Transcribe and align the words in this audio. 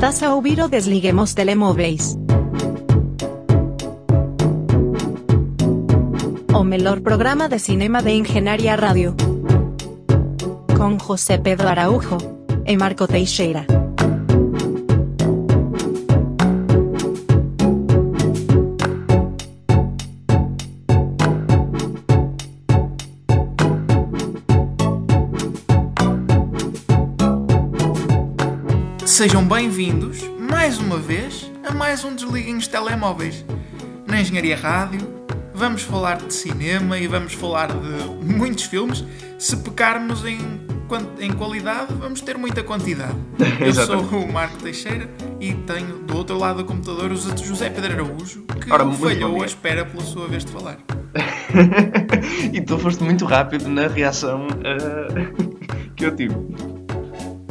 Estás 0.00 0.22
a 0.22 0.34
ouvir 0.34 0.66
Desliguemos 0.66 1.34
Telemóveis. 1.34 2.16
O 6.54 6.64
melhor 6.64 7.02
programa 7.02 7.50
de 7.50 7.58
cinema 7.58 8.00
de 8.00 8.12
Engenharia 8.12 8.76
Rádio. 8.76 9.14
Com 10.74 10.98
José 10.98 11.36
Pedro 11.36 11.68
Araújo 11.68 12.16
e 12.64 12.78
Marco 12.78 13.06
Teixeira. 13.06 13.66
Sejam 29.20 29.44
bem-vindos, 29.44 30.22
mais 30.38 30.78
uma 30.78 30.96
vez, 30.96 31.52
a 31.62 31.74
mais 31.74 32.02
um 32.04 32.14
Desliguinhos 32.14 32.66
Telemóveis. 32.66 33.44
Na 34.06 34.18
Engenharia 34.18 34.56
Rádio, 34.56 35.06
vamos 35.52 35.82
falar 35.82 36.16
de 36.16 36.32
cinema 36.32 36.96
e 36.98 37.06
vamos 37.06 37.34
falar 37.34 37.68
de 37.68 38.34
muitos 38.34 38.64
filmes. 38.64 39.04
Se 39.38 39.58
pecarmos 39.58 40.24
em, 40.24 40.38
em 41.18 41.30
qualidade, 41.34 41.92
vamos 41.98 42.22
ter 42.22 42.38
muita 42.38 42.62
quantidade. 42.62 43.14
Eu 43.60 43.74
sou 43.74 44.00
o 44.00 44.32
Marco 44.32 44.56
Teixeira 44.56 45.06
e 45.38 45.52
tenho 45.52 45.98
do 45.98 46.16
outro 46.16 46.38
lado 46.38 46.62
do 46.62 46.64
computador 46.64 47.12
o 47.12 47.16
José 47.16 47.68
Pedro 47.68 47.92
Araújo, 47.92 48.44
que 48.58 48.72
Ora, 48.72 48.90
falhou 48.90 49.42
a 49.42 49.44
espera 49.44 49.84
pela 49.84 50.02
sua 50.02 50.28
vez 50.28 50.46
de 50.46 50.52
falar. 50.52 50.78
e 52.54 52.58
tu 52.62 52.78
foste 52.78 53.04
muito 53.04 53.26
rápido 53.26 53.68
na 53.68 53.86
reação 53.86 54.46
ah, 54.64 55.12
que 55.94 56.06
eu 56.06 56.16
tive. 56.16 56.34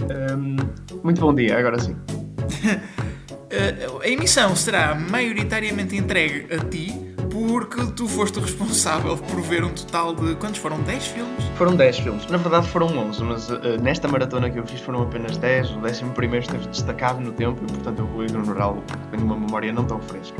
Ahm, 0.10 0.69
muito 1.04 1.22
bom 1.22 1.34
dia, 1.34 1.58
agora 1.58 1.80
sim. 1.80 1.94
Uh, 1.94 4.00
a 4.04 4.08
emissão 4.08 4.56
será 4.56 4.96
maioritariamente 4.96 5.96
entregue 5.96 6.54
a 6.54 6.60
ti 6.66 7.10
porque 7.32 7.86
tu 7.96 8.08
foste 8.08 8.40
o 8.40 8.42
responsável 8.42 9.18
por 9.18 9.42
ver 9.42 9.64
um 9.64 9.70
total 9.70 10.16
de. 10.16 10.36
Quantos 10.36 10.60
foram? 10.60 10.80
10 10.82 11.08
filmes? 11.08 11.44
Foram 11.56 11.76
10 11.76 12.00
filmes, 12.00 12.26
na 12.28 12.38
verdade 12.38 12.68
foram 12.70 12.88
11, 12.88 13.24
mas 13.24 13.52
ah, 13.52 13.78
nesta 13.82 14.08
maratona 14.08 14.50
que 14.50 14.58
eu 14.58 14.66
fiz 14.66 14.82
foram 14.82 15.04
apenas 15.04 15.38
10. 15.38 15.72
O 15.72 15.80
11 15.80 16.06
primeiro 16.16 16.46
esteve 16.46 16.68
destacado 16.68 17.22
no 17.22 17.32
tempo 17.32 17.62
e, 17.64 17.72
portanto, 17.72 18.00
eu 18.00 18.08
vou 18.08 18.24
ignorá-lo 18.24 18.84
porque 18.88 19.04
tenho 19.12 19.24
uma 19.24 19.38
memória 19.38 19.72
não 19.72 19.86
tão 19.86 20.00
fresca. 20.02 20.38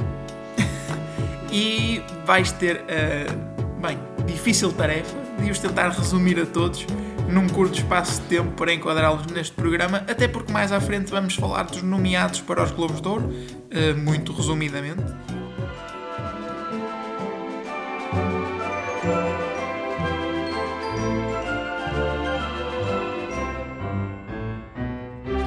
E 1.52 2.04
vais 2.28 2.52
ter 2.52 2.84
a. 2.88 3.88
bem, 3.88 3.98
difícil 4.28 4.72
tarefa 4.72 5.18
de 5.42 5.50
os 5.50 5.58
tentar 5.58 5.90
resumir 5.90 6.40
a 6.40 6.46
todos 6.46 6.86
num 7.32 7.48
curto 7.48 7.78
espaço 7.78 8.22
de 8.22 8.28
tempo 8.28 8.52
para 8.54 8.74
enquadrá-los 8.74 9.26
neste 9.28 9.54
programa, 9.54 10.04
até 10.08 10.28
porque 10.28 10.52
mais 10.52 10.72
à 10.72 10.82
frente 10.82 11.12
vamos 11.12 11.36
falar 11.36 11.64
dos 11.64 11.84
nomeados 11.84 12.42
para 12.42 12.64
os 12.64 12.72
Globos 12.72 13.02
de 13.02 13.08
Ouro, 13.08 13.26
uh, 13.26 13.98
muito 13.98 14.34
resumidamente. 14.34 15.04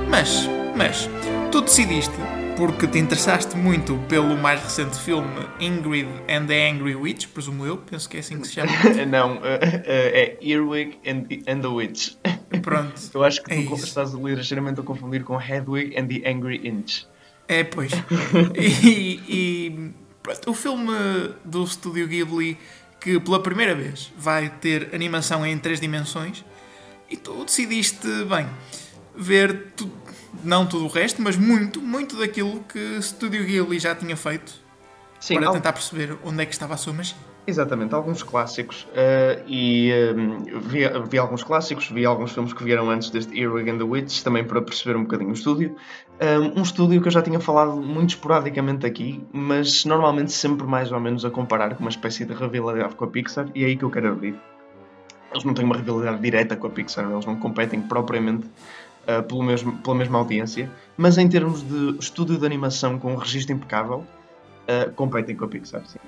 Mas, 0.09 0.49
mas, 0.77 1.09
tu 1.51 1.63
decidiste, 1.63 2.15
porque 2.65 2.87
te 2.87 2.97
interessaste 2.97 3.57
muito 3.57 3.99
pelo 4.09 4.37
mais 4.39 4.63
recente 4.63 4.97
filme 4.97 5.29
Ingrid 5.59 6.07
and 6.29 6.47
the 6.47 6.71
Angry 6.71 6.95
Witch, 6.95 7.27
presumo 7.27 7.67
eu, 7.67 7.77
penso 7.77 8.09
que 8.09 8.19
é 8.19 8.21
assim 8.21 8.39
que 8.41 8.47
se 8.47 8.55
chama. 8.55 8.71
não, 9.11 9.33
ah, 9.43 9.59
ah, 9.61 9.81
é 9.85 10.39
Earwig 10.41 10.97
and, 11.05 11.25
and 11.51 11.61
the 11.61 11.67
Witch. 11.67 12.13
Pronto. 12.63 12.93
Eu 13.13 13.25
acho 13.25 13.43
que 13.43 13.53
É 13.53 13.57
tu 13.67 13.75
isso. 13.75 13.85
estás 13.87 14.13
ligeiramente 14.13 14.79
a 14.79 14.85
confundir 14.85 15.25
com 15.25 15.41
Hedwig 15.43 15.99
and 15.99 16.07
the 16.07 16.23
Angry 16.31 16.61
Inch. 16.63 17.05
É, 17.49 17.65
pois. 17.65 17.91
E, 18.55 19.21
e, 19.29 19.91
pronto, 20.23 20.51
o 20.51 20.55
filme 20.55 20.95
do 21.45 21.65
estúdio 21.65 22.07
Ghibli 22.07 22.57
que 23.01 23.19
pela 23.19 23.43
primeira 23.43 23.75
vez 23.75 24.13
vai 24.17 24.49
ter 24.49 24.95
animação 24.95 25.45
em 25.45 25.59
três 25.59 25.81
dimensões 25.81 26.45
e 27.11 27.17
tu 27.17 27.45
decidiste, 27.45 28.07
bem, 28.29 28.47
ver 29.17 29.73
tu- 29.77 29.91
não 30.45 30.67
tudo 30.67 30.85
o 30.87 30.89
resto, 30.89 31.21
mas 31.23 31.37
muito, 31.37 31.81
muito 31.81 32.17
daquilo 32.17 32.61
que 32.65 32.79
o 32.79 32.99
estúdio 32.99 33.45
Ghibli 33.45 33.79
já 33.79 33.95
tinha 33.95 34.17
feito 34.17 34.55
Sim, 35.21 35.35
para 35.37 35.47
al- 35.49 35.53
tentar 35.53 35.73
perceber 35.73 36.17
onde 36.25 36.43
é 36.43 36.47
que 36.47 36.53
estava 36.53 36.75
a 36.75 36.77
sua 36.77 36.93
magia. 36.93 37.17
Exatamente, 37.45 37.93
alguns 37.93 38.23
clássicos. 38.23 38.87
eh, 38.95 39.43
e 39.49 39.91
eh, 39.91 40.15
vi, 40.61 40.81
vi 41.11 41.19
alguns 41.19 41.43
clássicos, 41.43 41.89
vi 41.91 42.07
alguns 42.07 42.31
filmes 42.33 42.53
que 42.53 42.63
vieram 42.63 42.89
antes 42.89 43.11
deste 43.11 43.37
Earwig 43.37 43.69
and 43.69 43.79
the 43.79 43.85
Witch, 43.85 44.23
também 44.23 44.45
para 44.45 44.63
perceber 44.63 44.97
um 44.97 45.03
bocadinho 45.03 45.31
o 45.31 45.33
estúdio. 45.33 45.75
Eh, 46.21 46.39
um 46.39 46.63
estúdio 46.63 47.03
que 47.03 47.09
eu 47.09 47.13
já 47.13 47.21
tinha 47.21 47.41
falado 47.41 47.73
muito 47.83 48.11
esporadicamente 48.11 48.87
aqui, 48.87 49.25
mas 49.33 49.85
normalmente 49.85 50.31
sempre 50.31 50.65
mais 50.69 50.93
ou 50.93 51.01
menos 51.01 51.25
a 51.25 51.31
comparar 51.31 51.75
com 51.75 51.81
uma 51.81 51.91
espécie 51.91 52.25
de 52.25 52.33
rivalidade 52.33 52.95
com 52.95 53.05
a 53.05 53.09
Pixar, 53.09 53.49
e 53.57 53.65
é 53.65 53.67
aí 53.67 53.77
que 53.77 53.83
eu 53.85 53.91
quero 53.91 54.09
abrir. 54.13 54.37
Eles 55.33 55.43
não 55.45 55.53
têm 55.53 55.65
uma 55.65 55.77
rivalidade 55.77 56.21
direta 56.23 56.55
com 56.55 56.69
a 56.69 56.71
Pixar, 56.71 57.11
eles 57.11 57.27
não 57.27 57.35
competem 57.35 57.81
propriamente 57.81 58.47
eh, 59.07 59.23
pelo 59.23 59.43
mesmo, 59.43 59.73
pela 59.79 59.97
mesma 59.97 60.19
audiência, 60.19 60.71
mas 60.97 61.19
em 61.19 61.29
termos 61.29 61.63
de 61.63 61.97
estúdio 61.99 62.39
de 62.39 62.47
animação 62.47 62.99
com 62.99 63.13
um 63.13 63.17
registro 63.17 63.55
impecável, 63.55 64.05
eh, 64.67 64.91
competem 64.95 65.37
com 65.37 65.45
a 65.45 65.49
Pixar, 65.49 65.83
sim. 65.87 65.99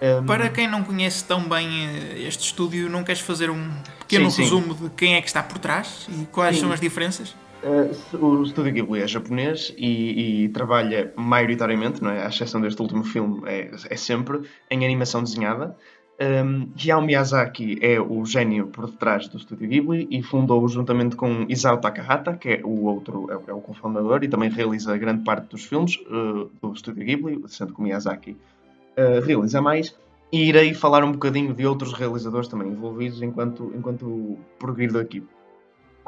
Eh, 0.00 0.20
Para 0.26 0.48
quem 0.48 0.68
não 0.68 0.84
conhece 0.84 1.24
tão 1.24 1.48
bem 1.48 1.86
eh, 1.86 2.22
este 2.26 2.44
estúdio, 2.44 2.88
não 2.88 3.02
queres 3.02 3.20
fazer 3.20 3.50
um 3.50 3.68
pequeno 4.00 4.30
Sim, 4.30 4.36
sim. 4.36 4.42
resumo 4.42 4.74
de 4.74 4.90
quem 4.90 5.14
é 5.14 5.20
que 5.20 5.26
está 5.26 5.42
por 5.42 5.58
trás 5.58 6.06
e 6.08 6.24
quais 6.26 6.56
Sim. 6.56 6.62
são 6.62 6.72
as 6.72 6.80
diferenças? 6.80 7.34
Uh, 7.60 8.24
o 8.24 8.44
Estúdio 8.44 8.72
Ghibli 8.72 9.02
é 9.02 9.08
japonês 9.08 9.74
e, 9.76 10.44
e 10.44 10.48
trabalha 10.50 11.12
maioritariamente, 11.16 12.00
não 12.00 12.10
é? 12.10 12.24
à 12.24 12.28
exceção 12.28 12.60
deste 12.60 12.80
último 12.80 13.02
filme, 13.02 13.42
é, 13.46 13.70
é 13.90 13.96
sempre 13.96 14.42
em 14.70 14.84
animação 14.84 15.24
desenhada. 15.24 15.76
Um, 16.20 16.68
Hayao 16.76 17.00
Miyazaki 17.00 17.78
é 17.80 18.00
o 18.00 18.24
gênio 18.24 18.66
por 18.66 18.86
detrás 18.90 19.28
do 19.28 19.36
Estúdio 19.36 19.68
Ghibli 19.68 20.08
e 20.10 20.20
fundou 20.20 20.66
juntamente 20.66 21.14
com 21.14 21.46
Isao 21.48 21.78
Takahata, 21.78 22.32
que 22.36 22.48
é 22.48 22.60
o 22.64 22.86
outro, 22.86 23.30
é, 23.30 23.36
o- 23.36 23.56
é 23.56 23.60
cofundador 23.60 24.24
e 24.24 24.28
também 24.28 24.50
realiza 24.50 24.98
grande 24.98 25.22
parte 25.22 25.48
dos 25.48 25.64
filmes 25.64 25.96
uh, 26.10 26.50
do 26.60 26.72
Estúdio 26.72 27.04
Ghibli, 27.04 27.44
sendo 27.46 27.72
que 27.72 27.78
o 27.78 27.82
Miyazaki 27.84 28.32
uh, 28.32 29.24
realiza 29.24 29.62
mais. 29.62 29.96
E 30.32 30.48
irei 30.48 30.74
falar 30.74 31.04
um 31.04 31.12
bocadinho 31.12 31.54
de 31.54 31.64
outros 31.64 31.92
realizadores 31.92 32.48
também 32.48 32.68
envolvidos 32.68 33.22
enquanto, 33.22 33.72
enquanto 33.76 34.36
progredir 34.58 34.92
daqui. 34.94 35.22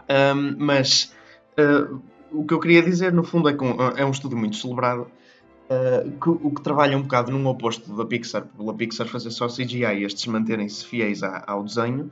Um, 0.09 0.57
mas 0.59 1.15
Uh, 1.59 2.01
o 2.33 2.45
que 2.45 2.55
eu 2.55 2.61
queria 2.61 2.81
dizer, 2.81 3.13
no 3.13 3.25
fundo, 3.25 3.49
é 3.49 3.53
que 3.53 3.63
é 3.97 4.05
um 4.05 4.11
estudo 4.13 4.37
muito 4.37 4.57
celebrado, 4.57 5.09
uh, 5.71 6.11
que, 6.11 6.29
o 6.29 6.51
que 6.51 6.61
trabalha 6.63 6.97
um 6.97 7.03
bocado 7.03 7.31
num 7.33 7.47
oposto 7.47 7.95
da 7.97 8.05
Pixar, 8.05 8.45
pela 8.57 8.75
Pixar 8.75 9.07
fazer 9.07 9.31
só 9.31 9.47
CGI 9.47 9.85
e 10.01 10.05
estes 10.05 10.27
manterem-se 10.27 10.85
fiéis 10.85 11.23
à- 11.23 11.43
ao 11.47 11.63
desenho, 11.63 12.11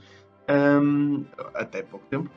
um, 0.82 1.24
até 1.54 1.82
pouco 1.82 2.06
tempo. 2.08 2.30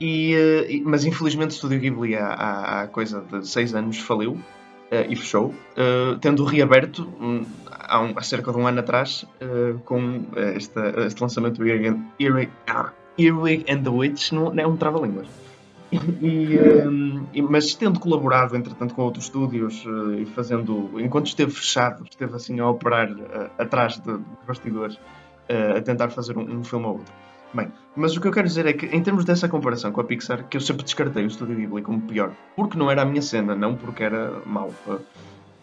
E, 0.00 0.34
uh, 0.36 0.88
mas 0.88 1.04
infelizmente 1.04 1.50
o 1.50 1.54
Estúdio 1.54 1.80
Ghibli 1.80 2.16
há, 2.16 2.82
há, 2.82 2.86
coisa 2.88 3.20
de 3.20 3.46
6 3.46 3.74
anos 3.74 3.98
faliu 3.98 4.32
uh, 4.32 4.40
e 5.08 5.16
fechou, 5.16 5.54
tendo 6.20 6.44
reaberto 6.44 7.08
um, 7.20 7.44
há, 7.70 8.00
um- 8.00 8.12
há 8.16 8.22
cerca 8.22 8.52
de 8.52 8.58
um 8.58 8.66
ano 8.66 8.80
atrás 8.80 9.24
com 9.84 10.24
este 10.56 11.20
lançamento 11.20 11.58
do 11.58 11.66
Earwig 13.18 13.64
and 13.70 13.82
the 13.82 13.90
Witch, 13.90 14.32
não, 14.32 14.52
não 14.52 14.62
é 14.62 14.66
um 14.66 14.76
trava-línguas. 14.76 15.26
E, 15.92 16.58
um, 16.88 17.26
e- 17.34 17.42
mas 17.42 17.74
tendo 17.74 18.00
colaborado, 18.00 18.56
entretanto, 18.56 18.94
com 18.94 19.02
outros 19.02 19.24
estúdios 19.24 19.84
uh, 19.84 20.14
e 20.14 20.24
fazendo, 20.26 20.90
enquanto 20.98 21.26
esteve 21.26 21.50
fechado, 21.52 22.04
esteve 22.10 22.34
assim 22.34 22.58
a 22.60 22.68
operar 22.68 23.10
uh, 23.12 23.50
atrás 23.58 23.98
de, 23.98 24.12
de 24.16 24.24
bastidores, 24.46 24.94
uh, 24.96 25.76
a 25.76 25.80
tentar 25.82 26.08
fazer 26.08 26.38
um, 26.38 26.60
um 26.60 26.64
filme 26.64 26.86
ou 26.86 26.92
outro. 26.92 27.12
Bem, 27.52 27.68
mas 27.94 28.16
o 28.16 28.20
que 28.22 28.26
eu 28.26 28.32
quero 28.32 28.48
dizer 28.48 28.64
é 28.64 28.72
que, 28.72 28.86
em 28.86 29.02
termos 29.02 29.26
dessa 29.26 29.46
comparação 29.46 29.92
com 29.92 30.00
a 30.00 30.04
Pixar, 30.04 30.48
que 30.48 30.56
eu 30.56 30.60
sempre 30.62 30.84
descartei 30.84 31.22
o 31.24 31.26
Estúdio 31.26 31.56
Ghibli 31.56 31.82
como 31.82 32.00
pior, 32.00 32.32
porque 32.56 32.78
não 32.78 32.90
era 32.90 33.02
a 33.02 33.04
minha 33.04 33.20
cena, 33.20 33.54
não 33.54 33.74
porque 33.76 34.02
era 34.02 34.40
mau. 34.46 34.72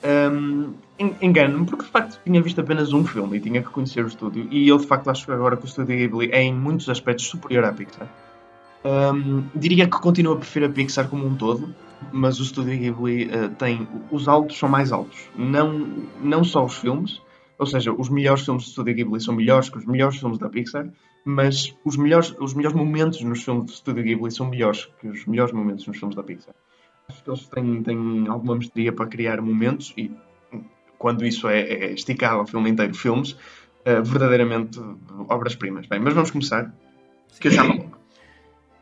um, 0.03 0.73
en- 0.99 1.15
Engano-me, 1.19 1.65
porque 1.65 1.83
de 1.85 1.89
facto 1.89 2.19
tinha 2.23 2.39
visto 2.41 2.61
apenas 2.61 2.93
um 2.93 3.03
filme 3.03 3.37
e 3.37 3.39
tinha 3.39 3.63
que 3.63 3.69
conhecer 3.69 4.05
o 4.05 4.07
estúdio, 4.07 4.47
e 4.51 4.67
eu 4.67 4.77
de 4.77 4.85
facto 4.85 5.09
acho 5.09 5.31
agora 5.31 5.57
que 5.57 5.63
o 5.63 5.65
Estúdio 5.67 5.97
Ghibli 5.97 6.29
é 6.31 6.43
em 6.43 6.53
muitos 6.53 6.87
aspectos 6.89 7.25
superior 7.25 7.65
à 7.65 7.73
Pixar. 7.73 8.07
Um, 8.83 9.43
diria 9.55 9.85
que 9.87 9.99
continuo 9.99 10.33
a 10.33 10.37
preferir 10.37 10.69
a 10.69 10.71
Pixar 10.71 11.09
como 11.09 11.25
um 11.25 11.35
todo, 11.35 11.73
mas 12.13 12.39
o 12.39 12.43
Estúdio 12.43 12.77
Ghibli 12.77 13.25
uh, 13.25 13.49
tem. 13.57 13.87
Os 14.09 14.27
altos 14.27 14.57
são 14.57 14.69
mais 14.69 14.91
altos. 14.91 15.29
Não, 15.35 16.07
não 16.21 16.43
só 16.43 16.63
os 16.65 16.77
filmes, 16.77 17.21
ou 17.57 17.65
seja, 17.65 17.91
os 17.91 18.09
melhores 18.09 18.45
filmes 18.45 18.63
do 18.63 18.69
Estúdio 18.69 18.95
Ghibli 18.95 19.19
são 19.19 19.35
melhores 19.35 19.69
que 19.69 19.77
os 19.77 19.85
melhores 19.85 20.17
filmes 20.17 20.37
da 20.37 20.49
Pixar, 20.49 20.89
mas 21.25 21.75
os 21.83 21.97
melhores, 21.97 22.33
os 22.39 22.53
melhores 22.53 22.75
momentos 22.75 23.21
nos 23.21 23.43
filmes 23.43 23.65
do 23.65 23.73
Estúdio 23.73 24.03
Ghibli 24.03 24.31
são 24.31 24.47
melhores 24.47 24.89
que 24.99 25.07
os 25.07 25.25
melhores 25.25 25.51
momentos 25.51 25.85
nos 25.85 25.97
filmes 25.97 26.15
da 26.15 26.23
Pixar. 26.23 26.55
Acho 27.09 27.23
que 27.23 27.29
eles 27.29 27.47
têm, 27.47 27.83
têm 27.83 28.27
alguma 28.27 28.55
mestria 28.55 28.93
para 28.93 29.07
criar 29.07 29.41
momentos 29.41 29.93
e 29.97 30.11
quando 30.97 31.25
isso 31.25 31.47
é, 31.47 31.61
é 31.61 31.93
esticado 31.93 32.39
ao 32.39 32.45
filme 32.45 32.69
inteiro, 32.69 32.93
filmes, 32.93 33.31
uh, 33.31 34.03
verdadeiramente 34.03 34.79
obras-primas. 35.27 35.87
Bem, 35.87 35.99
mas 35.99 36.13
vamos 36.13 36.29
começar, 36.29 36.73
que 37.39 37.47
eu 37.47 37.51
já 37.51 37.63
alongo. 37.63 37.88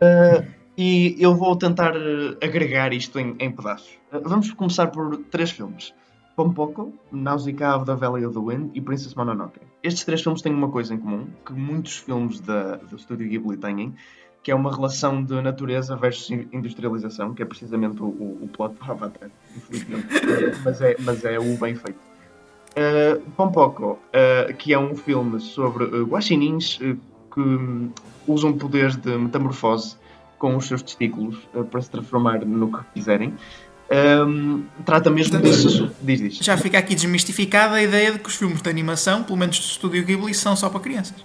Uh, 0.01 0.57
E 0.77 1.15
eu 1.17 1.33
vou 1.33 1.55
tentar 1.55 1.95
uh, 1.97 2.37
agregar 2.39 2.93
isto 2.93 3.17
em, 3.17 3.35
em 3.39 3.51
pedaços. 3.51 3.97
Uh, 4.13 4.21
vamos 4.23 4.51
começar 4.51 4.87
por 4.87 5.17
três 5.31 5.49
filmes. 5.49 5.91
Pompoko, 6.35 6.93
Nausicaa 7.11 7.83
the 7.83 7.95
Valley 7.95 8.23
of 8.23 8.35
the 8.35 8.45
Wind 8.45 8.69
e 8.75 8.79
Princess 8.79 9.15
Mononoke. 9.15 9.59
Estes 9.81 10.05
três 10.05 10.21
filmes 10.21 10.43
têm 10.43 10.53
uma 10.53 10.69
coisa 10.69 10.93
em 10.93 10.99
comum, 10.99 11.25
que 11.43 11.51
muitos 11.51 11.97
filmes 11.97 12.39
da, 12.41 12.75
do 12.75 12.95
estúdio 12.95 13.27
Ghibli 13.27 13.57
têm, 13.57 13.95
que 14.43 14.51
é 14.51 14.55
uma 14.55 14.71
relação 14.71 15.23
de 15.23 15.41
natureza 15.41 15.95
versus 15.95 16.29
industrialização, 16.53 17.33
que 17.33 17.41
é 17.41 17.45
precisamente 17.45 17.99
o, 18.03 18.05
o, 18.05 18.43
o 18.43 18.47
plot 18.47 18.75
do 18.75 18.91
Avatar, 18.91 19.31
infelizmente. 19.55 20.05
mas, 20.63 20.79
é, 20.79 20.95
mas 20.99 21.25
é 21.25 21.39
o 21.39 21.57
bem 21.57 21.73
feito. 21.73 21.99
Uh, 22.77 23.19
Pompoko, 23.31 23.93
uh, 23.93 24.53
que 24.59 24.73
é 24.73 24.77
um 24.77 24.95
filme 24.95 25.39
sobre 25.39 25.85
uh, 25.85 26.05
guaxinins 26.05 26.79
uh, 26.81 26.95
que 27.37 27.39
um, 27.39 27.91
usam 28.25 28.51
poderes 28.53 28.95
de 28.95 29.15
metamorfose 29.15 29.95
com 30.39 30.55
os 30.55 30.65
seus 30.65 30.81
testículos 30.81 31.37
para 31.69 31.81
se 31.81 31.91
transformar 31.91 32.43
no 32.43 32.71
que 32.71 32.83
quiserem. 32.95 33.35
Um, 34.27 34.63
trata 34.83 35.09
mesmo 35.09 35.39
disso. 35.39 35.91
Diz, 36.01 36.19
diz. 36.19 36.37
Já 36.37 36.57
fica 36.57 36.79
aqui 36.79 36.95
desmistificada 36.95 37.75
a 37.75 37.83
ideia 37.83 38.11
de 38.11 38.19
que 38.19 38.27
os 38.27 38.35
filmes 38.35 38.61
de 38.61 38.69
animação, 38.69 39.23
pelo 39.23 39.37
menos 39.37 39.57
do 39.59 39.63
estúdio 39.63 40.03
Ghibli, 40.03 40.33
são 40.33 40.55
só 40.55 40.67
para 40.69 40.79
crianças. 40.79 41.21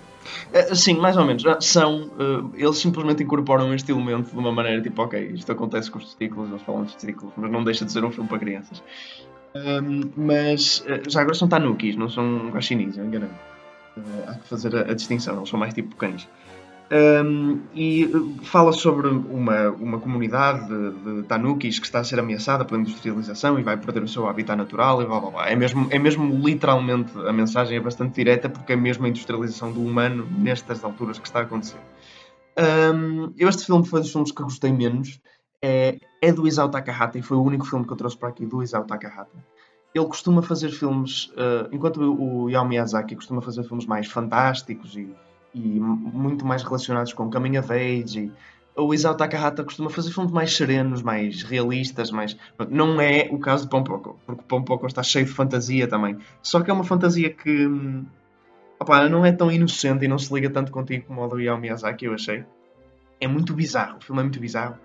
Uh, 0.53 0.77
sim, 0.77 0.95
mais 0.99 1.17
ou 1.17 1.25
menos. 1.25 1.43
São. 1.61 2.11
Uh, 2.19 2.53
eles 2.55 2.77
simplesmente 2.77 3.23
incorporam 3.23 3.75
este 3.75 3.91
elemento 3.91 4.31
de 4.31 4.39
uma 4.39 4.53
maneira 4.53 4.81
tipo, 4.83 5.03
ok, 5.03 5.33
isto 5.35 5.51
acontece 5.51 5.91
com 5.91 5.99
os 5.99 6.05
testículos, 6.05 6.51
eles 6.51 6.63
falam 6.63 6.85
de 6.85 6.93
testículos, 6.93 7.33
mas 7.37 7.51
não 7.51 7.65
deixa 7.65 7.85
de 7.85 7.93
ser 7.93 8.05
um 8.05 8.13
filme 8.13 8.29
para 8.29 8.39
crianças. 8.39 8.83
Um, 9.55 10.11
mas 10.17 10.85
uh, 10.87 11.11
já 11.11 11.23
agora 11.23 11.35
são 11.35 11.49
tanukis, 11.49 11.97
não 11.97 12.09
são 12.09 12.51
guaxinins, 12.51 12.97
eu 12.97 13.05
engano. 14.01 14.25
há 14.29 14.35
que 14.35 14.49
fazer 14.49 14.77
a, 14.77 14.81
a 14.81 14.95
distinção, 14.95 15.37
eles 15.37 15.49
são 15.49 15.59
mais 15.59 15.75
tipo 15.75 15.95
cães. 15.97 16.29
Um, 16.95 17.63
e 17.75 18.07
fala 18.43 18.71
sobre 18.71 19.09
uma, 19.09 19.71
uma 19.71 19.99
comunidade 19.99 20.69
de, 20.69 20.91
de, 20.91 21.23
tanukis 21.23 21.79
que 21.79 21.87
está 21.87 22.01
a 22.01 22.05
ser 22.05 22.21
ameaçada 22.21 22.67
pela 22.67 22.79
industrialização 22.79 23.59
e 23.59 23.63
vai 23.63 23.79
perder 23.79 24.03
o 24.03 24.09
seu 24.09 24.29
habitat 24.29 24.59
natural 24.59 25.01
e 25.01 25.07
blá 25.07 25.19
blá 25.19 25.31
blá. 25.31 25.49
É 25.49 25.57
mesmo, 25.57 25.89
é 25.91 25.99
mesmo 25.99 26.47
literalmente, 26.47 27.19
a 27.27 27.33
mensagem 27.33 27.79
é 27.79 27.81
bastante 27.81 28.15
direta 28.15 28.51
porque 28.51 28.75
é 28.75 28.77
mesmo 28.77 29.07
a 29.07 29.09
industrialização 29.09 29.73
do 29.73 29.81
humano 29.83 30.29
nestas 30.39 30.85
alturas 30.85 31.19
que 31.19 31.27
está 31.27 31.39
a 31.39 31.43
acontecer. 31.45 31.81
Um, 32.59 33.33
este 33.39 33.65
filme 33.65 33.87
foi 33.87 34.01
dos 34.01 34.13
filmes 34.13 34.31
que 34.31 34.43
gostei 34.43 34.71
menos. 34.71 35.19
É, 35.63 35.97
é 36.21 36.31
do 36.31 36.47
Isao 36.47 36.69
Takahata 36.69 37.19
e 37.19 37.23
foi 37.23 37.39
o 37.39 37.43
único 37.43 37.65
filme 37.65 37.87
que 37.87 37.93
eu 37.93 37.97
trouxe 37.97 38.19
para 38.19 38.29
aqui 38.29 38.45
do 38.45 38.63
Isao 38.63 38.85
Takahata. 38.85 39.33
Ele 39.95 40.07
costuma 40.07 40.43
fazer 40.43 40.71
filmes, 40.71 41.27
uh, 41.33 41.69
enquanto 41.71 42.01
o, 42.01 42.49
Yao 42.49 42.67
Miyazaki 42.67 43.15
costuma 43.15 43.43
fazer 43.43 43.63
filmes 43.65 43.85
mais 43.85 44.07
fantásticos 44.07 44.97
e 44.97 45.15
e 45.55 45.59
muito 45.61 46.45
mais 46.45 46.63
relacionados 46.63 47.13
com 47.13 47.31
Coming 47.31 47.59
of 47.59 47.73
Age. 47.73 48.21
E 48.21 48.33
o 48.81 48.95
Isao 48.95 49.15
Takahata 49.15 49.63
costuma 49.63 49.91
fazer 49.91 50.11
filmes 50.13 50.33
mais 50.33 50.57
serenos, 50.57 51.03
mais 51.03 51.43
realistas, 51.43 52.11
mais... 52.11 52.37
Não 52.71 53.01
é 53.01 53.29
o 53.31 53.39
caso 53.39 53.65
de 53.65 53.71
Pompoko, 53.71 54.19
porque 54.27 54.43
Pompoko 54.49 54.87
está 54.87 55.03
cheio 55.03 55.27
de 55.27 55.31
fantasia 55.31 55.87
também. 55.87 56.17
Só 56.43 56.61
que 56.63 56.71
é 56.71 56.75
uma 56.75 56.85
fantasia 56.85 57.31
que... 57.31 57.69
Opa, 58.81 59.09
não 59.09 59.25
é 59.25 59.31
tão 59.31 59.53
inocente 59.53 60.05
e 60.05 60.09
não 60.09 60.19
se 60.19 60.33
liga 60.33 60.51
tanto 60.51 60.73
contigo 60.73 61.05
como 61.07 61.23
o 61.23 61.29
do 61.29 61.39
Yao 61.41 61.59
Miyazaki, 61.59 62.07
eu 62.07 62.15
achei. 62.15 62.45
É 63.21 63.29
muito 63.29 63.53
bizarro, 63.53 63.99
o 63.99 64.01
filme 64.01 64.21
é 64.21 64.25
muito 64.25 64.41
bizarro 64.41 64.77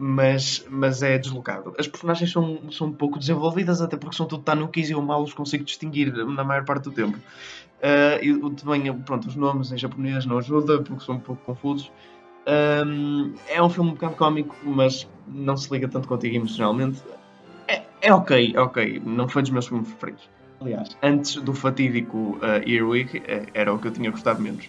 mas, 0.00 0.64
mas 0.70 1.02
é 1.02 1.18
deslocado. 1.18 1.74
As 1.78 1.86
personagens 1.86 2.32
são, 2.32 2.58
são 2.72 2.86
um 2.86 2.92
pouco 2.92 3.18
desenvolvidas, 3.18 3.82
até 3.82 3.98
porque 3.98 4.16
são 4.16 4.24
tudo 4.24 4.42
tanukis 4.42 4.88
e 4.88 4.92
eu 4.92 5.02
mal 5.02 5.22
os 5.22 5.34
consigo 5.34 5.62
distinguir 5.62 6.10
na 6.10 6.42
maior 6.42 6.64
parte 6.64 6.84
do 6.84 6.90
tempo. 6.90 7.18
Uh, 7.18 8.24
e 8.24 8.50
também, 8.56 8.92
pronto, 9.02 9.28
os 9.28 9.36
nomes 9.36 9.70
em 9.72 9.76
japonês 9.76 10.24
não 10.24 10.38
ajuda, 10.38 10.80
porque 10.80 11.04
são 11.04 11.16
um 11.16 11.20
pouco 11.20 11.42
confusos. 11.44 11.92
Um, 12.46 13.34
é 13.46 13.62
um 13.62 13.68
filme 13.68 13.90
um 13.90 13.92
bocado 13.92 14.16
cómico, 14.16 14.56
mas 14.64 15.06
não 15.28 15.54
se 15.54 15.70
liga 15.70 15.86
tanto 15.86 16.08
contigo 16.08 16.34
emocionalmente. 16.34 17.02
É, 17.68 17.82
é 18.00 18.14
ok, 18.14 18.52
é 18.54 18.60
ok. 18.60 19.02
Não 19.04 19.28
foi 19.28 19.42
dos 19.42 19.50
meus 19.50 19.66
filmes 19.66 19.88
preferidos. 19.88 20.30
Aliás, 20.62 20.96
antes 21.02 21.36
do 21.36 21.52
fatídico 21.52 22.38
uh, 22.38 22.66
Earwig, 22.66 23.22
é, 23.26 23.46
era 23.52 23.72
o 23.72 23.78
que 23.78 23.88
eu 23.88 23.92
tinha 23.92 24.10
gostado 24.10 24.40
menos. 24.40 24.68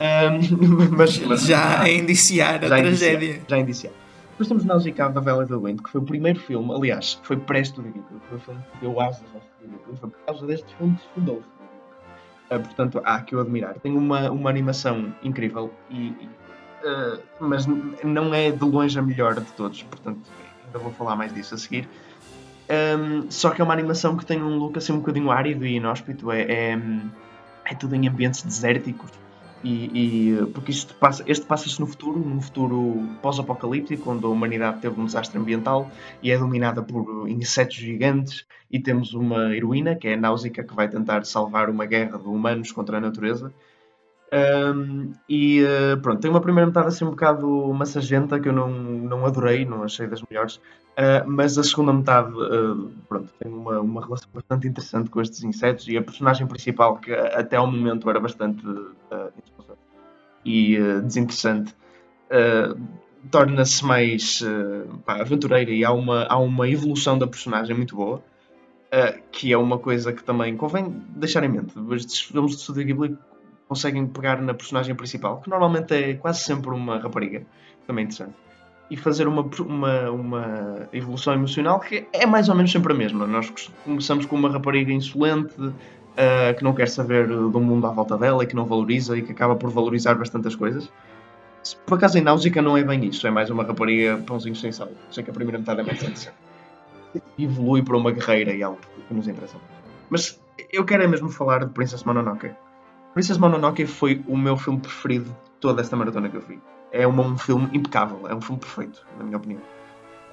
Um, 0.00 0.88
mas, 0.90 1.18
mas, 1.22 1.42
já 1.42 1.82
a 1.82 1.88
indiciar 1.88 2.56
a 2.56 2.58
tragédia. 2.58 3.14
Indiciar, 3.16 3.48
já 3.48 3.56
a 3.56 3.60
indiciar. 3.60 4.05
Depois 4.36 4.48
temos 4.48 4.64
Nausicaa 4.66 5.08
da 5.08 5.18
Vela 5.18 5.46
da 5.46 5.56
Wind, 5.56 5.80
que 5.80 5.88
foi 5.88 5.98
o 5.98 6.04
primeiro 6.04 6.38
filme, 6.38 6.70
aliás, 6.70 7.18
foi 7.22 7.38
pré-Estúdio 7.38 7.90
Ghibli, 7.90 8.20
foi 8.28 8.36
o 8.36 8.40
filme 8.42 8.60
que 8.70 8.78
deu 8.80 9.00
asas 9.00 9.24
ao 9.34 9.40
Ghibli, 9.62 9.96
foi 9.98 10.10
por 10.10 10.18
causa 10.26 10.46
deste 10.46 10.76
filme 10.76 10.94
que 10.94 11.00
se 11.00 11.08
fundou. 11.14 11.42
Uh, 12.50 12.60
portanto, 12.60 13.00
há 13.02 13.22
que 13.22 13.34
o 13.34 13.40
admirar. 13.40 13.78
Tem 13.78 13.96
uma, 13.96 14.30
uma 14.30 14.50
animação 14.50 15.10
incrível, 15.22 15.72
e, 15.88 16.08
e 16.08 16.28
uh, 16.84 17.18
mas 17.40 17.64
não 18.04 18.34
é 18.34 18.50
de 18.50 18.62
longe 18.62 18.98
a 18.98 19.02
melhor 19.02 19.36
de 19.36 19.50
todos, 19.52 19.82
portanto, 19.84 20.20
ainda 20.66 20.78
vou 20.80 20.92
falar 20.92 21.16
mais 21.16 21.32
disso 21.32 21.54
a 21.54 21.58
seguir. 21.58 21.88
Um, 22.68 23.30
só 23.30 23.48
que 23.48 23.62
é 23.62 23.64
uma 23.64 23.72
animação 23.72 24.18
que 24.18 24.26
tem 24.26 24.42
um 24.42 24.58
look 24.58 24.76
assim 24.76 24.92
um 24.92 24.98
bocadinho 24.98 25.30
árido 25.30 25.64
e 25.64 25.76
inóspito, 25.76 26.30
é, 26.30 26.42
é, 26.42 26.78
é 27.64 27.74
tudo 27.74 27.94
em 27.94 28.06
ambientes 28.06 28.42
desérticos 28.42 29.10
e, 29.64 30.32
e, 30.32 30.46
porque 30.52 30.70
isto 30.70 30.94
passa, 30.94 31.24
este 31.26 31.44
passa-se 31.46 31.80
no 31.80 31.86
futuro, 31.86 32.18
num 32.18 32.40
futuro 32.40 33.08
pós-apocalíptico, 33.22 34.10
onde 34.10 34.24
a 34.24 34.28
humanidade 34.28 34.80
teve 34.80 35.00
um 35.00 35.06
desastre 35.06 35.38
ambiental 35.38 35.90
e 36.22 36.30
é 36.30 36.38
dominada 36.38 36.82
por 36.82 37.28
insetos 37.28 37.76
gigantes. 37.76 38.46
E 38.70 38.80
temos 38.80 39.14
uma 39.14 39.54
heroína, 39.54 39.94
que 39.94 40.08
é 40.08 40.14
a 40.14 40.16
Náusica, 40.16 40.64
que 40.64 40.74
vai 40.74 40.88
tentar 40.88 41.24
salvar 41.24 41.70
uma 41.70 41.86
guerra 41.86 42.18
de 42.18 42.26
humanos 42.26 42.72
contra 42.72 42.98
a 42.98 43.00
natureza. 43.00 43.52
Um, 44.32 45.12
e 45.28 45.62
uh, 45.62 46.00
pronto, 46.02 46.20
tem 46.20 46.28
uma 46.30 46.40
primeira 46.40 46.66
metade 46.66 46.88
assim 46.88 47.04
um 47.04 47.10
bocado 47.10 47.72
massagenta 47.72 48.40
que 48.40 48.48
eu 48.48 48.52
não, 48.52 48.68
não 48.68 49.24
adorei, 49.24 49.64
não 49.64 49.84
achei 49.84 50.08
das 50.08 50.20
melhores, 50.28 50.56
uh, 50.56 51.22
mas 51.26 51.56
a 51.56 51.62
segunda 51.62 51.92
metade 51.92 52.32
uh, 52.32 52.90
pronto, 53.08 53.32
tem 53.38 53.52
uma, 53.52 53.80
uma 53.80 54.04
relação 54.04 54.28
bastante 54.34 54.66
interessante 54.66 55.10
com 55.10 55.20
estes 55.20 55.44
insetos 55.44 55.86
e 55.86 55.96
a 55.96 56.02
personagem 56.02 56.44
principal, 56.46 56.96
que 56.96 57.12
até 57.12 57.56
ao 57.56 57.70
momento 57.70 58.10
era 58.10 58.18
bastante 58.18 58.64
e 60.44 60.78
desinteressante, 61.02 61.74
torna-se 63.32 63.84
mais 63.84 64.40
pá, 65.04 65.20
aventureira 65.20 65.72
e 65.72 65.84
há 65.84 65.90
uma, 65.92 66.24
há 66.24 66.36
uma 66.36 66.68
evolução 66.68 67.18
da 67.18 67.26
personagem 67.26 67.76
muito 67.76 67.96
boa. 67.96 68.22
que 69.32 69.52
é 69.52 69.58
uma 69.58 69.76
coisa 69.78 70.12
que 70.12 70.22
também 70.22 70.56
convém 70.56 71.02
deixar 71.16 71.42
em 71.42 71.48
mente. 71.48 71.74
Estes 71.92 72.20
filmes 72.20 72.52
de 72.52 72.62
Studio 72.62 72.84
Ghibli 72.84 73.18
conseguem 73.68 74.06
pegar 74.06 74.40
na 74.40 74.54
personagem 74.54 74.94
principal, 74.94 75.40
que 75.40 75.50
normalmente 75.50 75.94
é 75.94 76.14
quase 76.14 76.40
sempre 76.40 76.70
uma 76.70 76.98
rapariga, 76.98 77.42
também 77.86 78.04
interessante, 78.04 78.34
e 78.90 78.96
fazer 78.96 79.26
uma, 79.26 79.42
uma, 79.60 80.10
uma 80.10 80.88
evolução 80.92 81.34
emocional 81.34 81.80
que 81.80 82.06
é 82.12 82.24
mais 82.24 82.48
ou 82.48 82.54
menos 82.54 82.70
sempre 82.70 82.92
a 82.92 82.96
mesma. 82.96 83.26
Nós 83.26 83.50
começamos 83.84 84.26
com 84.26 84.36
uma 84.36 84.48
rapariga 84.48 84.92
insolente, 84.92 85.54
uh, 85.60 86.56
que 86.56 86.62
não 86.62 86.72
quer 86.72 86.88
saber 86.88 87.26
do 87.26 87.60
mundo 87.60 87.86
à 87.86 87.90
volta 87.90 88.16
dela 88.16 88.44
e 88.44 88.46
que 88.46 88.54
não 88.54 88.64
valoriza 88.64 89.16
e 89.16 89.22
que 89.22 89.32
acaba 89.32 89.56
por 89.56 89.70
valorizar 89.70 90.14
bastante 90.14 90.46
as 90.46 90.54
coisas. 90.54 90.90
Por 91.84 91.96
acaso 91.96 92.16
em 92.16 92.20
Náusica 92.20 92.62
não 92.62 92.76
é 92.76 92.84
bem 92.84 93.04
isso, 93.04 93.26
é 93.26 93.30
mais 93.30 93.50
uma 93.50 93.64
rapariga 93.64 94.18
pãozinho 94.18 94.54
sem 94.54 94.70
sal. 94.70 94.88
Sei 95.10 95.24
que 95.24 95.30
a 95.30 95.32
primeira 95.32 95.58
metade 95.58 95.80
é 95.80 95.82
mais 95.82 96.00
interessante. 96.00 96.36
Evolui 97.36 97.82
para 97.82 97.96
uma 97.96 98.12
guerreira 98.12 98.52
e 98.54 98.62
algo 98.62 98.78
que 99.08 99.14
nos 99.14 99.26
interessa. 99.26 99.56
Mas 100.08 100.40
eu 100.72 100.84
quero 100.84 101.02
é 101.02 101.08
mesmo 101.08 101.28
falar 101.28 101.64
de 101.64 101.72
Princess 101.72 102.04
Mononoke 102.04 102.50
Princess 103.16 103.38
Mononoke 103.38 103.86
foi 103.86 104.22
o 104.28 104.36
meu 104.36 104.58
filme 104.58 104.78
preferido 104.78 105.24
de 105.24 105.50
toda 105.58 105.80
esta 105.80 105.96
maratona 105.96 106.28
que 106.28 106.36
eu 106.36 106.42
vi. 106.46 106.60
É 106.92 107.08
um, 107.08 107.18
um 107.18 107.38
filme 107.38 107.66
impecável, 107.72 108.28
é 108.28 108.34
um 108.34 108.42
filme 108.42 108.60
perfeito, 108.60 109.06
na 109.16 109.24
minha 109.24 109.38
opinião. 109.38 109.62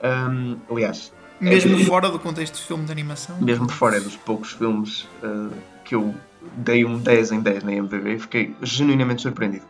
Um, 0.04 0.58
aliás. 0.70 1.14
Mesmo 1.40 1.80
é, 1.80 1.86
fora 1.86 2.10
do 2.10 2.20
contexto 2.20 2.56
de 2.56 2.64
filme 2.64 2.84
de 2.84 2.92
animação? 2.92 3.38
Mesmo 3.40 3.70
fora, 3.70 3.96
é 3.96 4.02
dos 4.02 4.18
poucos 4.18 4.52
filmes 4.52 5.04
uh, 5.24 5.50
que 5.86 5.96
eu 5.96 6.14
dei 6.58 6.84
um 6.84 6.98
10 6.98 7.32
em 7.32 7.40
10 7.40 7.64
na 7.64 7.72
IMDb 7.72 8.16
e 8.16 8.20
fiquei 8.20 8.54
genuinamente 8.62 9.22
surpreendido. 9.22 9.66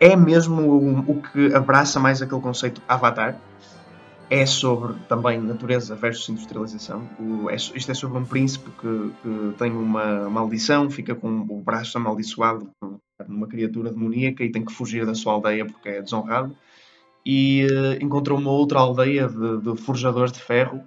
É 0.00 0.16
mesmo 0.16 0.62
o, 0.62 0.98
o 1.10 1.20
que 1.20 1.54
abraça 1.54 2.00
mais 2.00 2.22
aquele 2.22 2.40
conceito 2.40 2.80
Avatar, 2.88 3.36
é 4.30 4.46
sobre 4.46 4.94
também 5.08 5.40
natureza 5.40 5.96
versus 5.96 6.28
industrialização. 6.28 7.02
O, 7.18 7.50
é, 7.50 7.56
isto 7.56 7.90
é 7.90 7.94
sobre 7.94 8.16
um 8.16 8.24
príncipe 8.24 8.70
que, 8.80 9.10
que, 9.22 9.58
tem 9.58 9.72
uma 9.72 10.30
maldição, 10.30 10.88
fica 10.88 11.16
com 11.16 11.40
o 11.48 11.60
braço 11.60 11.98
amaldiçoado 11.98 12.70
por 12.78 13.00
uma 13.28 13.48
criatura 13.48 13.90
demoníaca 13.90 14.44
e 14.44 14.52
tem 14.52 14.64
que 14.64 14.72
fugir 14.72 15.04
da 15.04 15.14
sua 15.16 15.32
aldeia 15.32 15.66
porque 15.66 15.88
é 15.88 16.00
desonrado. 16.00 16.56
E 17.26 17.66
uh, 17.66 18.02
encontrou 18.02 18.38
uma 18.38 18.52
outra 18.52 18.78
aldeia 18.78 19.28
de, 19.28 19.58
de 19.58 19.76
forjadores 19.82 20.32
de 20.32 20.40
ferro 20.40 20.80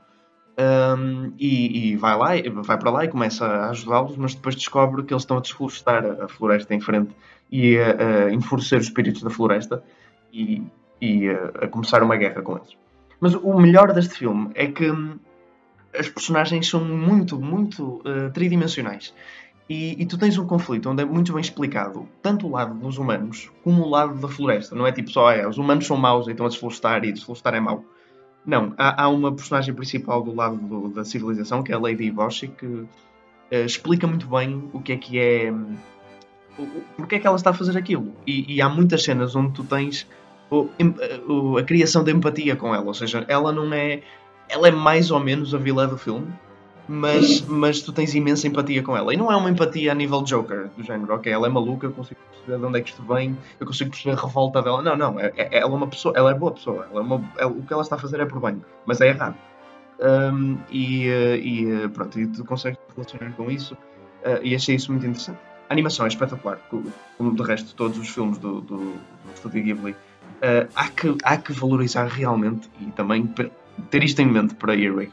um, 0.98 1.34
e, 1.38 1.92
e, 1.92 1.96
vai 1.98 2.18
lá, 2.18 2.30
vai 2.64 2.78
para 2.78 2.92
lá 2.92 3.06
e 3.06 3.10
começa 3.10 3.46
a 3.46 3.70
ajudá-los, 3.72 4.16
mas 4.16 4.34
depois 4.36 4.56
descobre 4.56 5.04
que 5.04 5.14
eles 5.14 5.24
estão 5.24 5.38
a 5.38 5.42
desflorestar 5.42 6.06
a 6.06 6.28
floresta 6.28 6.74
em 6.74 6.80
frente 6.80 7.14
e 7.52 7.78
a, 7.78 8.28
a 8.28 8.34
enfurecer 8.34 8.80
os 8.80 8.86
espíritos 8.86 9.22
da 9.22 9.30
floresta 9.30 9.84
e, 10.32 10.64
e 11.02 11.30
a, 11.30 11.66
a 11.66 11.68
começar 11.68 12.02
uma 12.02 12.16
guerra 12.16 12.42
com 12.42 12.56
eles. 12.56 12.83
Mas 13.24 13.36
o 13.36 13.58
melhor 13.58 13.94
deste 13.94 14.16
filme 14.16 14.52
é 14.54 14.68
que 14.68 14.92
hum, 14.92 15.18
as 15.98 16.10
personagens 16.10 16.68
são 16.68 16.84
muito, 16.84 17.40
muito 17.40 18.02
uh, 18.02 18.30
tridimensionais. 18.34 19.14
E, 19.70 19.96
e, 19.98 20.06
tu 20.06 20.18
tens 20.18 20.38
um 20.38 20.46
conflito 20.46 20.90
onde 20.90 21.04
é 21.04 21.06
muito 21.06 21.32
bem 21.32 21.40
explicado 21.40 22.06
tanto 22.22 22.48
o 22.48 22.52
lado 22.52 22.74
dos 22.74 22.98
humanos 22.98 23.50
como 23.64 23.84
o 23.84 23.90
lado 23.90 24.16
da 24.16 24.28
floresta. 24.28 24.76
Não 24.76 24.86
é 24.86 24.92
tipo 24.92 25.10
só, 25.10 25.32
é, 25.32 25.48
os 25.48 25.58
humanos 25.58 25.88
são 25.88 25.96
maus 25.96 26.28
e 26.28 26.32
estão 26.32 26.46
a 26.46 26.50
desflorestar 26.50 27.06
e 27.06 27.14
desflorestar 27.14 27.56
é 27.56 27.62
mau. 27.62 27.86
Não, 28.46 28.74
há, 28.78 29.04
há 29.04 29.08
uma 29.08 29.32
personagem 29.34 29.74
principal 29.74 30.22
do 30.22 30.36
lado 30.36 30.58
do, 30.58 30.90
da 30.90 31.06
civilização, 31.06 31.64
que 31.64 31.72
é 31.72 31.76
a 31.76 31.80
Lady 31.80 32.12
Bosch, 32.12 32.42
que 32.42 32.66
uh, 32.66 32.90
explica 33.52 34.06
muito 34.06 34.28
bem 34.28 34.70
o 34.74 34.82
que 34.82 34.92
é 34.92 34.98
que 34.98 35.18
é. 35.18 35.50
Um, 35.50 35.78
porque 36.98 37.16
é 37.16 37.20
que 37.20 37.26
ela 37.26 37.38
está 37.38 37.52
a 37.52 37.54
fazer 37.54 37.78
aquilo. 37.78 38.14
E, 38.28 38.56
e 38.56 38.62
há 38.62 38.68
muitas 38.68 39.02
cenas 39.02 39.34
onde 39.34 39.54
tu 39.54 39.64
tens 39.64 40.06
o, 40.50 40.70
o, 41.28 41.58
a 41.58 41.64
criação 41.64 42.04
de 42.04 42.12
empatia 42.12 42.56
com 42.56 42.74
ela. 42.74 42.86
Ou 42.86 42.94
seja, 42.94 43.26
ela 43.28 43.52
não 43.52 43.74
é. 43.74 44.02
Ela 44.50 44.68
é 44.68 44.72
mais 44.72 45.10
ou 45.10 45.20
menos 45.20 45.56
a 45.56 45.58
vilã 45.58 45.88
do 45.88 45.98
filme, 45.98 46.28
mas, 46.88 47.42
mas 47.42 47.82
tu 47.82 47.94
tens 47.94 48.14
imensa 48.14 48.48
empatia 48.48 48.84
com 48.84 48.96
ela. 48.96 49.14
E 49.14 49.18
não 49.18 49.32
é 49.32 49.36
uma 49.36 49.50
empatia 49.50 49.92
a 49.92 49.96
nível 49.96 50.22
Joker, 50.22 50.70
do 50.76 50.84
género, 50.84 51.14
ok, 51.16 51.32
ela 51.32 51.48
é 51.48 51.50
maluca, 51.50 51.88
eu 51.88 51.92
consigo 51.92 52.20
perceber 52.30 52.60
de 52.60 52.66
onde 52.66 52.80
é 52.80 52.82
que 52.82 52.90
isto 52.90 53.04
vem, 53.04 53.38
eu 53.60 53.66
consigo 53.66 53.90
perceber 53.90 54.18
a 54.18 54.22
revolta 54.22 54.62
dela. 54.62 54.82
Não, 54.82 54.96
não, 54.96 55.20
é, 55.20 55.32
é, 55.38 55.60
ela 55.60 55.72
é 55.72 55.76
uma 55.76 55.88
pessoa, 55.88 56.14
ela 56.16 56.32
é 56.32 56.34
boa 56.34 56.52
pessoa, 56.52 56.88
ela 56.92 57.00
é 57.00 57.04
uma, 57.04 57.32
é, 57.38 57.46
o 57.46 57.62
que 57.62 57.72
ela 57.72 57.82
está 57.82 57.96
a 57.96 58.00
fazer 58.00 58.20
é 58.20 58.26
por 58.26 58.40
bem, 58.42 58.62
mas 58.86 59.00
é 59.02 59.08
errado. 59.08 59.36
Um, 60.00 60.58
e, 60.70 61.08
eh, 61.08 61.38
e, 61.38 61.72
eh, 61.72 61.88
pronto, 61.88 62.20
e 62.20 62.28
tu 62.28 62.44
consegues 62.44 62.80
relacionar 62.94 63.32
com 63.34 63.50
isso, 63.50 63.76
uh, 63.76 64.44
e 64.44 64.54
achei 64.54 64.76
isso 64.76 64.92
muito 64.92 65.06
interessante. 65.06 65.40
A 65.70 65.74
animação 65.74 66.06
é 66.06 66.10
espetacular, 66.10 66.60
como 67.18 67.36
de 67.36 67.44
resto 67.44 67.74
todos 67.76 67.98
os 67.98 68.10
filmes 68.10 68.38
do, 68.38 68.60
do, 68.60 68.78
do 68.78 69.38
Studio 69.38 69.64
Ghibli. 69.64 69.96
Uh, 70.44 70.70
há, 70.76 70.90
que, 70.90 71.18
há 71.24 71.38
que 71.38 71.54
valorizar 71.54 72.06
realmente 72.08 72.70
e 72.82 72.92
também 72.92 73.34
ter 73.90 74.04
isto 74.04 74.22
em 74.22 74.26
mente 74.26 74.54
para 74.56 74.76
Earwig 74.76 75.10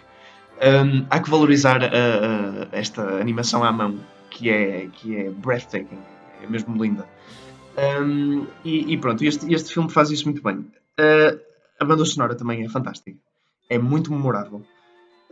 um, 0.61 1.07
há 1.09 1.21
que 1.21 1.31
valorizar 1.31 1.83
uh, 1.83 1.87
uh, 1.87 2.69
esta 2.73 3.03
animação 3.19 3.65
à 3.65 3.73
mão, 3.73 3.99
que 4.29 4.51
é, 4.51 4.89
que 4.93 5.17
é 5.17 5.31
breathtaking, 5.31 5.99
é 6.43 6.47
mesmo 6.47 6.83
linda. 6.83 7.07
Um, 8.03 8.47
e, 8.65 8.93
e, 8.93 8.99
pronto, 8.99 9.25
este, 9.25 9.53
este 9.53 9.73
filme 9.73 9.91
faz 9.91 10.11
isso 10.11 10.27
muito 10.27 10.43
bem. 10.43 10.59
Uh, 10.59 11.41
a 11.79 11.85
banda 11.85 12.05
sonora 12.05 12.35
também 12.35 12.63
é 12.63 12.69
fantástica, 12.69 13.19
é 13.71 13.79
muito 13.79 14.13
memorável. 14.13 14.63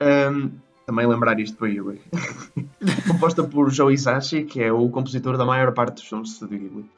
Um, 0.01 0.51
também 0.87 1.07
lembrar 1.07 1.39
isto 1.39 1.59
para 1.59 1.69
Ghibli. 1.69 2.01
Composta 3.07 3.45
por 3.45 3.71
Joe 3.71 3.93
Hisaishi, 3.93 4.45
que 4.45 4.63
é 4.63 4.73
o 4.73 4.89
compositor 4.89 5.37
da 5.37 5.45
maior 5.45 5.75
parte 5.75 5.97
dos 5.97 6.05
filmes 6.05 6.31
de 6.31 6.37
Studio 6.37 6.59
Ghibli. 6.59 6.91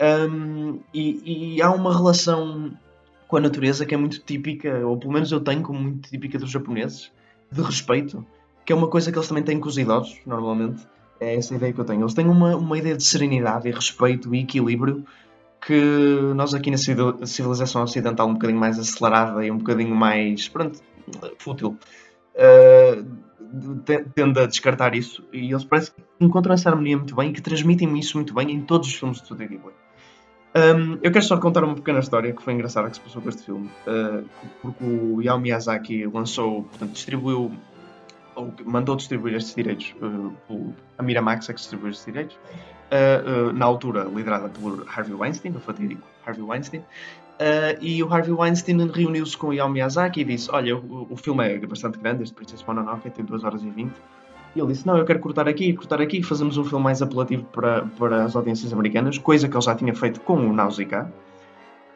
Um, 0.00 0.80
e, 0.94 1.56
e, 1.56 1.62
há 1.62 1.70
uma 1.70 1.94
relação 1.94 2.72
com 3.28 3.36
a 3.36 3.40
natureza 3.40 3.84
que 3.84 3.94
é 3.94 3.98
muito 3.98 4.20
típica, 4.20 4.86
ou 4.86 4.96
pelo 4.96 5.12
menos 5.12 5.30
eu 5.30 5.40
tenho 5.40 5.62
como 5.62 5.78
muito 5.78 6.08
típica 6.08 6.38
dos 6.38 6.50
japoneses, 6.50 7.12
de 7.52 7.60
respeito, 7.60 8.24
que 8.64 8.72
é 8.72 8.76
uma 8.76 8.88
coisa 8.88 9.12
que 9.12 9.18
eles 9.18 9.28
também 9.28 9.44
têm 9.44 9.60
com 9.60 9.68
os 9.68 9.76
idosos, 9.76 10.18
normalmente. 10.24 10.86
É 11.20 11.36
essa 11.36 11.52
a 11.52 11.56
ideia 11.58 11.72
que 11.72 11.78
eu 11.78 11.84
tenho. 11.84 12.00
Eles 12.00 12.14
têm 12.14 12.26
uma, 12.26 12.56
uma 12.56 12.78
ideia 12.78 12.96
de 12.96 13.04
serenidade 13.04 13.68
e 13.68 13.72
respeito 13.72 14.34
e 14.34 14.40
equilíbrio 14.40 15.04
que 15.60 16.32
nós 16.34 16.54
aqui 16.54 16.70
na 16.70 16.78
civilização 16.78 17.82
ocidental 17.82 18.26
um 18.26 18.32
bocadinho 18.32 18.58
mais 18.58 18.78
acelerada 18.78 19.44
e 19.44 19.50
um 19.50 19.58
bocadinho 19.58 19.94
mais, 19.94 20.48
pronto, 20.48 20.80
fútil, 21.38 21.76
uh, 22.34 23.04
tende 24.14 24.40
a 24.40 24.46
descartar 24.46 24.94
isso 24.94 25.22
e 25.32 25.50
eles 25.50 25.64
parece 25.64 25.92
que 25.92 26.02
encontram 26.18 26.54
essa 26.54 26.70
harmonia 26.70 26.96
muito 26.96 27.14
bem 27.14 27.30
e 27.30 27.32
que 27.32 27.42
transmitem 27.42 27.98
isso 27.98 28.16
muito 28.16 28.32
bem 28.32 28.50
em 28.50 28.62
todos 28.62 28.88
os 28.88 28.94
filmes 28.94 29.18
de 29.18 29.24
Studio 29.24 29.48
Ghibli. 29.48 29.72
Um, 30.54 30.98
eu 31.00 31.12
quero 31.12 31.24
só 31.24 31.36
contar 31.38 31.62
uma 31.62 31.76
pequena 31.76 32.00
história 32.00 32.32
que 32.32 32.42
foi 32.42 32.52
engraçada 32.54 32.90
que 32.90 32.96
se 32.96 33.00
passou 33.00 33.22
com 33.22 33.28
este 33.28 33.42
filme. 33.44 33.70
Uh, 33.86 34.24
porque 34.60 34.84
o 34.84 35.22
Yao 35.22 35.38
Miyazaki 35.38 36.06
lançou, 36.06 36.64
portanto, 36.64 36.92
distribuiu, 36.92 37.52
ou 38.34 38.54
mandou 38.64 38.96
distribuir 38.96 39.34
estes 39.34 39.54
direitos. 39.54 39.94
Uh, 40.02 40.74
a 40.98 41.02
Miramax 41.02 41.48
é 41.48 41.52
que 41.52 41.60
distribuiu 41.60 41.90
estes 41.90 42.06
direitos. 42.06 42.36
Uh, 42.90 43.52
na 43.52 43.64
altura, 43.64 44.04
liderada 44.04 44.48
por 44.48 44.84
Harvey 44.88 45.14
Weinstein, 45.14 45.52
o 45.52 45.60
fatídico 45.60 46.02
Harvey 46.26 46.42
Weinstein. 46.42 46.82
e 47.80 48.02
o 48.02 48.12
Harvey 48.12 48.32
Weinstein 48.32 48.90
reuniu-se 48.90 49.36
com 49.36 49.48
o 49.48 49.54
Yao 49.54 49.68
Miyazaki 49.68 50.22
e 50.22 50.24
disse: 50.24 50.50
Olha, 50.50 50.76
o, 50.76 51.06
o 51.08 51.16
filme 51.16 51.46
é 51.48 51.58
bastante 51.64 51.98
grande, 51.98 52.24
este 52.24 52.34
Princess 52.34 52.64
Mononoke 52.66 53.08
tem 53.10 53.24
2 53.24 53.44
horas 53.44 53.62
e 53.62 53.70
20 53.70 53.92
e 54.54 54.60
ele 54.60 54.68
disse: 54.68 54.86
Não, 54.86 54.96
eu 54.96 55.04
quero 55.04 55.20
cortar 55.20 55.48
aqui, 55.48 55.72
cortar 55.72 56.00
aqui, 56.00 56.22
fazemos 56.22 56.56
um 56.56 56.64
filme 56.64 56.82
mais 56.82 57.00
apelativo 57.00 57.44
para, 57.44 57.82
para 57.98 58.24
as 58.24 58.34
audiências 58.34 58.72
americanas, 58.72 59.18
coisa 59.18 59.48
que 59.48 59.54
ele 59.54 59.64
já 59.64 59.74
tinha 59.74 59.94
feito 59.94 60.20
com 60.20 60.36
o 60.36 60.52
Nausicaa. 60.52 61.10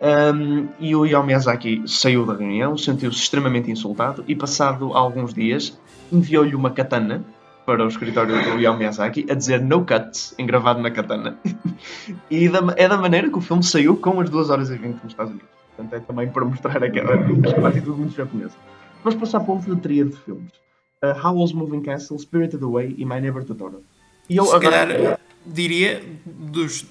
Um, 0.01 0.69
e 0.79 0.95
o 0.95 1.07
Yao 1.07 1.25
Miyazaki 1.25 1.83
saiu 1.87 2.27
da 2.27 2.35
reunião, 2.35 2.77
sentiu-se 2.77 3.19
extremamente 3.19 3.71
insultado 3.71 4.25
e, 4.29 4.35
passado 4.35 4.93
alguns 4.93 5.33
dias, 5.33 5.81
enviou-lhe 6.13 6.55
uma 6.55 6.71
katana 6.71 7.25
para 7.65 7.83
o 7.83 7.89
escritório 7.89 8.35
do 8.43 8.61
Yao 8.61 8.77
Miyazaki 8.77 9.25
a 9.31 9.35
dizer 9.35 9.63
no 9.63 9.87
cuts, 9.87 10.35
engravado 10.39 10.81
na 10.81 10.91
katana. 10.91 11.39
e 12.31 12.49
da, 12.49 12.61
é 12.77 12.87
da 12.87 12.99
maneira 12.99 13.31
que 13.31 13.39
o 13.39 13.41
filme 13.41 13.63
saiu 13.63 13.97
com 13.97 14.21
as 14.21 14.29
2 14.29 14.51
horas 14.51 14.71
e 14.71 14.77
20 14.77 14.95
nos 15.03 15.13
Estados 15.13 15.31
Unidos. 15.31 15.49
Portanto, 15.75 15.95
é 15.95 16.01
também 16.01 16.29
para 16.29 16.45
mostrar 16.45 16.85
aquela 16.85 17.15
atitude 17.69 17.99
muito 17.99 18.15
japonesa. 18.15 18.57
Vamos 19.03 19.19
passar 19.19 19.41
para 19.41 19.55
outra 19.55 19.77
tríade 19.77 20.11
de 20.11 20.17
filmes 20.17 20.64
uh, 21.13 21.27
Howl's 21.27 21.53
Moving 21.53 21.83
Castle, 21.83 22.19
Spirited 22.19 22.63
Away 22.63 22.95
e 22.97 23.05
My 23.05 23.21
Neighbor 23.21 23.45
Totoro. 23.45 23.83
E 24.29 24.37
eu 24.37 24.45
Se 24.45 24.55
agora... 24.55 24.87
calhar 24.87 25.21
diria 25.47 26.03
dos, 26.25 26.87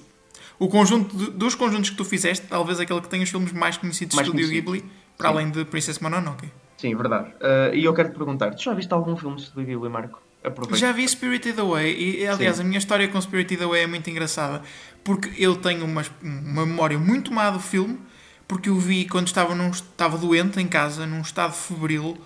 o 0.58 0.68
conjunto 0.68 1.16
de, 1.16 1.30
dos 1.32 1.54
conjuntos 1.54 1.90
que 1.90 1.96
tu 1.96 2.04
fizeste, 2.04 2.46
talvez 2.46 2.78
aquele 2.78 3.00
que 3.00 3.08
tenha 3.08 3.24
os 3.24 3.30
filmes 3.30 3.52
mais 3.52 3.76
conhecidos 3.76 4.14
mais 4.14 4.26
de 4.26 4.32
Studio 4.32 4.50
Ghibli, 4.50 4.84
para 5.18 5.28
Sim. 5.28 5.34
além 5.34 5.50
de 5.50 5.64
Princess 5.64 5.98
Mononoke. 5.98 6.48
Sim, 6.76 6.94
verdade. 6.94 7.30
Uh, 7.40 7.74
e 7.74 7.84
eu 7.84 7.94
quero 7.94 8.10
te 8.10 8.16
perguntar, 8.16 8.54
tu 8.54 8.62
já 8.62 8.74
viste 8.74 8.92
algum 8.92 9.16
filme 9.16 9.36
de 9.36 9.42
Studio 9.42 9.66
Ghibli, 9.66 9.88
Marco? 9.88 10.22
Aproveita. 10.42 10.76
Já 10.76 10.92
vi 10.92 11.08
Spirited 11.08 11.58
Away 11.58 12.20
e, 12.20 12.26
aliás, 12.26 12.56
Sim. 12.56 12.62
a 12.62 12.64
minha 12.64 12.78
história 12.78 13.08
com 13.08 13.18
Spirited 13.20 13.62
Away 13.62 13.84
é 13.84 13.86
muito 13.86 14.08
engraçada 14.10 14.62
porque 15.02 15.30
eu 15.38 15.56
tenho 15.56 15.84
uma, 15.84 16.04
uma 16.22 16.66
memória 16.66 16.98
muito 16.98 17.32
má 17.32 17.48
do 17.50 17.58
filme 17.58 17.98
porque 18.46 18.68
eu 18.68 18.76
vi 18.76 19.06
quando 19.06 19.26
estava, 19.26 19.54
num, 19.54 19.70
estava 19.70 20.18
doente 20.18 20.60
em 20.60 20.68
casa, 20.68 21.06
num 21.06 21.22
estado 21.22 21.54
febril 21.54 22.18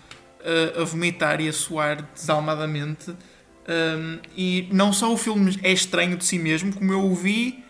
a, 0.44 0.82
a 0.82 0.84
vomitar 0.84 1.40
e 1.40 1.48
a 1.48 1.52
suar 1.52 2.02
desalmadamente. 2.14 3.10
Um, 3.10 4.18
e 4.36 4.68
não 4.72 4.92
só 4.92 5.12
o 5.12 5.16
filme 5.16 5.58
é 5.62 5.72
estranho 5.72 6.16
de 6.16 6.24
si 6.24 6.38
mesmo, 6.38 6.72
como 6.74 6.90
eu 6.92 7.04
o 7.04 7.14
vi 7.14 7.62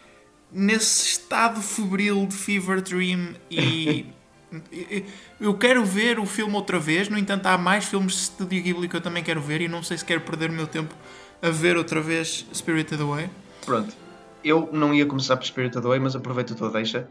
nesse 0.53 1.07
estado 1.07 1.61
febril 1.61 2.27
de 2.27 2.35
Fever 2.35 2.81
Dream 2.81 3.35
e. 3.51 4.07
eu 5.39 5.53
quero 5.55 5.85
ver 5.85 6.19
o 6.19 6.25
filme 6.25 6.55
outra 6.55 6.79
vez, 6.79 7.09
no 7.09 7.19
entanto, 7.19 7.47
há 7.47 7.59
mais 7.59 7.85
filmes 7.85 8.13
de 8.13 8.21
Studio 8.21 8.63
Ghibli 8.63 8.89
que 8.89 8.97
eu 8.97 9.01
também 9.01 9.23
quero 9.23 9.43
ver 9.43 9.61
e 9.61 9.69
não 9.69 9.83
sei 9.83 9.99
se 9.99 10.05
quero 10.05 10.23
perder 10.23 10.49
o 10.49 10.53
meu 10.55 10.67
tempo 10.67 10.95
a 11.43 11.51
ver 11.51 11.77
outra 11.77 12.01
vez 12.01 12.47
Spirited 12.55 13.03
Away. 13.03 13.29
Pronto, 13.67 13.95
eu 14.43 14.71
não 14.73 14.95
ia 14.95 15.05
começar 15.05 15.37
por 15.37 15.45
Spirited 15.45 15.85
Away, 15.85 15.99
mas 15.99 16.17
aproveito 16.17 16.55
a 16.55 16.57
tua 16.57 16.71
deixa. 16.71 17.09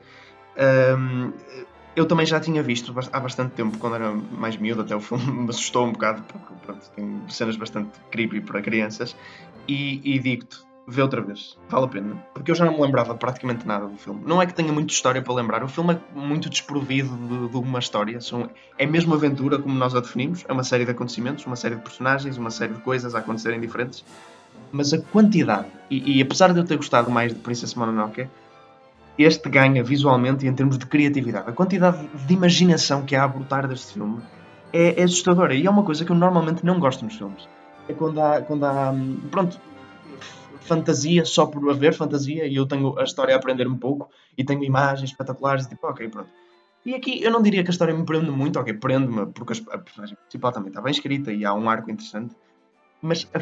Um, 0.58 1.32
eu 1.98 2.06
também 2.06 2.28
já 2.28 2.40
tinha 2.40 2.62
visto 2.62 2.94
há 3.12 3.20
bastante 3.20 3.56
tempo, 3.56 3.76
quando 3.80 3.96
era 3.96 4.12
mais 4.14 4.56
miúdo, 4.56 4.82
até 4.82 4.96
o 4.96 5.02
filme 5.02 5.26
me 5.34 5.50
assustou 5.50 5.88
um 5.88 5.92
bocado, 5.92 6.22
porque 6.22 6.54
pronto, 6.64 6.92
tem 6.96 7.24
cenas 7.28 7.58
bastante 7.58 7.90
creepy 8.12 8.40
para 8.42 8.62
crianças. 8.62 9.16
E, 9.68 10.00
e 10.04 10.20
digo-te, 10.20 10.60
vê 10.88 11.02
outra 11.02 11.22
vez, 11.22 11.58
vale 11.68 11.86
a 11.86 11.88
pena. 11.88 12.24
Porque 12.36 12.52
eu 12.52 12.56
já 12.56 12.66
não 12.66 12.74
me 12.74 12.82
lembrava 12.82 13.16
praticamente 13.16 13.66
nada 13.66 13.88
do 13.88 13.98
filme. 13.98 14.22
Não 14.28 14.40
é 14.40 14.46
que 14.46 14.54
tenha 14.54 14.72
muita 14.72 14.94
história 14.94 15.24
para 15.24 15.34
lembrar, 15.34 15.64
o 15.64 15.68
filme 15.68 15.96
é 15.96 16.00
muito 16.14 16.52
desprovido 16.52 17.10
de, 17.18 17.50
de 17.50 17.58
uma 17.58 17.80
história. 17.80 18.22
São, 18.22 18.48
é 18.78 18.86
mesmo 18.86 19.16
aventura, 19.16 19.58
como 19.58 19.74
nós 19.74 19.96
a 19.96 20.00
definimos, 20.00 20.46
é 20.48 20.54
uma 20.54 20.64
série 20.64 20.86
de 20.86 20.92
acontecimentos, 20.92 21.48
uma 21.48 21.56
série 21.56 21.78
de 21.78 21.82
personagens, 21.82 22.38
uma 22.38 22.52
série 22.52 22.74
de 22.74 22.80
coisas 22.82 23.16
a 23.16 23.20
acontecerem 23.20 23.60
diferentes. 23.60 24.06
Mas 24.72 24.94
a 24.94 25.00
quantidade, 25.00 25.68
e, 25.90 26.20
e 26.20 26.22
apesar 26.22 26.54
de 26.54 26.60
eu 26.60 26.64
ter 26.64 26.76
gostado 26.76 27.10
mais 27.10 27.34
de 27.34 27.40
Princess 27.40 27.74
Mononoke, 27.74 28.28
este 29.18 29.50
ganha 29.50 29.84
visualmente 29.84 30.46
e 30.46 30.50
em 30.50 30.54
termos 30.54 30.78
de 30.78 30.86
criatividade. 30.86 31.50
A 31.50 31.54
quantidade 31.54 32.08
de 32.08 32.34
imaginação 32.34 33.04
que 33.04 33.16
há 33.16 33.24
a 33.24 33.28
brotar 33.28 33.68
deste 33.68 33.94
filme 33.94 34.22
é, 34.72 35.02
é 35.02 35.04
assustadora 35.04 35.54
e 35.54 35.66
é 35.66 35.70
uma 35.70 35.84
coisa 35.84 36.06
que 36.06 36.12
eu 36.12 36.16
normalmente 36.16 36.66
não 36.66 36.80
gosto 36.80 37.04
nos 37.04 37.16
filmes. 37.16 37.48
É 37.88 37.94
quando 37.94 38.20
há, 38.20 38.42
quando 38.42 38.66
há 38.66 38.92
hum, 38.92 39.20
pronto, 39.32 39.60
fantasia 40.60 41.26
só 41.26 41.46
por 41.46 41.70
haver 41.72 41.94
fantasia 41.94 42.46
e 42.46 42.56
eu 42.56 42.66
tenho 42.66 42.98
a 43.00 43.04
história 43.04 43.34
a 43.34 43.38
aprender 43.38 43.68
um 43.68 43.78
pouco 43.78 44.10
e 44.38 44.44
tenho 44.44 44.64
imagens 44.64 45.10
espetaculares 45.10 45.66
e 45.66 45.70
tipo, 45.70 45.88
ok, 45.88 46.08
pronto. 46.10 46.30
E 46.86 46.94
aqui 46.94 47.22
eu 47.24 47.32
não 47.32 47.42
diria 47.42 47.64
que 47.64 47.70
a 47.70 47.72
história 47.72 47.94
me 47.94 48.06
prende 48.06 48.30
muito, 48.30 48.60
ok, 48.60 48.74
prende-me 48.74 49.26
porque 49.28 49.54
a 49.72 49.78
personagem 49.78 50.16
principal 50.16 50.52
também 50.52 50.70
está 50.70 50.82
bem 50.82 50.92
escrita 50.92 51.32
e 51.34 51.44
há 51.44 51.54
um 51.54 51.70
arco 51.70 51.90
interessante, 51.90 52.36
mas 53.02 53.28
a, 53.34 53.40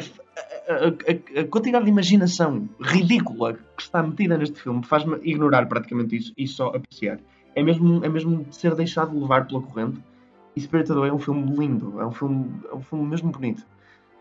a, 0.72 0.86
a, 0.86 1.40
a, 1.40 1.44
quantidade 1.48 1.84
de 1.84 1.90
imaginação 1.90 2.68
ridícula 2.80 3.54
que 3.54 3.82
está 3.82 4.02
metida 4.02 4.36
neste 4.36 4.60
filme 4.60 4.84
faz-me 4.84 5.16
ignorar 5.22 5.66
praticamente 5.66 6.16
isso 6.16 6.32
e 6.36 6.46
só 6.46 6.68
apreciar. 6.68 7.18
É 7.54 7.62
mesmo, 7.62 8.04
é 8.04 8.08
mesmo 8.08 8.46
ser 8.50 8.74
deixado 8.74 9.18
levar 9.18 9.46
pela 9.46 9.62
corrente. 9.62 9.98
E 10.54 10.60
Spirited 10.60 10.96
Away 10.96 11.10
é 11.10 11.12
um 11.12 11.18
filme 11.18 11.54
lindo, 11.56 12.00
é 12.00 12.06
um 12.06 12.12
filme, 12.12 12.50
é 12.70 12.74
um 12.74 12.80
filme 12.80 13.04
mesmo 13.06 13.30
bonito. 13.30 13.64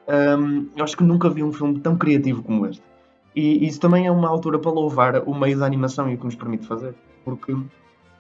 Um, 0.08 0.70
eu 0.76 0.84
acho 0.84 0.96
que 0.96 1.04
nunca 1.04 1.30
vi 1.30 1.44
um 1.44 1.52
filme 1.52 1.80
tão 1.80 1.98
criativo 1.98 2.44
como 2.44 2.66
este. 2.66 2.84
E 3.36 3.66
isso 3.68 3.80
também 3.80 4.06
é 4.08 4.12
uma 4.12 4.30
altura 4.30 4.58
para 4.60 4.72
louvar 4.72 5.24
o 5.28 5.34
meio 5.34 5.60
da 5.60 5.66
animação 5.66 6.10
e 6.10 6.16
o 6.16 6.18
que 6.18 6.26
nos 6.26 6.36
permite 6.36 6.66
fazer, 6.66 6.96
porque 7.26 7.56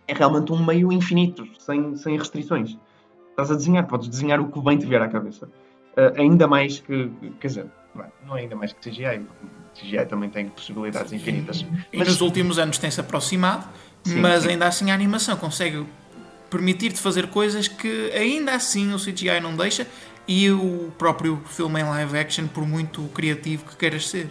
é 0.07 0.13
realmente 0.13 0.51
um 0.51 0.65
meio 0.65 0.91
infinito, 0.91 1.47
sem, 1.57 1.95
sem 1.95 2.17
restrições. 2.17 2.77
Estás 3.29 3.51
a 3.51 3.55
desenhar, 3.55 3.87
podes 3.87 4.09
desenhar 4.09 4.39
o 4.39 4.49
que 4.49 4.59
bem 4.61 4.77
te 4.77 4.85
vier 4.85 5.01
à 5.01 5.07
cabeça. 5.07 5.49
Uh, 5.97 6.19
ainda 6.19 6.47
mais 6.47 6.79
que, 6.79 7.09
quer 7.39 7.47
dizer, 7.47 7.65
não 8.25 8.37
é 8.37 8.41
ainda 8.41 8.55
mais 8.55 8.73
que 8.73 8.89
CGI, 8.89 9.25
CGI 9.73 10.05
também 10.05 10.29
tem 10.29 10.49
possibilidades 10.49 11.11
infinitas. 11.13 11.65
E 11.91 11.97
mas... 11.97 12.07
nos 12.07 12.21
últimos 12.21 12.59
anos 12.59 12.77
tem-se 12.77 12.99
aproximado, 12.99 13.65
sim, 14.03 14.19
mas 14.19 14.43
sim. 14.43 14.49
ainda 14.49 14.67
assim 14.67 14.91
a 14.91 14.93
animação 14.93 15.37
consegue 15.37 15.85
permitir-te 16.49 16.99
fazer 16.99 17.27
coisas 17.27 17.67
que 17.67 18.11
ainda 18.11 18.53
assim 18.53 18.93
o 18.93 18.97
CGI 18.97 19.39
não 19.41 19.55
deixa 19.55 19.87
e 20.27 20.49
o 20.51 20.91
próprio 20.97 21.41
filme 21.45 21.81
em 21.81 21.83
live 21.83 22.17
action, 22.17 22.47
por 22.47 22.65
muito 22.65 23.03
criativo 23.13 23.65
que 23.65 23.75
queiras 23.75 24.07
ser. 24.07 24.29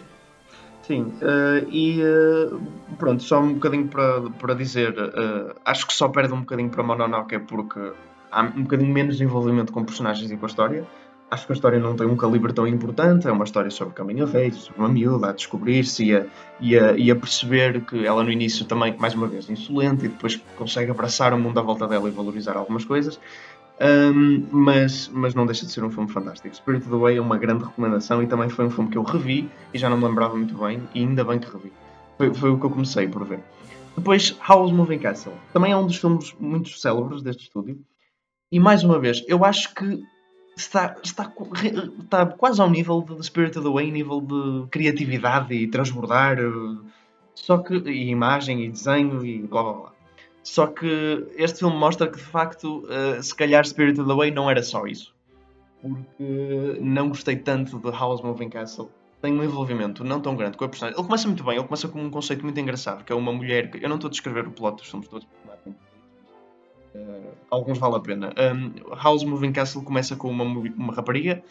Sim, 0.83 1.15
uh, 1.23 1.67
e 1.71 2.03
uh, 2.03 2.61
pronto, 2.99 3.23
só 3.23 3.41
um 3.41 3.55
bocadinho 3.55 3.89
para, 3.89 4.23
para 4.31 4.55
dizer, 4.55 4.93
uh, 4.93 5.55
acho 5.65 5.87
que 5.87 5.95
só 5.95 6.09
perde 6.09 6.35
um 6.35 6.41
bocadinho 6.41 6.69
para 6.69 6.83
Mononoke 6.83 7.39
porque 7.39 7.93
há 8.31 8.43
um 8.43 8.65
bocadinho 8.65 8.93
menos 8.93 9.21
envolvimento 9.21 9.73
com 9.73 9.83
personagens 9.83 10.31
e 10.31 10.37
com 10.37 10.45
a 10.45 10.49
história. 10.49 10.85
Acho 11.35 11.47
que 11.47 11.53
a 11.53 11.57
história 11.57 11.81
não 11.81 11.97
tem 11.97 12.07
um 12.07 12.17
calibre 12.17 12.53
tão 12.53 12.65
importante, 12.65 13.27
é 13.27 13.33
uma 13.33 13.43
história 13.43 13.69
sobre 13.69 13.93
caminho 13.93 14.25
age, 14.25 14.55
sobre 14.55 14.81
uma 14.81 14.89
miúda 14.89 15.31
a 15.31 15.33
descobrir-se 15.33 16.05
e 16.05 16.15
a, 16.15 16.27
e, 16.61 16.79
a, 16.79 16.93
e 16.93 17.11
a 17.11 17.17
perceber 17.17 17.81
que 17.81 18.07
ela 18.07 18.23
no 18.23 18.31
início 18.31 18.65
também, 18.67 18.97
mais 18.97 19.15
uma 19.15 19.27
vez, 19.27 19.51
insolente 19.51 20.05
e 20.05 20.09
depois 20.09 20.41
consegue 20.57 20.93
abraçar 20.93 21.35
o 21.35 21.39
mundo 21.39 21.59
à 21.59 21.63
volta 21.63 21.89
dela 21.89 22.09
e 22.09 22.13
valorizar 22.13 22.57
algumas 22.57 22.85
coisas. 22.85 23.19
Um, 23.81 24.47
mas, 24.53 25.11
mas 25.13 25.35
não 25.35 25.45
deixa 25.45 25.67
de 25.67 25.73
ser 25.73 25.83
um 25.83 25.91
filme 25.91 26.09
fantástico. 26.09 26.55
Spirit 26.55 26.85
of 26.85 26.91
the 26.93 26.97
Way 26.97 27.17
é 27.17 27.21
uma 27.21 27.37
grande 27.37 27.65
recomendação 27.65 28.23
e 28.23 28.29
também 28.29 28.49
foi 28.49 28.67
um 28.67 28.71
filme 28.71 28.89
que 28.89 28.97
eu 28.97 29.03
revi 29.03 29.51
e 29.73 29.79
já 29.79 29.91
não 29.91 29.97
me 29.97 30.05
lembrava 30.05 30.37
muito 30.37 30.57
bem, 30.57 30.81
e 30.95 31.01
ainda 31.01 31.25
bem 31.25 31.41
que 31.41 31.51
revi. 31.51 31.73
Foi, 32.17 32.33
foi 32.33 32.51
o 32.51 32.61
que 32.61 32.65
eu 32.65 32.71
comecei 32.71 33.09
por 33.09 33.25
ver. 33.25 33.41
Depois, 33.97 34.39
Howl's 34.49 34.71
Moving 34.71 35.01
Castle. 35.01 35.33
Também 35.53 35.73
é 35.73 35.77
um 35.77 35.85
dos 35.85 35.97
filmes 35.97 36.33
muito 36.39 36.69
célebres 36.79 37.23
deste 37.23 37.43
estúdio. 37.43 37.77
E 38.53 38.61
mais 38.61 38.85
uma 38.85 39.01
vez, 39.01 39.25
eu 39.27 39.45
acho 39.45 39.75
que 39.75 40.01
está, 40.57 40.97
está, 41.03 41.33
está 42.03 42.27
quase 42.27 42.61
ao 42.61 42.71
nível 42.71 43.03
de 43.03 43.25
Spirit 43.25 43.59
of 43.59 43.67
the 43.67 43.73
Way, 43.73 43.91
nível 43.91 44.21
de 44.21 44.69
criatividade 44.69 45.55
e 45.55 45.67
transbordar. 45.67 46.39
Eh, 46.39 46.91
só 47.35 47.59
que, 47.59 47.75
e 47.75 48.11
imagem 48.11 48.65
e 48.65 48.69
desenho 48.71 49.25
e 49.25 49.43
blá 49.43 49.63
blá 49.63 49.73
blá. 49.73 49.93
Só 50.43 50.67
que 50.67 51.27
este 51.37 51.61
filme 51.61 51.77
mostra 51.77 52.07
que 52.07 52.19
de 52.19 52.23
facto, 52.23 52.85
uh, 52.85 53.23
se 53.23 53.35
calhar 53.35 53.65
Spirit 53.65 53.99
of 53.99 54.09
the 54.09 54.15
Way 54.15 54.31
não 54.31 54.51
era 54.51 54.63
só 54.63 54.87
isso. 54.87 55.15
Porque 55.81 56.79
não 56.81 57.09
gostei 57.09 57.37
tanto 57.37 57.79
de 57.79 57.91
House 57.91 58.21
Moving 58.23 58.51
Castle. 58.51 58.91
Tem 59.23 59.33
um 59.33 59.43
envolvimento 59.43 60.05
não 60.05 60.21
tão 60.21 60.37
grande 60.37 60.59
com 60.59 60.65
a 60.67 60.69
personagem. 60.69 60.99
Ele 60.99 61.07
começa 61.07 61.27
muito 61.27 61.43
bem, 61.43 61.57
ele 61.57 61.65
começa 61.65 61.89
com 61.89 61.99
um 61.99 62.11
conceito 62.11 62.43
muito 62.45 62.61
engraçado, 62.61 63.05
que 63.05 63.13
é 63.13 63.17
uma 63.17 63.33
mulher. 63.33 63.71
Que... 63.71 63.83
Eu 63.83 63.89
não 63.89 63.97
estou 63.97 64.09
a 64.09 64.11
descrever 64.11 64.47
o 64.47 64.51
plot 64.51 64.77
dos 64.77 64.89
filmes 64.89 65.09
todos, 65.09 65.27
uh, 66.95 67.33
alguns 67.51 67.79
vale 67.79 67.97
a 67.97 68.01
pena. 68.01 68.33
Um, 68.39 68.95
House 68.95 69.25
Moving 69.25 69.53
Castle 69.53 69.83
começa 69.83 70.17
com 70.17 70.31
uma, 70.31 70.45
uma 70.45 70.93
rapariga 70.93 71.43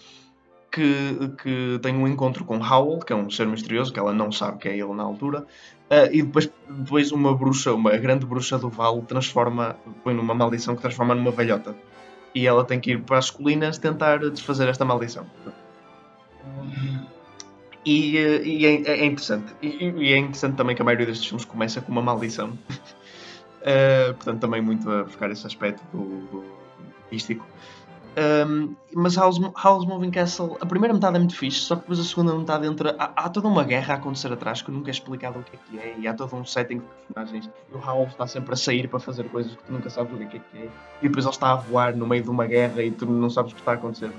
que, 0.72 1.32
que 1.42 1.80
tem 1.82 1.96
um 1.96 2.08
encontro 2.08 2.46
com 2.46 2.58
Howl, 2.58 3.00
que 3.00 3.14
é 3.14 3.16
um 3.16 3.30
ser 3.30 3.48
misterioso, 3.48 3.94
que 3.94 4.00
ela 4.00 4.14
não 4.14 4.32
sabe 4.32 4.58
que 4.58 4.68
é 4.68 4.78
ele 4.78 4.94
na 4.94 5.04
altura, 5.04 5.46
Uh, 5.94 6.10
e 6.12 6.24
depois, 6.24 6.50
depois 6.68 7.12
uma 7.12 7.36
bruxa, 7.36 7.72
uma 7.72 7.96
grande 7.98 8.26
bruxa 8.26 8.58
do 8.58 8.68
vale, 8.68 9.02
transforma, 9.04 9.76
põe 10.04 10.14
numa 10.14 10.34
maldição 10.34 10.76
que 10.76 10.82
transforma 10.82 11.14
numa 11.14 11.30
velhota. 11.30 11.76
E 12.34 12.48
ela 12.48 12.66
tem 12.66 12.80
que 12.80 12.92
ir 12.92 13.04
para 13.04 13.20
as 13.20 13.30
colinas 13.30 13.78
tentar 13.78 14.18
desfazer 14.18 14.68
esta 14.68 14.84
maldição. 14.84 15.28
E, 17.86 18.18
e 18.18 18.66
é, 18.66 18.82
é, 18.90 19.06
interessante. 19.06 19.54
E, 19.62 19.68
e, 19.68 20.14
é 20.14 20.18
interessante 20.18 20.56
também 20.56 20.76
que 20.76 20.82
a 20.82 20.86
maioria 20.86 21.06
destes 21.06 21.28
filmes 21.28 21.46
começa 21.46 21.80
com 21.80 21.92
uma 21.92 22.02
maldição. 22.02 22.58
uh, 23.64 24.14
portanto, 24.14 24.40
também 24.40 24.62
muito 24.62 24.90
a 24.90 25.04
buscar 25.04 25.32
esse 25.32 25.46
aspecto 25.48 25.84
do, 25.92 26.22
do 26.28 26.44
místico. 27.12 27.46
Um, 28.16 28.76
mas 28.94 29.16
House, 29.16 29.40
House 29.64 29.86
Moving 29.86 30.12
Castle, 30.12 30.56
a 30.62 30.66
primeira 30.68 30.94
metade 30.94 31.16
é 31.16 31.20
muito 31.20 31.36
fixe, 31.36 31.62
só 31.62 31.76
que 31.76 31.82
depois 31.82 32.00
a 32.00 32.04
segunda 32.04 32.36
metade 32.36 32.68
entra. 32.68 32.96
Há, 33.00 33.26
há, 33.26 33.30
toda 33.30 33.48
uma 33.48 33.64
guerra 33.64 33.96
a 33.96 33.98
acontecer 33.98 34.32
atrás 34.32 34.62
que 34.62 34.70
nunca 34.70 34.92
é 34.92 34.94
explicado 34.94 35.40
o 35.40 35.44
que 35.44 35.56
é 35.56 35.60
que 35.60 35.80
é, 35.80 35.96
e 35.98 36.08
há 36.08 36.14
todo 36.14 36.36
um 36.36 36.46
setting 36.46 36.78
de 36.78 36.84
personagens. 37.08 37.50
E 37.72 37.76
o 37.76 37.80
House 37.80 38.12
está 38.12 38.28
sempre 38.28 38.54
a 38.54 38.56
sair 38.56 38.88
para 38.88 39.00
fazer 39.00 39.24
coisas 39.30 39.56
que 39.56 39.64
tu 39.64 39.74
nunca 39.74 39.90
sabes 39.90 40.14
o 40.14 40.18
que 40.18 40.38
é 40.38 40.40
que 40.40 40.58
é, 40.58 40.70
e 41.02 41.08
depois 41.08 41.26
ele 41.26 41.34
está 41.34 41.54
a 41.54 41.56
voar 41.56 41.96
no 41.96 42.06
meio 42.06 42.22
de 42.22 42.30
uma 42.30 42.46
guerra 42.46 42.84
e 42.84 42.92
tu 42.92 43.08
não 43.08 43.32
sabes 43.32 43.52
o 43.52 43.56
que 43.56 43.62
está 43.62 43.72
a 43.72 43.76
acontecer. 43.76 44.12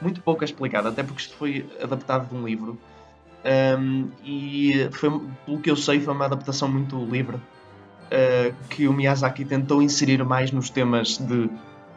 Muito 0.00 0.20
pouco 0.22 0.42
é 0.42 0.44
explicado, 0.44 0.88
até 0.88 1.04
porque 1.04 1.22
isto 1.22 1.36
foi 1.36 1.64
adaptado 1.80 2.28
de 2.28 2.34
um 2.34 2.44
livro. 2.44 2.76
Um, 3.78 4.08
e 4.24 4.88
foi, 4.90 5.08
pelo 5.44 5.60
que 5.60 5.70
eu 5.70 5.76
sei, 5.76 6.00
foi 6.00 6.12
uma 6.12 6.24
adaptação 6.24 6.68
muito 6.68 6.98
livre 7.04 7.38
uh, 8.06 8.54
que 8.68 8.88
o 8.88 8.92
Miyazaki 8.92 9.44
tentou 9.44 9.82
inserir 9.82 10.22
mais 10.24 10.52
nos 10.52 10.70
temas 10.70 11.18
de 11.18 11.48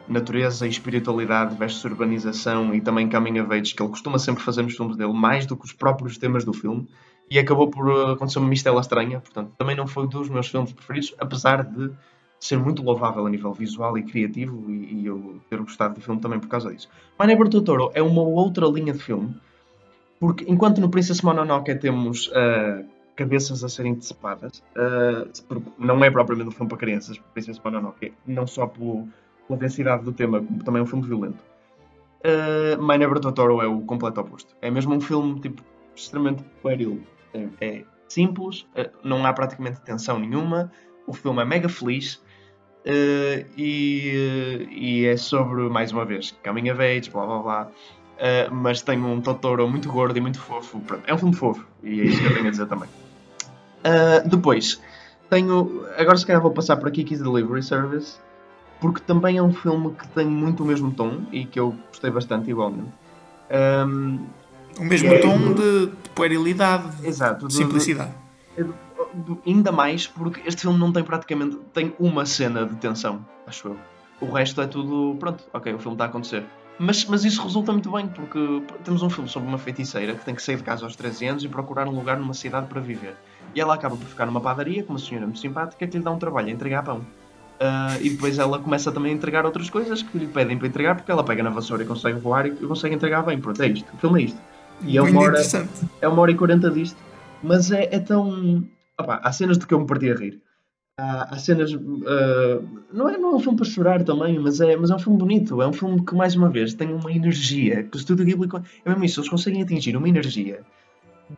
natureza 0.08 0.66
e 0.66 0.70
espiritualidade 0.70 1.54
versus 1.54 1.84
urbanização 1.84 2.74
e 2.74 2.80
também 2.80 3.08
coming 3.08 3.38
of 3.40 3.52
age, 3.52 3.74
que 3.74 3.82
ele 3.82 3.90
costuma 3.90 4.18
sempre 4.18 4.42
fazer 4.42 4.62
nos 4.62 4.76
filmes 4.76 4.96
dele, 4.96 5.12
mais 5.12 5.46
do 5.46 5.56
que 5.56 5.64
os 5.64 5.72
próprios 5.72 6.18
temas 6.18 6.44
do 6.44 6.52
filme. 6.52 6.88
E 7.30 7.38
acabou 7.38 7.70
por 7.70 7.88
uh, 7.88 8.10
acontecer 8.12 8.40
uma 8.40 8.48
mistela 8.48 8.80
estranha, 8.80 9.20
portanto, 9.20 9.52
também 9.56 9.76
não 9.76 9.86
foi 9.86 10.04
um 10.04 10.08
dos 10.08 10.28
meus 10.28 10.48
filmes 10.48 10.72
preferidos, 10.72 11.14
apesar 11.16 11.62
de 11.62 11.92
ser 12.40 12.58
muito 12.58 12.82
louvável 12.82 13.24
a 13.24 13.30
nível 13.30 13.52
visual 13.52 13.96
e 13.96 14.02
criativo, 14.02 14.68
e, 14.68 15.02
e 15.02 15.06
eu 15.06 15.40
ter 15.48 15.58
gostado 15.58 15.94
do 15.94 16.00
filme 16.00 16.20
também 16.20 16.40
por 16.40 16.48
causa 16.48 16.72
disso. 16.72 16.88
My 17.18 17.26
Neighbor 17.26 17.48
Totoro 17.48 17.92
é 17.94 18.02
uma 18.02 18.22
outra 18.22 18.66
linha 18.66 18.92
de 18.92 18.98
filme, 18.98 19.32
porque 20.18 20.44
enquanto 20.48 20.80
no 20.80 20.88
Princess 20.88 21.22
Mononoke 21.22 21.72
temos 21.76 22.26
uh, 22.28 22.84
cabeças 23.20 23.62
a 23.62 23.68
serem 23.68 23.94
decepadas, 23.94 24.62
uh, 24.76 25.62
não 25.78 26.02
é 26.02 26.10
propriamente 26.10 26.48
um 26.48 26.52
filme 26.52 26.68
para 26.70 26.78
crianças, 26.78 27.18
Princess 27.34 27.60
Mononoke, 27.62 28.14
não 28.26 28.46
só 28.46 28.66
pelo 28.66 29.06
pela 29.50 29.58
densidade 29.58 30.04
do 30.04 30.12
tema, 30.12 30.44
também 30.64 30.80
é 30.80 30.82
um 30.82 30.86
filme 30.86 31.04
violento. 31.04 31.42
Uh, 32.20 32.80
My 32.80 32.96
Neighbor 32.96 33.18
Totoro 33.18 33.60
é 33.60 33.66
o 33.66 33.80
completo 33.80 34.20
oposto. 34.20 34.54
É 34.62 34.70
mesmo 34.70 34.94
um 34.94 35.00
filme 35.00 35.40
tipo, 35.40 35.62
extremamente 35.94 36.44
pueril. 36.62 37.02
É, 37.34 37.48
é 37.60 37.84
simples, 38.08 38.62
uh, 38.76 38.90
não 39.02 39.26
há 39.26 39.32
praticamente 39.32 39.80
tensão 39.80 40.18
nenhuma, 40.18 40.70
o 41.06 41.12
filme 41.12 41.42
é 41.42 41.44
mega 41.44 41.68
feliz 41.68 42.14
uh, 42.86 43.44
e, 43.56 44.68
e, 44.70 45.06
é 45.06 45.16
sobre, 45.16 45.68
mais 45.68 45.90
uma 45.90 46.04
vez, 46.04 46.30
coming 46.44 46.70
of 46.70 46.80
age, 46.80 47.10
blá 47.10 47.26
blá 47.26 47.38
blá. 47.42 47.70
mas 48.52 48.82
tem 48.82 49.02
um 49.02 49.20
Totoro 49.20 49.68
muito 49.68 49.90
gordo 49.90 50.16
e 50.16 50.20
muito 50.20 50.38
fofo. 50.38 50.80
É 51.06 51.14
um 51.14 51.18
filme 51.18 51.34
fofo 51.34 51.66
e 51.82 52.00
é 52.00 52.04
isso 52.04 52.20
que 52.20 52.26
eu 52.26 52.34
tenho 52.34 52.46
a 52.46 52.50
dizer 52.50 52.66
também. 52.66 52.88
Depois, 54.26 54.80
tenho. 55.28 55.86
Agora, 55.96 56.16
se 56.16 56.26
calhar, 56.26 56.42
vou 56.42 56.50
passar 56.50 56.76
para 56.76 56.90
Kiki's 56.90 57.20
Delivery 57.20 57.62
Service 57.62 58.18
porque 58.80 59.00
também 59.00 59.36
é 59.36 59.42
um 59.42 59.52
filme 59.52 59.92
que 59.92 60.08
tem 60.08 60.26
muito 60.26 60.62
o 60.62 60.66
mesmo 60.66 60.90
tom 60.90 61.20
e 61.30 61.44
que 61.44 61.60
eu 61.60 61.76
gostei 61.88 62.10
bastante 62.10 62.50
igualmente. 62.50 62.90
Um, 63.86 64.26
o 64.78 64.84
mesmo 64.84 65.12
é, 65.12 65.18
tom 65.18 65.52
de, 65.52 65.86
de 65.86 66.08
puerilidade, 66.14 67.06
Exato, 67.06 67.46
de 67.46 67.54
simplicidade. 67.54 68.12
De, 68.56 68.64
de, 68.64 69.38
ainda 69.46 69.70
mais 69.70 70.06
porque 70.06 70.40
este 70.46 70.62
filme 70.62 70.78
não 70.78 70.92
tem 70.92 71.04
praticamente 71.04 71.56
tem 71.74 71.94
uma 71.98 72.24
cena 72.24 72.64
de 72.64 72.74
tensão, 72.76 73.24
acho 73.46 73.68
eu. 73.68 73.76
O 74.20 74.32
resto 74.32 74.60
é 74.62 74.66
tudo, 74.66 75.16
pronto, 75.18 75.44
ok, 75.52 75.74
o 75.74 75.78
filme 75.78 75.94
está 75.94 76.04
a 76.04 76.08
acontecer. 76.08 76.44
Mas, 76.78 77.04
mas 77.04 77.24
isso 77.24 77.42
resulta 77.42 77.72
muito 77.72 77.90
bem, 77.90 78.08
porque 78.08 78.62
temos 78.84 79.02
um 79.02 79.10
filme 79.10 79.28
sobre 79.28 79.48
uma 79.48 79.58
feiticeira 79.58 80.14
que 80.14 80.24
tem 80.24 80.34
que 80.34 80.42
sair 80.42 80.56
de 80.56 80.62
casa 80.62 80.84
aos 80.84 80.96
13 80.96 81.26
anos 81.26 81.44
e 81.44 81.48
procurar 81.48 81.86
um 81.86 81.94
lugar 81.94 82.18
numa 82.18 82.32
cidade 82.32 82.66
para 82.68 82.80
viver. 82.80 83.14
E 83.54 83.60
ela 83.60 83.74
acaba 83.74 83.96
por 83.96 84.06
ficar 84.06 84.26
numa 84.26 84.40
padaria 84.40 84.82
com 84.82 84.94
uma 84.94 84.98
senhora 84.98 85.26
muito 85.26 85.40
simpática 85.40 85.86
que 85.86 85.98
lhe 85.98 86.02
dá 86.02 86.10
um 86.10 86.18
trabalho 86.18 86.48
a 86.48 86.50
entregar 86.50 86.82
pão. 86.82 86.98
Uh, 87.60 88.00
e 88.00 88.08
depois 88.08 88.38
ela 88.38 88.58
começa 88.58 88.90
também 88.90 89.12
a 89.12 89.14
entregar 89.14 89.44
outras 89.44 89.68
coisas 89.68 90.02
que 90.02 90.16
lhe 90.16 90.26
pedem 90.26 90.56
para 90.56 90.68
entregar, 90.68 90.96
porque 90.96 91.12
ela 91.12 91.22
pega 91.22 91.42
na 91.42 91.50
vassoura 91.50 91.82
e 91.82 91.86
consegue 91.86 92.18
voar 92.18 92.46
e 92.46 92.52
consegue 92.52 92.94
entregar 92.94 93.22
bem. 93.22 93.38
Pronto, 93.38 93.62
é 93.62 93.68
isto. 93.68 93.92
O 93.92 93.98
filme 93.98 94.22
é 94.22 94.24
isto. 94.24 94.40
E 94.82 94.96
é 94.96 95.02
uma, 95.02 95.20
hora, 95.20 95.42
é 96.00 96.08
uma 96.08 96.22
hora 96.22 96.30
e 96.30 96.34
quarenta 96.34 96.70
disto. 96.70 96.96
Mas 97.42 97.70
é, 97.70 97.94
é 97.94 97.98
tão. 97.98 98.64
Opa, 98.98 99.20
há 99.22 99.32
cenas 99.32 99.58
de 99.58 99.66
que 99.66 99.74
eu 99.74 99.80
me 99.80 99.86
parti 99.86 100.10
a 100.10 100.14
rir. 100.14 100.40
Há, 101.00 101.28
há 101.30 101.38
cenas. 101.38 101.72
Uh, 101.72 102.62
não, 102.92 103.08
é, 103.08 103.16
não 103.16 103.32
é 103.32 103.34
um 103.36 103.40
filme 103.40 103.56
para 103.56 103.66
chorar 103.66 104.04
também, 104.04 104.38
mas 104.38 104.60
é, 104.60 104.76
mas 104.76 104.90
é 104.90 104.94
um 104.94 104.98
filme 104.98 105.18
bonito. 105.18 105.62
É 105.62 105.66
um 105.66 105.72
filme 105.72 106.04
que, 106.04 106.14
mais 106.14 106.36
uma 106.36 106.50
vez, 106.50 106.74
tem 106.74 106.92
uma 106.92 107.10
energia. 107.10 107.84
Que 107.84 107.96
o 107.96 107.98
Estúdio 107.98 108.26
Ghibli. 108.26 108.48
É 108.84 108.90
mesmo 108.90 109.04
isso, 109.04 109.20
eles 109.20 109.30
conseguem 109.30 109.62
atingir 109.62 109.96
uma 109.96 110.08
energia 110.08 110.60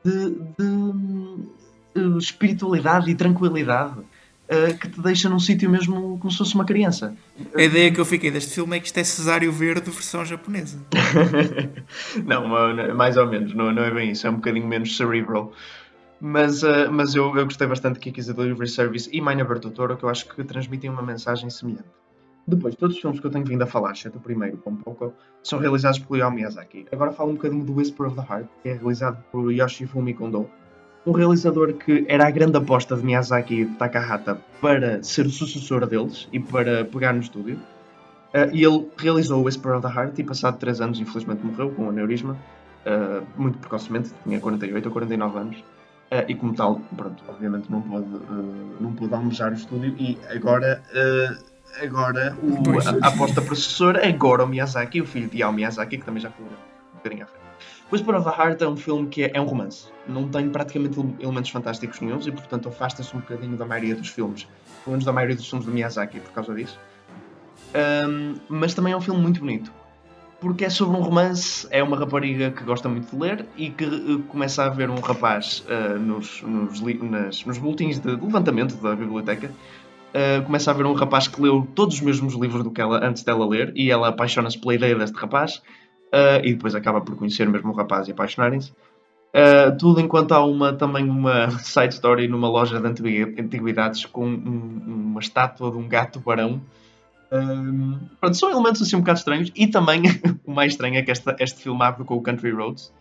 de, 0.05 0.31
de, 0.59 2.11
de 2.11 2.19
espiritualidade 2.19 3.09
e 3.09 3.15
tranquilidade 3.15 3.99
uh, 4.01 4.79
que 4.79 4.89
te 4.89 5.01
deixa 5.01 5.29
num 5.29 5.39
sítio 5.39 5.71
mesmo 5.71 6.19
como 6.19 6.31
se 6.31 6.39
fosse 6.39 6.55
uma 6.55 6.65
criança. 6.65 7.15
A 7.55 7.63
ideia 7.63 7.93
que 7.93 8.01
eu 8.01 8.05
fiquei 8.05 8.31
deste 8.31 8.55
filme 8.55 8.77
é 8.77 8.81
que 8.81 8.87
isto 8.87 8.99
é 8.99 9.05
Cesário 9.05 9.53
Verde 9.53 9.91
versão 9.91 10.25
japonesa. 10.25 10.79
não, 12.27 12.49
mais 12.95 13.17
ou 13.17 13.27
menos, 13.27 13.55
não, 13.55 13.73
não 13.73 13.85
é 13.85 13.91
bem 13.91 14.11
isso, 14.11 14.27
é 14.27 14.31
um 14.31 14.37
bocadinho 14.37 14.67
menos 14.67 14.97
cerebral. 14.97 15.53
Mas, 16.25 16.63
uh, 16.63 16.89
mas 16.89 17.17
eu, 17.17 17.37
eu 17.37 17.45
gostei 17.45 17.67
bastante 17.67 17.95
de 17.95 18.01
Kiki's 18.01 18.29
Delivery 18.29 18.69
Service 18.69 19.11
e 19.13 19.21
Mine 19.21 19.45
Totoro, 19.61 19.97
que 19.97 20.05
eu 20.05 20.09
acho 20.09 20.29
que 20.29 20.45
transmitem 20.45 20.89
uma 20.89 21.03
mensagem 21.03 21.51
semelhante. 21.51 21.91
Depois, 22.47 22.77
todos 22.77 22.95
os 22.95 23.03
filmes 23.03 23.19
que 23.19 23.27
eu 23.27 23.31
tenho 23.33 23.45
vindo 23.45 23.63
a 23.63 23.67
falar, 23.67 23.91
exceto 23.91 24.19
o 24.19 24.21
primeiro, 24.21 24.57
com 24.59 24.77
pouco, 24.77 25.13
são 25.43 25.59
realizados 25.59 25.99
por 25.99 26.15
Hayao 26.15 26.31
Miyazaki. 26.31 26.87
Agora 26.93 27.11
falo 27.11 27.31
um 27.31 27.35
bocadinho 27.35 27.65
do 27.65 27.75
Whisper 27.75 28.07
of 28.07 28.15
the 28.15 28.23
Heart, 28.23 28.47
que 28.63 28.69
é 28.69 28.75
realizado 28.75 29.21
por 29.33 29.51
Yoshifumi 29.51 30.15
Kondo, 30.15 30.49
um 31.05 31.11
realizador 31.11 31.73
que 31.73 32.05
era 32.07 32.29
a 32.29 32.31
grande 32.31 32.57
aposta 32.57 32.95
de 32.95 33.05
Miyazaki 33.05 33.55
e 33.55 33.65
de 33.65 33.75
Takahata 33.75 34.41
para 34.61 35.03
ser 35.03 35.27
o 35.27 35.31
sucessor 35.31 35.85
deles 35.89 36.29
e 36.33 36.39
para 36.39 36.85
pegar 36.85 37.13
no 37.13 37.21
estúdio. 37.21 37.57
Uh, 38.33 38.47
e 38.53 38.65
ele 38.65 38.89
realizou 38.97 39.41
o 39.41 39.45
Whisper 39.47 39.73
of 39.73 39.83
the 39.85 39.93
Heart 39.93 40.21
e 40.21 40.23
passado 40.23 40.57
3 40.57 40.81
anos 40.83 41.01
infelizmente 41.01 41.45
morreu 41.45 41.71
com 41.71 41.87
um 41.87 41.89
aneurisma. 41.89 42.39
uh, 42.87 43.27
muito 43.37 43.59
precocemente, 43.59 44.13
tinha 44.23 44.39
48 44.39 44.87
ou 44.87 44.93
49 44.93 45.39
anos, 45.39 45.65
uh, 46.13 46.25
e 46.29 46.35
como 46.35 46.55
tal, 46.55 46.81
pronto, 46.97 47.23
obviamente 47.29 47.71
não 47.71 47.81
pôde, 47.83 48.07
uh, 48.07 48.77
não 48.81 48.93
pôde 48.93 49.15
almejar 49.15 49.51
o 49.51 49.55
estúdio, 49.55 49.95
e 49.99 50.19
agora, 50.31 50.83
agora 51.83 52.37
o, 52.43 52.79
a, 52.79 53.07
a 53.07 53.09
aposta 53.09 53.41
processora 53.41 54.07
é 54.07 54.13
Goro 54.13 54.47
Miyazaki, 54.47 55.01
o 55.01 55.07
filho 55.07 55.29
de 55.29 55.39
Yao 55.39 55.53
Miyazaki, 55.53 55.99
que 55.99 56.05
também 56.05 56.23
já 56.23 56.31
foi 56.31 56.45
um 56.45 56.97
bocadinho 56.97 57.25
à 57.25 57.27
frente. 57.27 57.43
Whisper 57.91 58.15
of 58.15 58.25
the 58.25 58.35
Heart 58.35 58.63
é 58.63 58.69
um 58.69 58.77
filme 58.77 59.09
que 59.09 59.25
é, 59.25 59.33
é 59.35 59.41
um 59.41 59.45
romance, 59.45 59.89
não 60.09 60.29
tem 60.29 60.49
praticamente 60.49 60.99
elementos 61.21 61.51
fantásticos 61.51 62.01
nenhums 62.01 62.27
e, 62.27 62.33
portanto, 62.33 62.69
afasta-se 62.69 63.15
um 63.17 63.21
bocadinho 63.21 63.57
da 63.57 63.67
maioria 63.67 63.95
dos 63.95 64.09
filmes, 64.09 64.49
pelo 64.83 64.93
menos 64.93 65.05
da 65.05 65.13
maioria 65.13 65.37
dos 65.37 65.49
filmes 65.49 65.67
do 65.67 65.73
Miyazaki, 65.73 66.21
por 66.21 66.33
causa 66.33 66.55
disso. 66.55 66.79
Um, 67.75 68.35
mas 68.49 68.75
também 68.75 68.93
é 68.93 68.97
um 68.97 69.01
filme 69.01 69.21
muito 69.21 69.41
bonito 69.41 69.73
porque 70.43 70.65
é 70.65 70.71
sobre 70.71 70.99
um 70.99 71.01
romance, 71.01 71.69
é 71.71 71.81
uma 71.81 71.97
rapariga 71.97 72.51
que 72.51 72.65
gosta 72.65 72.89
muito 72.89 73.15
de 73.15 73.23
ler 73.23 73.47
e 73.57 73.71
que 73.71 73.85
uh, 73.85 74.19
começa 74.25 74.65
a 74.65 74.69
ver 74.69 74.91
um 74.91 74.99
rapaz 74.99 75.65
uh, 75.69 75.97
nos, 76.01 76.43
nos, 76.43 76.81
nas, 76.81 77.45
nos 77.47 77.59
boletins 77.59 78.01
de 78.01 78.11
levantamento 78.11 78.75
da 78.83 78.97
biblioteca. 78.97 79.53
Uh, 80.09 80.43
começa 80.45 80.73
a 80.73 80.75
ver 80.75 80.85
um 80.85 80.95
rapaz 80.95 81.29
que 81.29 81.41
leu 81.41 81.67
todos 81.77 81.95
os 81.95 82.01
mesmos 82.01 82.35
livros 82.35 82.65
do 82.65 82.73
que 82.73 82.81
ela 82.81 83.07
antes 83.07 83.23
dela 83.23 83.47
ler 83.47 83.73
e 83.77 83.89
ela 83.89 84.09
apaixona-se 84.09 84.59
pela 84.59 84.75
ideia 84.75 84.97
deste 84.97 85.17
rapaz 85.17 85.63
e 86.45 86.53
depois 86.53 86.75
acaba 86.75 87.01
por 87.01 87.17
conhecer 87.17 87.49
mesmo 87.49 87.71
o 87.71 87.75
rapaz 87.75 88.07
e 88.07 88.11
apaixonarem-se. 88.11 88.75
tudo 89.79 89.99
enquanto 89.99 90.33
há 90.33 90.45
uma, 90.45 90.75
também 90.75 91.09
uma 91.09 91.49
side 91.59 91.95
story 91.95 92.29
numa 92.29 92.51
loja 92.51 92.79
de 92.79 92.87
antiguidades 92.87 94.05
com 94.05 94.27
um, 94.27 94.83
uma 94.87 95.21
estátua 95.21 95.71
de 95.71 95.79
um 95.79 95.89
gato 95.89 96.21
barão 96.21 96.61
um, 97.33 97.99
pronto, 98.21 98.37
são 98.37 98.51
elementos 98.51 98.83
assim 98.83 98.97
um 98.97 99.01
bocado 99.01 99.19
estranhos. 99.19 99.51
E 99.55 99.67
também, 99.67 100.03
o 100.45 100.53
mais 100.53 100.73
estranho 100.73 100.97
é 100.97 101.03
que 101.03 101.11
este 101.11 101.63
filme 101.63 101.83
abre 101.83 102.05
com 102.05 102.15
o 102.15 102.21
Country 102.21 102.51
Roads, 102.51 102.93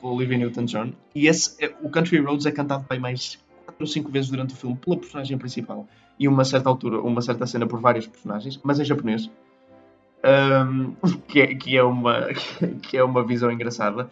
pelo 0.00 0.14
Olivia 0.14 0.36
Newton-John. 0.36 0.92
E 1.14 1.26
esse, 1.26 1.64
é, 1.64 1.74
o 1.82 1.88
Country 1.88 2.18
Roads 2.18 2.44
é 2.44 2.52
cantado 2.52 2.84
bem 2.88 3.00
mais 3.00 3.38
4 3.64 3.76
ou 3.80 3.86
5 3.86 4.10
vezes 4.10 4.30
durante 4.30 4.52
o 4.52 4.56
filme 4.56 4.76
pela 4.76 4.96
personagem 4.98 5.38
principal. 5.38 5.88
E 6.18 6.28
uma 6.28 6.44
certa 6.44 6.68
altura, 6.68 7.00
uma 7.00 7.22
certa 7.22 7.46
cena 7.46 7.66
por 7.66 7.80
vários 7.80 8.06
personagens, 8.06 8.60
mas 8.62 8.78
em 8.78 8.84
japonês. 8.84 9.30
Um, 10.24 10.92
que, 11.26 11.40
é, 11.40 11.54
que, 11.54 11.76
é 11.76 11.82
uma, 11.82 12.28
que 12.82 12.96
é 12.96 13.02
uma 13.02 13.24
visão 13.24 13.50
engraçada 13.50 14.10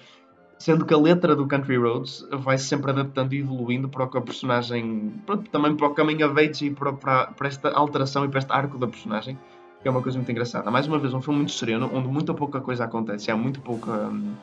sendo 0.62 0.84
que 0.84 0.94
a 0.94 0.96
letra 0.96 1.34
do 1.34 1.44
Country 1.44 1.76
Roads 1.76 2.24
vai 2.30 2.56
-se 2.56 2.66
sempre 2.66 2.92
adaptando 2.92 3.32
e 3.32 3.40
evoluindo 3.40 3.88
para 3.88 4.04
o 4.04 4.08
que 4.08 4.16
a 4.16 4.20
personagem. 4.20 5.12
Pronto, 5.26 5.50
também 5.50 5.74
para 5.74 5.88
o 5.88 5.94
coming 5.94 6.22
of 6.22 6.38
age 6.38 6.66
e 6.66 6.70
para, 6.70 6.92
para, 6.92 7.26
para, 7.26 7.48
esta 7.48 7.70
alteração 7.72 8.24
e 8.24 8.28
para 8.28 8.38
este 8.38 8.52
arco 8.52 8.78
da 8.78 8.86
personagem, 8.86 9.36
que 9.80 9.88
é 9.88 9.90
uma 9.90 10.00
coisa 10.00 10.16
muito 10.18 10.30
engraçada. 10.30 10.70
Mais 10.70 10.86
uma 10.86 11.00
vez, 11.00 11.12
um 11.12 11.20
filme 11.20 11.40
muito 11.40 11.50
sereno, 11.50 11.90
onde 11.92 12.06
muito 12.06 12.32
pouca 12.32 12.60
coisa 12.60 12.84
acontece, 12.84 13.28
há 13.28 13.36
muito 13.36 13.60
pouca 13.60 13.90
hum, 13.90 14.34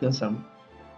tensão. 0.00 0.32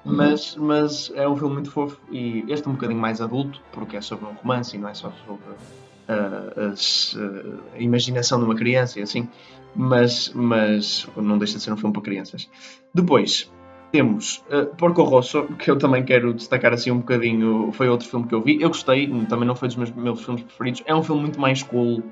Uhum. 0.05 0.17
Mas, 0.17 0.57
mas 0.57 1.13
é 1.15 1.29
um 1.29 1.37
filme 1.37 1.55
muito 1.55 1.71
fofo 1.71 2.01
e 2.11 2.45
este 2.49 2.67
é 2.67 2.71
um 2.71 2.75
bocadinho 2.75 3.01
mais 3.01 3.21
adulto, 3.21 3.63
porque 3.71 3.97
é 3.97 4.01
sobre 4.01 4.27
um 4.27 4.33
romance 4.33 4.75
e 4.75 4.81
não 4.81 4.89
é 4.89 4.95
só 4.95 5.13
sobre 5.29 5.45
uh, 5.45 6.73
as, 6.73 7.13
uh, 7.15 7.61
a 7.73 7.79
imaginação 7.79 8.41
de 8.41 8.45
uma 8.45 8.57
criança 8.57 8.99
e 8.99 9.03
assim. 9.03 9.29
Mas, 9.77 10.33
mas 10.35 11.07
não 11.17 11.39
deixa 11.39 11.59
de 11.59 11.63
ser 11.63 11.73
um 11.73 11.77
filme 11.77 11.93
para 11.93 12.03
crianças. 12.03 12.51
Depois, 12.93 13.49
temos 13.97 14.45
uh, 14.51 14.67
Porco 14.77 15.03
Rosso, 15.05 15.45
que 15.59 15.71
eu 15.71 15.79
também 15.79 16.05
quero 16.05 16.35
destacar 16.35 16.75
assim 16.75 16.91
um 16.91 16.99
bocadinho. 16.99 17.73
Foi 17.73 17.89
outro 17.89 18.07
filme 18.07 18.27
que 18.27 18.35
eu 18.35 18.43
vi. 18.43 18.61
Eu 18.61 18.69
gostei, 18.69 19.09
também 19.25 19.49
não 19.49 19.57
foi 19.57 19.69
dos 19.69 19.77
meus, 19.79 19.91
meus 19.91 20.23
filmes 20.23 20.43
preferidos. 20.43 20.83
É 20.85 20.95
um 20.95 21.03
filme 21.03 21.23
muito 21.23 21.41
mais 21.41 21.63
cool, 21.63 22.03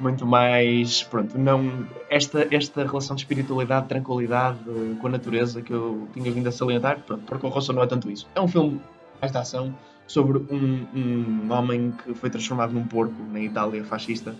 muito 0.00 0.24
mais. 0.24 1.02
Pronto, 1.02 1.36
não. 1.36 1.86
Esta, 2.08 2.48
esta 2.50 2.82
relação 2.82 3.14
de 3.14 3.22
espiritualidade, 3.22 3.88
tranquilidade 3.88 4.58
uh, 4.66 4.96
com 4.96 5.06
a 5.06 5.10
natureza 5.10 5.60
que 5.60 5.70
eu 5.70 6.08
tinha 6.14 6.32
vindo 6.32 6.46
a 6.46 6.52
salientar. 6.52 7.00
Pronto, 7.06 7.22
Porco 7.24 7.48
Rosso 7.48 7.74
não 7.74 7.82
é 7.82 7.86
tanto 7.86 8.10
isso. 8.10 8.26
É 8.34 8.40
um 8.40 8.48
filme 8.48 8.80
mais 9.20 9.30
de 9.30 9.36
ação 9.36 9.74
sobre 10.06 10.38
um, 10.38 10.86
um 10.94 11.52
homem 11.52 11.92
que 12.02 12.14
foi 12.14 12.30
transformado 12.30 12.72
num 12.72 12.86
porco 12.86 13.22
na 13.30 13.40
Itália 13.40 13.84
fascista. 13.84 14.34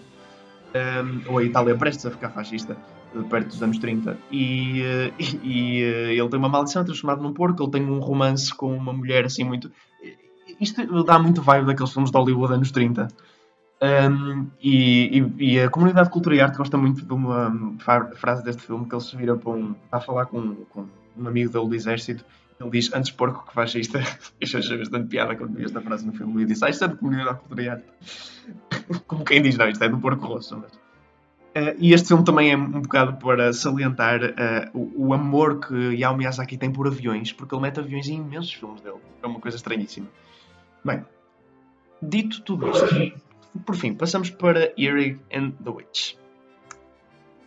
Um, 0.74 1.32
ou 1.32 1.38
a 1.38 1.44
Itália 1.44 1.76
prestes 1.76 2.06
a 2.06 2.10
ficar 2.10 2.30
fascista 2.30 2.78
perto 3.28 3.48
dos 3.48 3.62
anos 3.62 3.78
30. 3.78 4.18
E, 4.30 4.82
eh, 4.82 5.12
e, 5.18 5.24
e, 5.42 5.82
eh, 5.82 6.14
ele 6.14 6.28
tem 6.28 6.38
uma 6.38 6.48
maldição, 6.48 6.84
transformado 6.84 7.22
num 7.22 7.32
porco. 7.32 7.62
Ele 7.62 7.70
tem 7.70 7.84
um 7.84 7.98
romance 7.98 8.54
com 8.54 8.74
uma 8.74 8.92
mulher 8.92 9.24
assim 9.24 9.44
muito. 9.44 9.70
Isto 10.60 11.04
dá 11.04 11.18
muito 11.18 11.42
vibe 11.42 11.66
daqueles 11.66 11.92
filmes 11.92 12.10
de 12.10 12.16
Hollywood 12.16 12.54
anos 12.54 12.70
30. 12.70 13.08
Um, 13.80 14.48
e, 14.60 15.24
e, 15.38 15.60
a 15.60 15.70
comunidade 15.70 16.08
de 16.08 16.12
cultura 16.12 16.34
e 16.34 16.40
arte 16.40 16.58
gosta 16.58 16.76
muito 16.76 17.04
de 17.04 17.12
uma 17.12 17.76
frase 18.16 18.42
deste 18.42 18.62
filme 18.62 18.88
que 18.88 18.94
ele 18.94 19.02
se 19.02 19.16
vira 19.16 19.36
para 19.36 19.52
um. 19.52 19.74
a 19.92 20.00
falar 20.00 20.26
com, 20.26 20.54
com 20.68 20.86
um 21.16 21.28
amigo 21.28 21.52
dele 21.52 21.68
do 21.68 21.74
exército. 21.74 22.24
Ele 22.60 22.70
diz: 22.70 22.92
Antes 22.92 23.12
porco 23.12 23.46
que 23.46 23.54
faz 23.54 23.74
isto. 23.74 23.98
Eu 24.40 24.58
achei 24.58 24.78
bastante 24.78 25.08
piada 25.08 25.36
quando 25.36 25.54
vi 25.54 25.64
esta 25.64 25.80
frase 25.80 26.04
no 26.04 26.12
filme. 26.12 26.42
E 26.42 26.46
disse: 26.46 26.64
Ah, 26.64 26.70
isto 26.70 26.84
é 26.84 26.88
de 26.88 26.96
comunidade 26.96 27.38
arte. 27.68 27.84
Como 29.06 29.24
quem 29.24 29.42
diz: 29.42 29.56
Não, 29.56 29.68
isto 29.68 29.84
é 29.84 29.88
do 29.88 29.98
porco 29.98 30.26
rosso. 30.26 30.58
Mas... 30.58 30.87
Uh, 31.58 31.74
e 31.80 31.92
este 31.92 32.08
filme 32.08 32.22
também 32.22 32.52
é 32.52 32.56
um 32.56 32.82
bocado 32.82 33.14
para 33.16 33.52
salientar 33.52 34.20
uh, 34.22 34.78
o, 34.78 35.08
o, 35.08 35.12
amor 35.12 35.58
que 35.58 35.74
Yao 35.96 36.16
Miyazaki 36.16 36.56
tem 36.56 36.70
por 36.70 36.86
aviões, 36.86 37.32
porque 37.32 37.52
ele 37.52 37.62
mete 37.62 37.80
aviões 37.80 38.06
em 38.06 38.18
imensos 38.18 38.52
filmes 38.52 38.80
dele. 38.80 38.98
É 39.20 39.26
uma 39.26 39.40
coisa 39.40 39.56
estranhíssima. 39.56 40.06
Bem, 40.84 41.04
dito 42.00 42.42
tudo 42.42 42.70
isto, 42.70 43.20
por 43.66 43.74
fim, 43.74 43.92
passamos 43.92 44.30
para 44.30 44.72
Earache 44.78 45.18
and 45.34 45.50
the 45.64 45.70
Witch. 45.70 46.14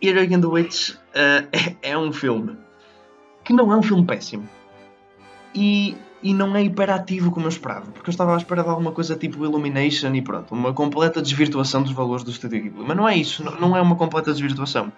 Earache 0.02 0.34
and 0.34 0.42
the 0.42 0.46
Witch 0.46 0.90
uh, 0.90 1.48
é, 1.80 1.92
é 1.92 1.96
um 1.98 2.12
filme 2.12 2.58
que 3.42 3.54
não 3.54 3.72
é 3.72 3.76
um 3.76 3.82
filme 3.82 4.04
péssimo. 4.04 4.46
E 5.54 5.96
e 6.22 6.32
não 6.32 6.54
é 6.54 6.62
hiperativo 6.62 7.30
como 7.30 7.46
eu 7.46 7.50
esperava, 7.50 7.90
porque 7.90 8.08
eu 8.08 8.12
estava 8.12 8.34
à 8.34 8.36
espera 8.36 8.62
de 8.62 8.68
alguma 8.68 8.92
coisa 8.92 9.16
tipo 9.16 9.44
Illumination 9.44 10.14
e 10.14 10.22
pronto, 10.22 10.54
uma 10.54 10.72
completa 10.72 11.20
desvirtuação 11.20 11.82
dos 11.82 11.92
valores 11.92 12.24
do 12.24 12.32
Studio 12.32 12.62
Ghibli. 12.62 12.84
Mas 12.86 12.96
não 12.96 13.08
é 13.08 13.16
isso, 13.16 13.42
não 13.60 13.76
é 13.76 13.82
uma 13.82 13.96
completa 13.96 14.32
desvirtuação. 14.32 14.92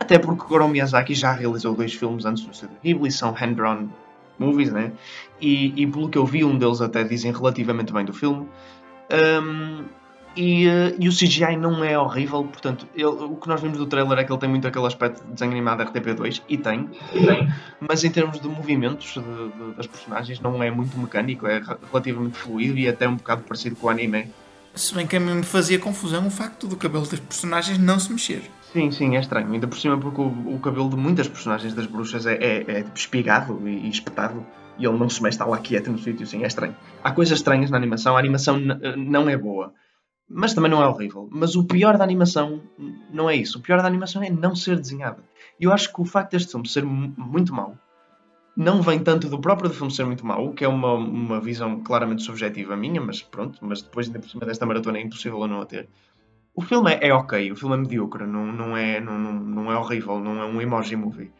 Até 0.00 0.18
porque 0.18 0.46
Goro 0.46 0.68
Miyazaki 0.68 1.14
já 1.14 1.32
realizou 1.32 1.74
dois 1.74 1.92
filmes 1.92 2.24
antes 2.24 2.44
do 2.44 2.54
Studio 2.54 2.76
Ghibli, 2.82 3.10
são 3.10 3.32
hand-drawn 3.32 3.88
movies, 4.38 4.72
né? 4.72 4.92
E, 5.40 5.72
e 5.80 5.86
pelo 5.86 6.08
que 6.08 6.18
eu 6.18 6.24
vi, 6.24 6.44
um 6.44 6.56
deles 6.56 6.80
até 6.80 7.04
dizem 7.04 7.32
relativamente 7.32 7.92
bem 7.92 8.04
do 8.04 8.12
filme. 8.12 8.48
Um, 9.10 9.84
e, 10.38 10.68
uh, 10.68 10.94
e, 11.00 11.08
o 11.08 11.12
CGI 11.12 11.56
não 11.56 11.82
é 11.82 11.98
horrível, 11.98 12.44
portanto, 12.44 12.86
ele, 12.94 13.06
o 13.06 13.34
que 13.34 13.48
nós 13.48 13.60
vimos 13.60 13.76
do 13.76 13.86
trailer 13.86 14.18
é 14.18 14.24
que 14.24 14.30
ele 14.30 14.38
tem 14.38 14.48
muito 14.48 14.68
aquele 14.68 14.86
aspecto 14.86 15.24
de 15.24 15.32
desenho 15.32 15.50
animado 15.50 15.82
RTP2, 15.82 16.42
e 16.48 16.56
tem, 16.56 16.88
tem 17.12 17.52
mas 17.80 18.04
em 18.04 18.10
termos 18.10 18.40
de 18.40 18.46
movimentos 18.46 19.14
de, 19.14 19.20
de, 19.20 19.74
das 19.76 19.88
personagens 19.88 20.38
não 20.38 20.62
é 20.62 20.70
muito 20.70 20.96
mecânico, 20.96 21.46
é 21.48 21.60
relativamente 21.90 22.38
fluido 22.38 22.78
e 22.78 22.88
até 22.88 23.08
um 23.08 23.16
bocado 23.16 23.42
parecido 23.42 23.74
com 23.74 23.88
o 23.88 23.90
anime. 23.90 24.28
Se 24.76 24.94
bem 24.94 25.08
que 25.08 25.16
a 25.16 25.20
mim 25.20 25.34
me 25.34 25.42
fazia 25.42 25.76
confusão 25.76 26.24
o 26.28 26.30
facto 26.30 26.68
do 26.68 26.76
cabelo 26.76 27.04
das 27.08 27.18
personagens 27.18 27.76
não 27.76 27.98
se 27.98 28.12
mexer. 28.12 28.42
Sim, 28.72 28.92
sim, 28.92 29.16
é 29.16 29.20
estranho. 29.20 29.52
Ainda 29.52 29.66
por 29.66 29.76
cima 29.76 29.98
porque 29.98 30.20
o, 30.20 30.54
o 30.54 30.60
cabelo 30.60 30.88
de 30.88 30.96
muitas 30.96 31.26
personagens 31.26 31.74
das 31.74 31.86
bruxas 31.86 32.26
é, 32.26 32.34
é, 32.34 32.64
é 32.70 32.84
espigado 32.94 33.60
e, 33.66 33.86
e 33.86 33.90
espetado 33.90 34.46
e 34.78 34.86
ele 34.86 34.96
não 34.96 35.10
se 35.10 35.20
mexe, 35.20 35.34
está 35.34 35.44
lá 35.44 35.58
quieto 35.58 35.90
no 35.90 35.98
sítio, 35.98 36.24
sim, 36.24 36.44
é 36.44 36.46
estranho. 36.46 36.76
Há 37.02 37.10
coisas 37.10 37.38
estranhas 37.38 37.70
na 37.70 37.76
animação, 37.76 38.16
a 38.16 38.20
animação 38.20 38.60
não 38.96 39.28
é 39.28 39.36
boa. 39.36 39.72
Mas 40.28 40.52
também 40.52 40.70
não 40.70 40.82
é 40.82 40.86
horrível. 40.86 41.28
Mas 41.30 41.56
o 41.56 41.64
pior 41.64 41.96
da 41.96 42.04
animação 42.04 42.60
não 43.10 43.30
é 43.30 43.36
isso. 43.36 43.58
O 43.58 43.62
pior 43.62 43.80
da 43.80 43.86
animação 43.86 44.22
é 44.22 44.28
não 44.28 44.54
ser 44.54 44.76
desenhada. 44.76 45.22
E 45.58 45.64
eu 45.64 45.72
acho 45.72 45.92
que 45.92 46.00
o 46.00 46.04
facto 46.04 46.32
deste 46.32 46.50
filme 46.50 46.68
ser 46.68 46.84
muito 46.84 47.54
mau 47.54 47.76
não 48.58 48.82
vem 48.82 48.98
tanto 48.98 49.28
do 49.28 49.40
próprio 49.40 49.70
filme 49.70 49.92
ser 49.92 50.04
muito 50.04 50.26
mau, 50.26 50.52
que 50.52 50.64
é 50.64 50.68
uma, 50.68 50.94
uma 50.94 51.40
visão 51.40 51.80
claramente 51.80 52.24
subjetiva 52.24 52.76
minha, 52.76 53.00
mas 53.00 53.22
pronto, 53.22 53.56
mas 53.62 53.82
depois 53.82 54.08
ainda 54.08 54.18
por 54.18 54.28
cima 54.28 54.44
desta 54.44 54.66
maratona 54.66 54.98
é 54.98 55.02
impossível 55.02 55.40
eu 55.42 55.46
não 55.46 55.60
a 55.60 55.66
ter. 55.66 55.88
O 56.56 56.60
filme 56.60 56.92
é, 56.92 57.06
é 57.06 57.14
ok, 57.14 57.52
o 57.52 57.54
filme 57.54 57.76
é 57.76 57.78
medíocre, 57.78 58.26
não, 58.26 58.44
não, 58.46 58.76
é, 58.76 58.98
não, 58.98 59.16
não, 59.16 59.32
não 59.32 59.72
é 59.72 59.78
horrível, 59.78 60.18
não 60.18 60.42
é 60.42 60.44
um 60.44 60.60
emoji 60.60 60.96
movie. 60.96 61.30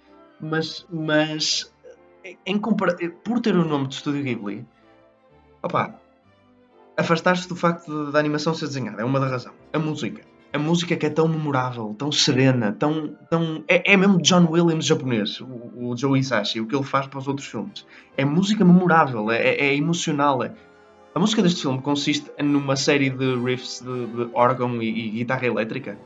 Mas, 0.41 0.87
mas 0.93 1.75
em 2.47 2.57
compara 2.57 2.97
por 3.25 3.41
ter 3.41 3.57
o 3.57 3.65
nome 3.65 3.89
de 3.89 3.97
Estúdio 3.97 4.23
Ghibli, 4.23 4.65
opá, 5.61 5.99
afastar-se 6.99 7.49
do 7.49 7.57
facto 7.57 8.11
da 8.11 8.19
animação 8.19 8.53
ser 8.53 8.67
desenhada, 8.67 9.01
é 9.01 9.05
uma 9.05 9.21
da 9.21 9.29
razão. 9.29 9.53
A 9.73 9.79
música. 9.79 10.23
A 10.53 10.59
música 10.59 10.97
que 10.97 11.07
é 11.07 11.11
tão 11.11 11.29
memorável, 11.29 11.95
tão 11.99 12.11
serena, 12.11 12.73
tão. 12.73 13.15
tão 13.31 13.63
é, 13.69 13.93
é 13.93 13.97
mesmo 13.97 14.21
John 14.21 14.47
Williams 14.51 14.87
japonês, 14.87 15.41
o, 15.41 15.91
o 15.91 15.97
Joe 15.97 16.19
Isashi, 16.19 16.61
o 16.61 16.67
que 16.67 16.75
ele 16.75 16.85
faz 16.85 17.07
para 17.07 17.19
os 17.19 17.29
outros 17.29 17.47
filmes. 17.47 17.87
É 18.17 18.25
música 18.25 18.65
memorável, 18.65 19.31
é, 19.31 19.37
é, 19.37 19.67
é 19.67 19.77
emocional. 19.77 20.43
É. 20.43 20.53
A 21.15 21.21
música 21.21 21.43
deste 21.43 21.63
filme 21.63 21.81
consiste 21.81 22.31
numa 22.43 22.77
série 22.77 23.11
de 23.11 23.37
riffs 23.37 23.81
de, 23.81 24.07
de 24.07 24.31
órgão 24.33 24.83
e, 24.83 24.89
e 24.89 25.11
guitarra 25.11 25.47
elétrica 25.47 25.99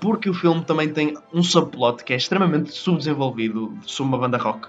porque 0.00 0.28
o 0.28 0.34
filme 0.34 0.64
também 0.64 0.92
tem 0.92 1.16
um 1.32 1.42
subplot 1.42 2.02
que 2.02 2.12
é 2.12 2.16
extremamente 2.16 2.72
subdesenvolvido 2.72 3.72
sobre 3.86 4.08
uma 4.14 4.18
banda 4.18 4.36
rock. 4.36 4.68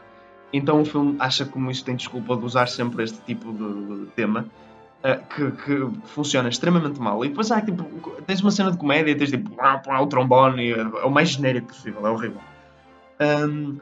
Então 0.53 0.82
o 0.82 0.86
filme 0.86 1.15
acha 1.19 1.43
como 1.45 1.71
isso 1.71 1.84
tem 1.84 1.95
desculpa 1.95 2.38
de 2.38 2.45
usar 2.45 2.67
sempre 2.67 3.03
este 3.03 3.19
tipo 3.21 3.51
de, 3.51 4.06
tema 4.12 4.45
que, 5.15 5.51
que, 5.51 5.89
funciona 6.05 6.47
extremamente 6.49 6.99
mal. 6.99 7.23
E 7.25 7.29
depois 7.29 7.51
há 7.51 7.61
tipo, 7.61 7.83
tens 8.21 8.41
uma 8.41 8.51
cena 8.51 8.71
de 8.71 8.77
comédia, 8.77 9.17
tens 9.17 9.31
tipo 9.31 9.51
o 9.53 10.07
trombone, 10.07 10.71
é 10.71 11.05
o 11.05 11.09
mais 11.09 11.29
genérico 11.29 11.67
possível, 11.67 12.07
é 12.07 12.09
horrível. 12.09 12.41
Um, 13.19 13.79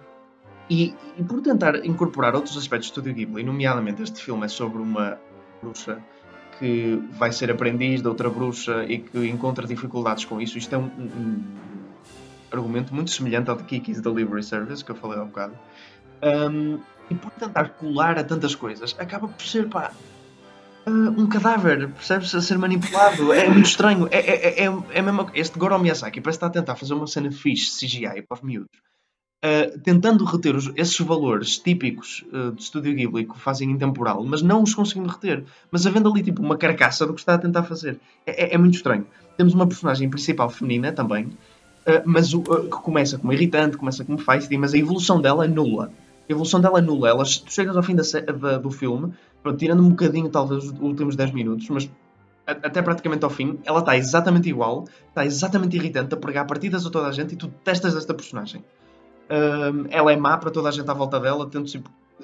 E, 0.71 0.95
e, 1.17 1.23
por 1.23 1.41
tentar 1.41 1.85
incorporar 1.85 2.33
outros 2.33 2.57
aspectos 2.57 2.89
do 2.89 2.93
Studio 2.93 3.13
Ghibli, 3.13 3.43
nomeadamente 3.43 4.01
este 4.01 4.23
filme 4.23 4.45
é 4.45 4.47
sobre 4.47 4.81
uma 4.81 5.19
bruxa 5.61 6.01
que 6.57 6.97
vai 7.11 7.33
ser 7.33 7.51
aprendiz 7.51 8.01
de 8.01 8.07
outra 8.07 8.29
bruxa 8.29 8.85
e 8.85 8.99
que 8.99 9.27
encontra 9.27 9.67
dificuldades 9.67 10.23
com 10.23 10.39
isso. 10.39 10.57
Isto 10.57 10.75
é 10.75 10.77
um, 10.77 10.85
um 10.85 11.43
argumento 12.49 12.95
muito 12.95 13.11
semelhante 13.11 13.49
ao 13.49 13.57
de 13.57 13.63
Kiki's 13.63 13.99
Delivery 13.99 14.43
Service, 14.43 14.85
que 14.85 14.91
eu 14.91 14.95
falei 14.95 15.19
há 15.19 15.23
um 15.23 15.27
bocado. 15.27 15.53
Um, 16.23 16.79
e 17.09 17.15
por 17.15 17.31
tentar 17.31 17.67
colar 17.71 18.17
a 18.17 18.23
tantas 18.23 18.55
coisas, 18.55 18.95
acaba 18.97 19.27
por 19.27 19.45
ser, 19.45 19.67
pá, 19.67 19.91
um 20.87 21.27
cadáver, 21.27 21.89
percebes? 21.89 22.33
A 22.33 22.41
ser 22.41 22.57
manipulado. 22.57 23.31
É 23.33 23.47
muito 23.49 23.67
estranho. 23.67 24.07
É, 24.11 24.19
é, 24.19 24.65
é, 24.65 24.77
é 24.93 25.01
mesmo, 25.01 25.29
este 25.33 25.57
Goro 25.57 25.77
Miyazaki 25.79 26.21
parece 26.21 26.37
estar 26.37 26.47
a 26.47 26.49
tentar 26.49 26.75
fazer 26.75 26.93
uma 26.93 27.07
cena 27.07 27.31
fixe 27.31 27.85
CGI 27.85 28.23
para 28.23 28.37
os 28.37 28.41
miúdos. 28.41 28.69
Uh, 29.43 29.79
tentando 29.79 30.23
reter 30.23 30.55
os, 30.55 30.71
esses 30.75 30.99
valores 30.99 31.57
típicos 31.57 32.23
uh, 32.31 32.51
do 32.51 32.59
Estúdio 32.59 32.93
Ghibli 32.93 33.25
que 33.25 33.39
fazem 33.39 33.71
intemporal, 33.71 34.23
mas 34.23 34.43
não 34.43 34.61
os 34.61 34.75
conseguindo 34.75 35.09
reter. 35.09 35.43
Mas 35.71 35.87
havendo 35.87 36.09
ali 36.09 36.21
tipo 36.21 36.43
uma 36.43 36.57
carcaça 36.57 37.07
do 37.07 37.13
que 37.15 37.21
está 37.21 37.33
a 37.33 37.37
tentar 37.39 37.63
fazer. 37.63 37.99
É, 38.23 38.43
é, 38.43 38.53
é 38.53 38.57
muito 38.57 38.75
estranho. 38.75 39.07
Temos 39.37 39.55
uma 39.55 39.65
personagem 39.65 40.07
principal 40.11 40.47
feminina 40.47 40.91
também, 40.91 41.25
uh, 41.25 42.03
mas 42.05 42.35
o, 42.35 42.43
que 42.43 42.69
começa 42.69 43.17
como 43.17 43.33
irritante, 43.33 43.77
começa 43.77 44.05
como 44.05 44.19
feisty, 44.19 44.57
mas 44.59 44.75
a 44.75 44.77
evolução 44.77 45.19
dela 45.19 45.45
é 45.45 45.47
nula. 45.47 45.91
A 46.29 46.31
evolução 46.31 46.61
dela 46.61 46.77
é 46.77 46.81
nula. 46.81 47.09
Ela, 47.09 47.23
tu 47.23 47.51
chegas 47.51 47.75
ao 47.75 47.81
fim 47.81 47.95
da, 47.95 48.03
da, 48.03 48.59
do 48.59 48.69
filme, 48.69 49.11
pronto, 49.41 49.57
tirando 49.57 49.81
um 49.81 49.89
bocadinho 49.89 50.29
talvez 50.29 50.65
os 50.65 50.79
últimos 50.79 51.15
10 51.15 51.31
minutos, 51.31 51.69
mas 51.69 51.89
até 52.45 52.81
praticamente 52.81 53.23
ao 53.23 53.29
fim, 53.29 53.59
ela 53.65 53.79
está 53.79 53.95
exatamente 53.95 54.49
igual, 54.49 54.85
está 55.07 55.25
exatamente 55.25 55.77
irritante 55.77 56.13
a 56.13 56.17
pregar 56.17 56.45
partidas 56.45 56.85
a 56.85 56.89
toda 56.89 57.07
a 57.07 57.11
gente 57.11 57.33
e 57.33 57.37
tu 57.37 57.47
testas 57.63 57.95
esta 57.95 58.13
personagem. 58.13 58.63
Um, 59.29 59.85
ela 59.89 60.11
é 60.11 60.17
má 60.17 60.37
para 60.37 60.51
toda 60.51 60.69
a 60.69 60.71
gente 60.71 60.89
à 60.89 60.93
volta 60.93 61.19
dela, 61.19 61.47
tendo 61.49 61.67
-se, 61.67 61.81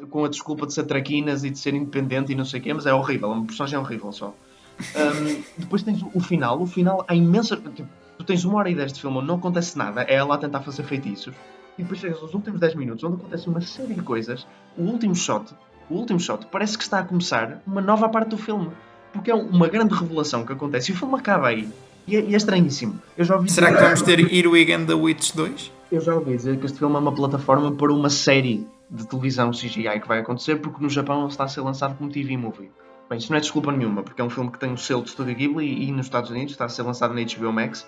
com 0.09 0.25
a 0.25 0.27
desculpa 0.27 0.65
de 0.65 0.73
ser 0.73 0.83
traquinas 0.83 1.43
e 1.43 1.49
de 1.49 1.57
ser 1.57 1.73
independente 1.73 2.31
e 2.31 2.35
não 2.35 2.45
sei 2.45 2.59
o 2.59 2.63
quê, 2.63 2.73
mas 2.73 2.85
é 2.85 2.93
horrível, 2.93 3.31
é 3.31 3.35
uma 3.35 3.45
personagem 3.45 3.79
horrível 3.79 4.11
só. 4.11 4.33
Um, 4.79 5.43
depois 5.57 5.81
tens 5.83 6.03
o 6.13 6.19
final, 6.19 6.61
o 6.61 6.67
final 6.67 7.05
há 7.07 7.15
imensa. 7.15 7.55
Tipo, 7.55 7.87
tu 8.17 8.23
tens 8.23 8.43
uma 8.43 8.57
hora 8.57 8.69
e 8.69 8.75
dez 8.75 8.91
de 8.91 9.01
filme 9.01 9.17
onde 9.17 9.27
não 9.27 9.35
acontece 9.35 9.77
nada, 9.77 10.03
é 10.03 10.15
ela 10.15 10.35
a 10.35 10.37
tentar 10.37 10.61
fazer 10.61 10.83
feitiços, 10.83 11.33
e 11.77 11.83
depois 11.83 11.99
chegas 11.99 12.21
aos 12.21 12.33
últimos 12.33 12.59
10 12.59 12.75
minutos 12.75 13.03
onde 13.03 13.17
acontece 13.17 13.47
uma 13.47 13.61
série 13.61 13.93
de 13.93 14.01
coisas. 14.01 14.47
O 14.75 14.83
último 14.83 15.15
shot, 15.15 15.53
o 15.89 15.95
último 15.95 16.19
shot, 16.19 16.45
parece 16.51 16.77
que 16.77 16.83
está 16.83 16.99
a 16.99 17.03
começar 17.03 17.61
uma 17.65 17.81
nova 17.81 18.09
parte 18.09 18.29
do 18.29 18.37
filme, 18.37 18.69
porque 19.13 19.31
é 19.31 19.35
uma 19.35 19.67
grande 19.67 19.93
revelação 19.93 20.45
que 20.45 20.53
acontece 20.53 20.91
e 20.91 20.95
o 20.95 20.97
filme 20.97 21.15
acaba 21.15 21.47
aí. 21.47 21.69
E 22.07 22.15
é, 22.15 22.21
e 22.21 22.33
é 22.33 22.37
estranhíssimo. 22.37 23.01
Será 23.47 23.73
que 23.73 23.81
vamos 23.81 24.01
ter 24.01 24.19
Earwig 24.33 24.71
and 24.71 24.85
the 24.85 24.93
Witch 24.93 25.33
2? 25.35 25.71
Eu 25.91 26.01
já 26.01 26.15
ouvi 26.15 26.35
dizer 26.35 26.57
que 26.57 26.65
este 26.65 26.79
filme 26.79 26.95
é 26.95 26.99
uma 26.99 27.13
plataforma 27.13 27.71
para 27.71 27.91
uma 27.91 28.09
série 28.09 28.65
de 28.89 29.05
televisão 29.05 29.51
CGI 29.51 29.99
que 30.01 30.07
vai 30.07 30.19
acontecer, 30.19 30.57
porque 30.57 30.81
no 30.81 30.89
Japão 30.89 31.21
ele 31.21 31.29
está 31.29 31.43
a 31.43 31.47
ser 31.47 31.61
lançado 31.61 31.97
como 31.97 32.09
TV 32.09 32.37
Movie. 32.37 32.71
Bem, 33.09 33.19
isso 33.19 33.31
não 33.31 33.37
é 33.37 33.41
desculpa 33.41 33.71
nenhuma, 33.71 34.03
porque 34.03 34.21
é 34.21 34.23
um 34.23 34.29
filme 34.29 34.51
que 34.51 34.59
tem 34.59 34.71
o 34.71 34.77
selo 34.77 35.01
de 35.01 35.11
Studio 35.11 35.35
Ghibli 35.35 35.87
e 35.87 35.91
nos 35.91 36.07
Estados 36.07 36.29
Unidos 36.29 36.51
está 36.51 36.65
a 36.65 36.69
ser 36.69 36.83
lançado 36.83 37.13
na 37.13 37.21
HBO 37.21 37.53
Max. 37.53 37.87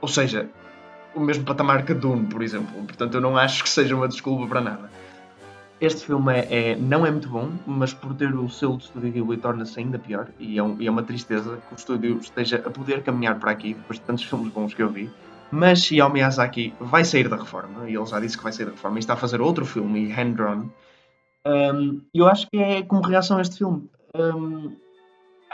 Ou 0.00 0.08
seja, 0.08 0.48
o 1.14 1.20
mesmo 1.20 1.44
patamar 1.44 1.84
que 1.84 1.92
Dune, 1.92 2.26
por 2.26 2.42
exemplo. 2.42 2.82
Portanto, 2.84 3.14
eu 3.14 3.20
não 3.20 3.36
acho 3.36 3.62
que 3.62 3.68
seja 3.68 3.94
uma 3.94 4.08
desculpa 4.08 4.46
para 4.46 4.60
nada. 4.60 4.90
Este 5.80 6.06
filme 6.06 6.32
é, 6.32 6.70
é 6.70 6.76
não 6.76 7.04
é 7.04 7.10
muito 7.10 7.28
bom, 7.28 7.50
mas 7.66 7.92
por 7.92 8.14
ter 8.14 8.34
o 8.34 8.48
selo 8.48 8.78
de 8.78 8.84
Studio 8.84 9.12
Ghibli 9.12 9.36
torna-se 9.36 9.78
ainda 9.78 9.98
pior. 9.98 10.28
E 10.38 10.58
é, 10.58 10.62
um, 10.62 10.76
é 10.80 10.90
uma 10.90 11.02
tristeza 11.02 11.58
que 11.68 11.74
o 11.74 11.76
estúdio 11.76 12.18
esteja 12.18 12.62
a 12.64 12.70
poder 12.70 13.02
caminhar 13.02 13.38
para 13.38 13.50
aqui, 13.50 13.74
depois 13.74 13.98
de 13.98 14.04
tantos 14.04 14.24
filmes 14.24 14.52
bons 14.52 14.72
que 14.72 14.82
eu 14.82 14.88
vi 14.88 15.10
mas 15.50 15.88
Hayao 15.90 16.10
Miyazaki 16.10 16.74
vai 16.80 17.04
sair 17.04 17.28
da 17.28 17.36
reforma, 17.36 17.88
e 17.88 17.94
ele 17.94 18.06
já 18.06 18.20
disse 18.20 18.36
que 18.36 18.42
vai 18.42 18.52
sair 18.52 18.66
da 18.66 18.72
reforma, 18.72 18.98
e 18.98 19.00
está 19.00 19.14
a 19.14 19.16
fazer 19.16 19.40
outro 19.40 19.64
filme, 19.64 20.12
hand-drawn. 20.12 20.68
Um, 21.46 22.02
eu 22.12 22.26
acho 22.26 22.48
que 22.50 22.58
é 22.58 22.82
como 22.82 23.02
reação 23.02 23.38
a 23.38 23.42
este 23.42 23.58
filme. 23.58 23.88
Um, 24.14 24.76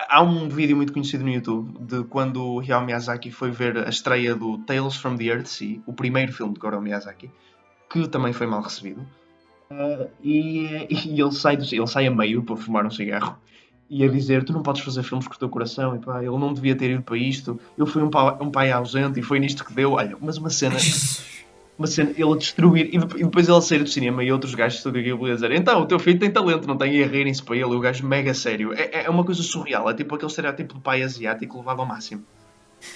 há 0.09 0.23
um 0.23 0.49
vídeo 0.49 0.77
muito 0.77 0.93
conhecido 0.93 1.25
no 1.25 1.31
YouTube 1.31 1.79
de 1.81 2.05
quando 2.05 2.55
o 2.55 2.61
Hayao 2.61 2.85
Miyazaki 2.85 3.31
foi 3.31 3.51
ver 3.51 3.77
a 3.79 3.89
estreia 3.89 4.35
do 4.35 4.59
Tales 4.59 4.97
from 4.97 5.17
the 5.17 5.25
Earth 5.25 5.47
Sea, 5.47 5.81
o 5.87 5.93
primeiro 5.93 6.33
filme 6.33 6.55
de 6.55 6.61
Goro 6.61 6.81
Miyazaki, 6.81 7.31
que 7.91 8.09
também 8.09 8.33
foi 8.33 8.47
mal 8.47 8.63
recebido. 8.63 9.07
Uh, 9.73 10.09
e, 10.23 10.87
e, 11.09 11.21
ele, 11.21 11.33
sai, 11.33 11.55
ele 11.55 11.87
sai 11.87 12.07
a 12.07 12.11
meio 12.11 12.43
para 12.43 12.57
fumar 12.57 12.85
um 12.85 12.91
cigarro 12.91 13.39
e 13.89 14.05
a 14.05 14.09
dizer: 14.09 14.45
Tu 14.45 14.53
não 14.53 14.63
podes 14.63 14.83
fazer 14.83 15.03
filmes 15.03 15.27
com 15.27 15.35
o 15.35 15.39
teu 15.39 15.49
coração, 15.49 15.97
e 15.97 15.99
pá, 15.99 16.19
ele 16.19 16.39
não 16.39 16.53
devia 16.53 16.75
ter 16.77 16.91
ido 16.91 17.03
para 17.03 17.17
isto. 17.17 17.59
Eu 17.77 17.87
fui 17.87 18.03
um 18.03 18.11
pai, 18.11 18.37
um 18.41 18.51
pai 18.51 18.71
ausente 18.71 19.21
e 19.21 19.23
foi 19.23 19.39
nisto 19.39 19.65
que 19.65 19.73
deu. 19.73 19.93
Olha, 19.93 20.17
mas 20.21 20.39
uma 20.39 20.51
cena. 20.51 20.77
Uma 21.79 21.87
cena, 21.87 22.11
ele 22.11 22.31
a 22.31 22.37
destruir, 22.37 22.91
e 22.93 22.99
depois 22.99 23.49
ele 23.49 23.57
a 23.57 23.61
sair 23.61 23.79
do 23.79 23.89
cinema 23.89 24.23
e 24.23 24.31
outros 24.31 24.55
gajos 24.55 24.75
de 24.75 24.79
estúdio 24.81 25.25
a 25.25 25.35
dizer: 25.35 25.51
Então, 25.53 25.81
o 25.81 25.87
teu 25.87 25.99
filho 25.99 26.19
tem 26.19 26.31
talento, 26.31 26.69
não 26.69 26.77
tem? 26.77 26.95
E 26.95 27.03
a 27.03 27.07
rirem-se 27.07 27.43
para 27.43 27.57
ele, 27.57 27.65
o 27.65 27.81
gajo 27.81 28.07
mega 28.07 28.35
sério. 28.35 28.75
É, 28.75 29.05
é 29.05 29.11
uma 29.11 29.25
coisa 29.25 29.43
surreal, 29.43 29.89
é 29.89 29.95
tipo 29.95 30.15
aquele 30.15 30.31
estereótipo 30.31 30.75
de 30.75 30.81
pai 30.81 31.03
asiático 31.03 31.59
levado 31.59 31.81
ao 31.81 31.87
máximo. 31.87 32.23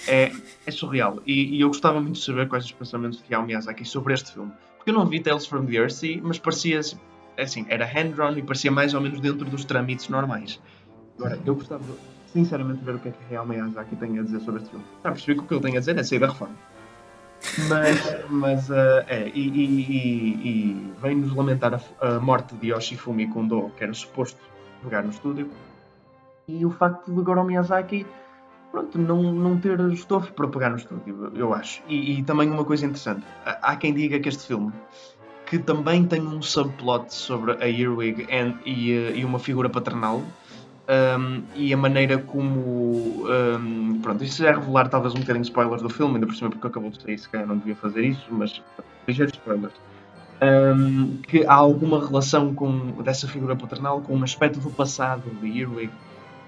É, 0.07 0.31
é 0.65 0.71
surreal. 0.71 1.19
E, 1.25 1.57
e, 1.57 1.61
eu 1.61 1.69
gostava 1.69 1.99
muito 1.99 2.15
de 2.15 2.23
saber 2.23 2.47
quais 2.47 2.65
os 2.65 2.71
pensamentos 2.71 3.17
de 3.17 3.33
Hayao 3.33 3.45
Miyazaki 3.45 3.83
sobre 3.83 4.13
este 4.13 4.31
filme. 4.31 4.51
Eu 4.87 4.93
não 4.93 5.05
vi 5.05 5.19
Tales 5.19 5.45
from 5.45 5.65
the 5.65 5.73
Earth, 5.73 6.01
mas 6.23 6.39
parecia 6.39 6.79
assim, 7.37 7.65
era 7.67 7.85
hand-drawn 7.85 8.37
e 8.37 8.41
parecia 8.41 8.71
mais 8.71 8.93
ou 8.93 9.01
menos 9.01 9.19
dentro 9.19 9.43
dos 9.43 9.65
trâmites 9.65 10.07
normais. 10.07 10.61
Agora, 11.19 11.37
eu 11.45 11.55
gostava 11.55 11.83
sinceramente 12.31 12.79
de 12.79 12.85
ver 12.85 12.95
o 12.95 12.99
que 12.99 13.09
é 13.09 13.11
que 13.11 13.17
Real 13.29 13.45
Miyazaki 13.45 13.97
tem 13.97 14.17
a 14.17 14.23
dizer 14.23 14.39
sobre 14.39 14.61
este 14.61 14.69
filme. 14.69 14.85
Já 15.03 15.11
percebi 15.11 15.35
que 15.35 15.43
o 15.43 15.47
que 15.47 15.53
ele 15.53 15.61
tem 15.61 15.75
a 15.75 15.79
dizer 15.81 15.97
é 15.97 16.03
sair 16.03 16.19
da 16.19 16.27
reforma. 16.27 16.55
Mas, 17.67 18.15
mas 18.29 18.69
uh, 18.69 19.03
é, 19.07 19.29
e, 19.35 19.49
e, 19.49 19.81
e, 19.91 20.93
vem-nos 21.01 21.35
lamentar 21.35 21.73
a, 21.73 22.07
a, 22.07 22.19
morte 22.21 22.55
de 22.55 22.67
Yoshifumi 22.67 23.27
Kondo, 23.27 23.69
que 23.75 23.83
era 23.83 23.93
suposto 23.93 24.39
jogar 24.81 25.03
no 25.03 25.09
estúdio, 25.09 25.49
e 26.47 26.65
o 26.65 26.71
facto 26.71 27.13
de 27.13 27.21
Goro 27.21 27.43
Miyazaki 27.43 28.05
pronto, 28.71 28.97
não, 28.97 29.21
não 29.33 29.57
ter 29.57 29.79
estofo 29.91 30.31
para 30.33 30.47
pegar 30.47 30.69
no 30.69 30.77
estúdio, 30.77 31.31
eu 31.35 31.53
acho. 31.53 31.81
E, 31.87 32.19
e, 32.19 32.23
também 32.23 32.49
uma 32.49 32.65
coisa 32.65 32.85
interessante: 32.85 33.25
há 33.45 33.75
quem 33.75 33.93
diga 33.93 34.19
que 34.19 34.29
este 34.29 34.47
filme, 34.47 34.71
que 35.45 35.57
também 35.59 36.05
tem 36.05 36.21
um 36.21 36.41
subplot 36.41 37.13
sobre 37.13 37.53
a 37.53 37.69
Earwig 37.69 38.27
and, 38.31 38.55
e, 38.65 38.91
e 39.15 39.25
uma 39.25 39.39
figura 39.39 39.69
paternal, 39.69 40.23
um, 40.87 41.43
e 41.55 41.73
a 41.73 41.77
maneira 41.77 42.17
como. 42.17 43.25
Um, 43.27 43.99
pronto, 44.01 44.23
isso 44.23 44.41
já 44.41 44.49
é 44.49 44.53
revelar 44.53 44.87
talvez 44.87 45.13
um 45.13 45.19
bocadinho 45.19 45.43
spoilers 45.43 45.81
do 45.81 45.89
filme, 45.89 46.15
ainda 46.15 46.27
por 46.27 46.35
cima 46.35 46.49
porque 46.49 46.67
acabou 46.67 46.89
de 46.89 47.01
sair, 47.01 47.17
se 47.17 47.27
calhar 47.27 47.47
não 47.47 47.57
devia 47.57 47.75
fazer 47.75 48.05
isso, 48.05 48.25
mas 48.31 48.61
ligeiros 49.07 49.33
spoilers. 49.33 49.73
Um, 50.39 51.17
que 51.27 51.43
há 51.45 51.53
alguma 51.55 52.05
relação 52.05 52.53
com, 52.53 52.91
dessa 53.01 53.27
figura 53.27 53.55
paternal 53.55 54.01
com 54.01 54.15
um 54.15 54.23
aspecto 54.23 54.59
do 54.59 54.69
passado 54.69 55.23
de 55.41 55.59
Earwig 55.59 55.91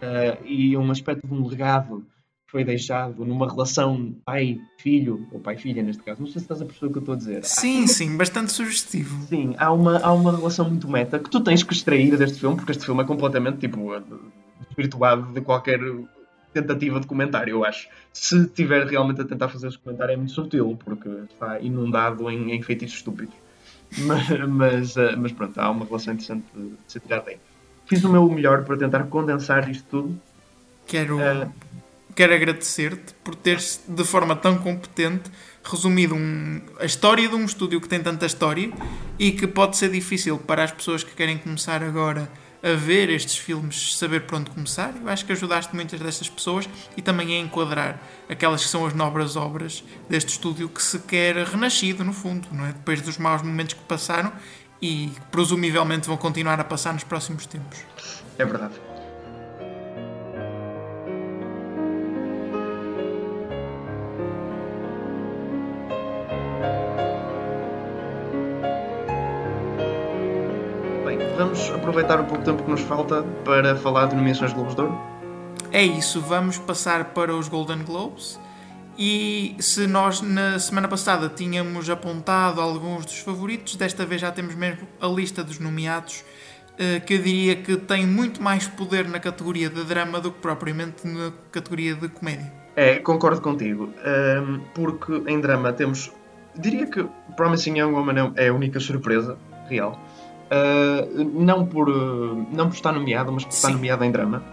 uh, 0.01 0.45
e 0.45 0.75
um 0.77 0.89
aspecto 0.91 1.27
de 1.27 1.33
um 1.33 1.45
legado 1.47 2.05
que 2.45 2.51
foi 2.51 2.63
deixado 2.63 3.23
numa 3.23 3.47
relação 3.47 4.15
pai-filho, 4.25 5.27
ou 5.31 5.39
pai-filha 5.39 5.83
neste 5.83 6.01
caso. 6.03 6.19
Não 6.19 6.27
sei 6.27 6.39
se 6.39 6.45
estás 6.45 6.61
a 6.61 6.65
perceber 6.65 6.87
o 6.87 6.91
que 6.91 6.97
eu 6.97 7.01
estou 7.01 7.13
a 7.13 7.17
dizer. 7.17 7.43
Sim, 7.43 7.83
há... 7.83 7.87
sim, 7.87 8.17
bastante 8.17 8.51
sugestivo. 8.51 9.23
Sim, 9.27 9.55
há 9.57 9.71
uma, 9.71 9.99
há 9.99 10.11
uma 10.11 10.35
relação 10.35 10.67
muito 10.67 10.87
meta 10.89 11.19
que 11.19 11.29
tu 11.29 11.39
tens 11.41 11.63
que 11.63 11.73
extrair 11.73 12.17
deste 12.17 12.39
filme, 12.39 12.55
porque 12.55 12.71
este 12.71 12.85
filme 12.85 13.03
é 13.03 13.05
completamente 13.05 13.59
tipo 13.59 13.91
espirituado 14.69 15.31
de 15.33 15.41
qualquer 15.41 15.79
tentativa 16.53 16.99
de 16.99 17.07
comentário, 17.07 17.51
eu 17.51 17.65
acho. 17.65 17.87
Se 18.11 18.41
estiver 18.41 18.85
realmente 18.87 19.21
a 19.21 19.25
tentar 19.25 19.49
fazer 19.49 19.67
esse 19.67 19.77
comentário 19.77 20.13
é 20.13 20.17
muito 20.17 20.31
sutil, 20.31 20.77
porque 20.83 21.09
está 21.31 21.59
inundado 21.59 22.29
em, 22.29 22.51
em 22.51 22.61
feitiços 22.61 22.97
estúpidos. 22.97 23.35
Mas, 24.05 24.47
mas, 24.47 24.97
eh, 24.97 25.15
mas, 25.15 25.31
pronto, 25.31 25.59
há 25.59 25.71
uma 25.71 25.83
relação 25.83 26.13
interessante 26.13 26.45
de 26.53 26.73
se 26.87 26.99
tirar 26.99 27.21
daí. 27.21 27.37
Fiz 27.89 28.03
o 28.03 28.09
meu 28.09 28.29
melhor 28.29 28.63
para 28.65 28.77
tentar 28.77 29.05
condensar 29.05 29.67
isto 29.67 29.83
tudo. 29.89 30.21
Quero, 30.85 31.17
uh, 31.17 31.51
quero 32.15 32.35
agradecer-te 32.35 33.15
por 33.23 33.33
teres, 33.33 33.81
de 33.87 34.03
forma 34.05 34.35
tão 34.35 34.59
competente, 34.59 35.31
resumido 35.63 36.13
um, 36.13 36.61
a 36.79 36.85
história 36.85 37.27
de 37.27 37.33
um 37.33 37.43
estúdio 37.43 37.81
que 37.81 37.89
tem 37.89 37.99
tanta 37.99 38.27
história 38.27 38.71
e 39.17 39.31
que 39.31 39.47
pode 39.47 39.75
ser 39.75 39.89
difícil 39.89 40.37
para 40.37 40.63
as 40.63 40.71
pessoas 40.71 41.03
que 41.03 41.15
querem 41.15 41.39
começar 41.39 41.81
agora 41.81 42.29
a 42.61 42.73
ver 42.73 43.09
estes 43.09 43.37
filmes, 43.37 43.95
saber 43.97 44.21
por 44.21 44.37
onde 44.37 44.51
começar. 44.51 44.93
Eu 45.01 45.09
acho 45.09 45.25
que 45.25 45.31
ajudaste 45.31 45.73
muitas 45.73 45.99
dessas 45.99 46.29
pessoas 46.29 46.69
e 46.95 47.01
também 47.01 47.33
a 47.33 47.39
enquadrar 47.39 47.99
aquelas 48.27 48.63
que 48.63 48.69
são 48.69 48.85
as 48.85 48.93
nobres 48.93 49.35
obras 49.35 49.83
deste 50.07 50.29
estúdio 50.29 50.69
que 50.69 50.83
se 50.83 50.99
quer 50.99 51.37
renascido, 51.37 52.03
no 52.03 52.13
fundo, 52.13 52.47
não 52.51 52.65
é? 52.65 52.73
depois 52.73 53.01
dos 53.01 53.17
maus 53.17 53.41
momentos 53.41 53.73
que 53.73 53.83
passaram 53.85 54.31
e 54.81 55.11
presumivelmente 55.31 56.07
vão 56.07 56.17
continuar 56.17 56.59
a 56.59 56.63
passar 56.63 56.93
nos 56.93 57.03
próximos 57.03 57.45
tempos. 57.45 57.79
É 58.37 58.45
verdade. 58.45 58.75
vamos 71.37 71.71
aproveitar 71.71 72.19
o 72.19 72.25
pouco 72.25 72.43
tempo 72.43 72.63
que 72.63 72.69
nos 72.69 72.81
falta 72.81 73.23
para 73.45 73.75
falar 73.77 74.07
de 74.07 74.15
nomeações 74.15 74.51
Globos 74.51 74.75
de 74.75 74.81
Ouro? 74.81 74.99
É 75.71 75.81
isso, 75.81 76.19
vamos 76.19 76.57
passar 76.57 77.05
para 77.05 77.33
os 77.33 77.47
Golden 77.47 77.83
Globes 77.83 78.37
E 79.01 79.55
se 79.59 79.87
nós 79.87 80.21
na 80.21 80.59
semana 80.59 80.85
passada 80.85 81.29
tínhamos 81.29 81.89
apontado 81.89 82.59
alguns 82.59 83.05
dos 83.05 83.19
favoritos, 83.19 83.77
desta 83.77 84.05
vez 84.05 84.19
já 84.19 84.29
temos 84.29 84.55
mesmo 84.55 84.85
a 84.99 85.07
lista 85.07 85.41
dos 85.41 85.57
nomeados, 85.57 86.25
eh, 86.77 86.99
que 86.99 87.13
eu 87.13 87.19
diria 87.19 87.55
que 87.55 87.77
tem 87.77 88.05
muito 88.05 88.43
mais 88.43 88.67
poder 88.67 89.07
na 89.07 89.17
categoria 89.17 89.69
de 89.69 89.85
drama 89.85 90.19
do 90.19 90.31
que 90.31 90.39
propriamente 90.39 91.07
na 91.07 91.31
categoria 91.49 91.95
de 91.95 92.09
comédia. 92.09 92.51
É, 92.75 92.99
concordo 92.99 93.39
contigo, 93.39 93.89
porque 94.73 95.23
em 95.27 95.39
drama 95.39 95.71
temos. 95.71 96.11
Diria 96.57 96.85
que 96.85 97.07
Promising 97.37 97.79
Young 97.79 97.93
Woman 97.93 98.33
é 98.35 98.49
a 98.49 98.53
única 98.53 98.81
surpresa 98.81 99.37
real. 99.69 99.97
Uh, 100.49 101.23
não, 101.23 101.65
por, 101.65 101.87
não 102.51 102.67
por 102.67 102.75
estar 102.75 102.91
nomeado, 102.91 103.31
mas 103.31 103.45
por 103.45 103.53
estar 103.53 103.69
nomeado 103.69 104.03
em 104.03 104.11
drama. 104.11 104.43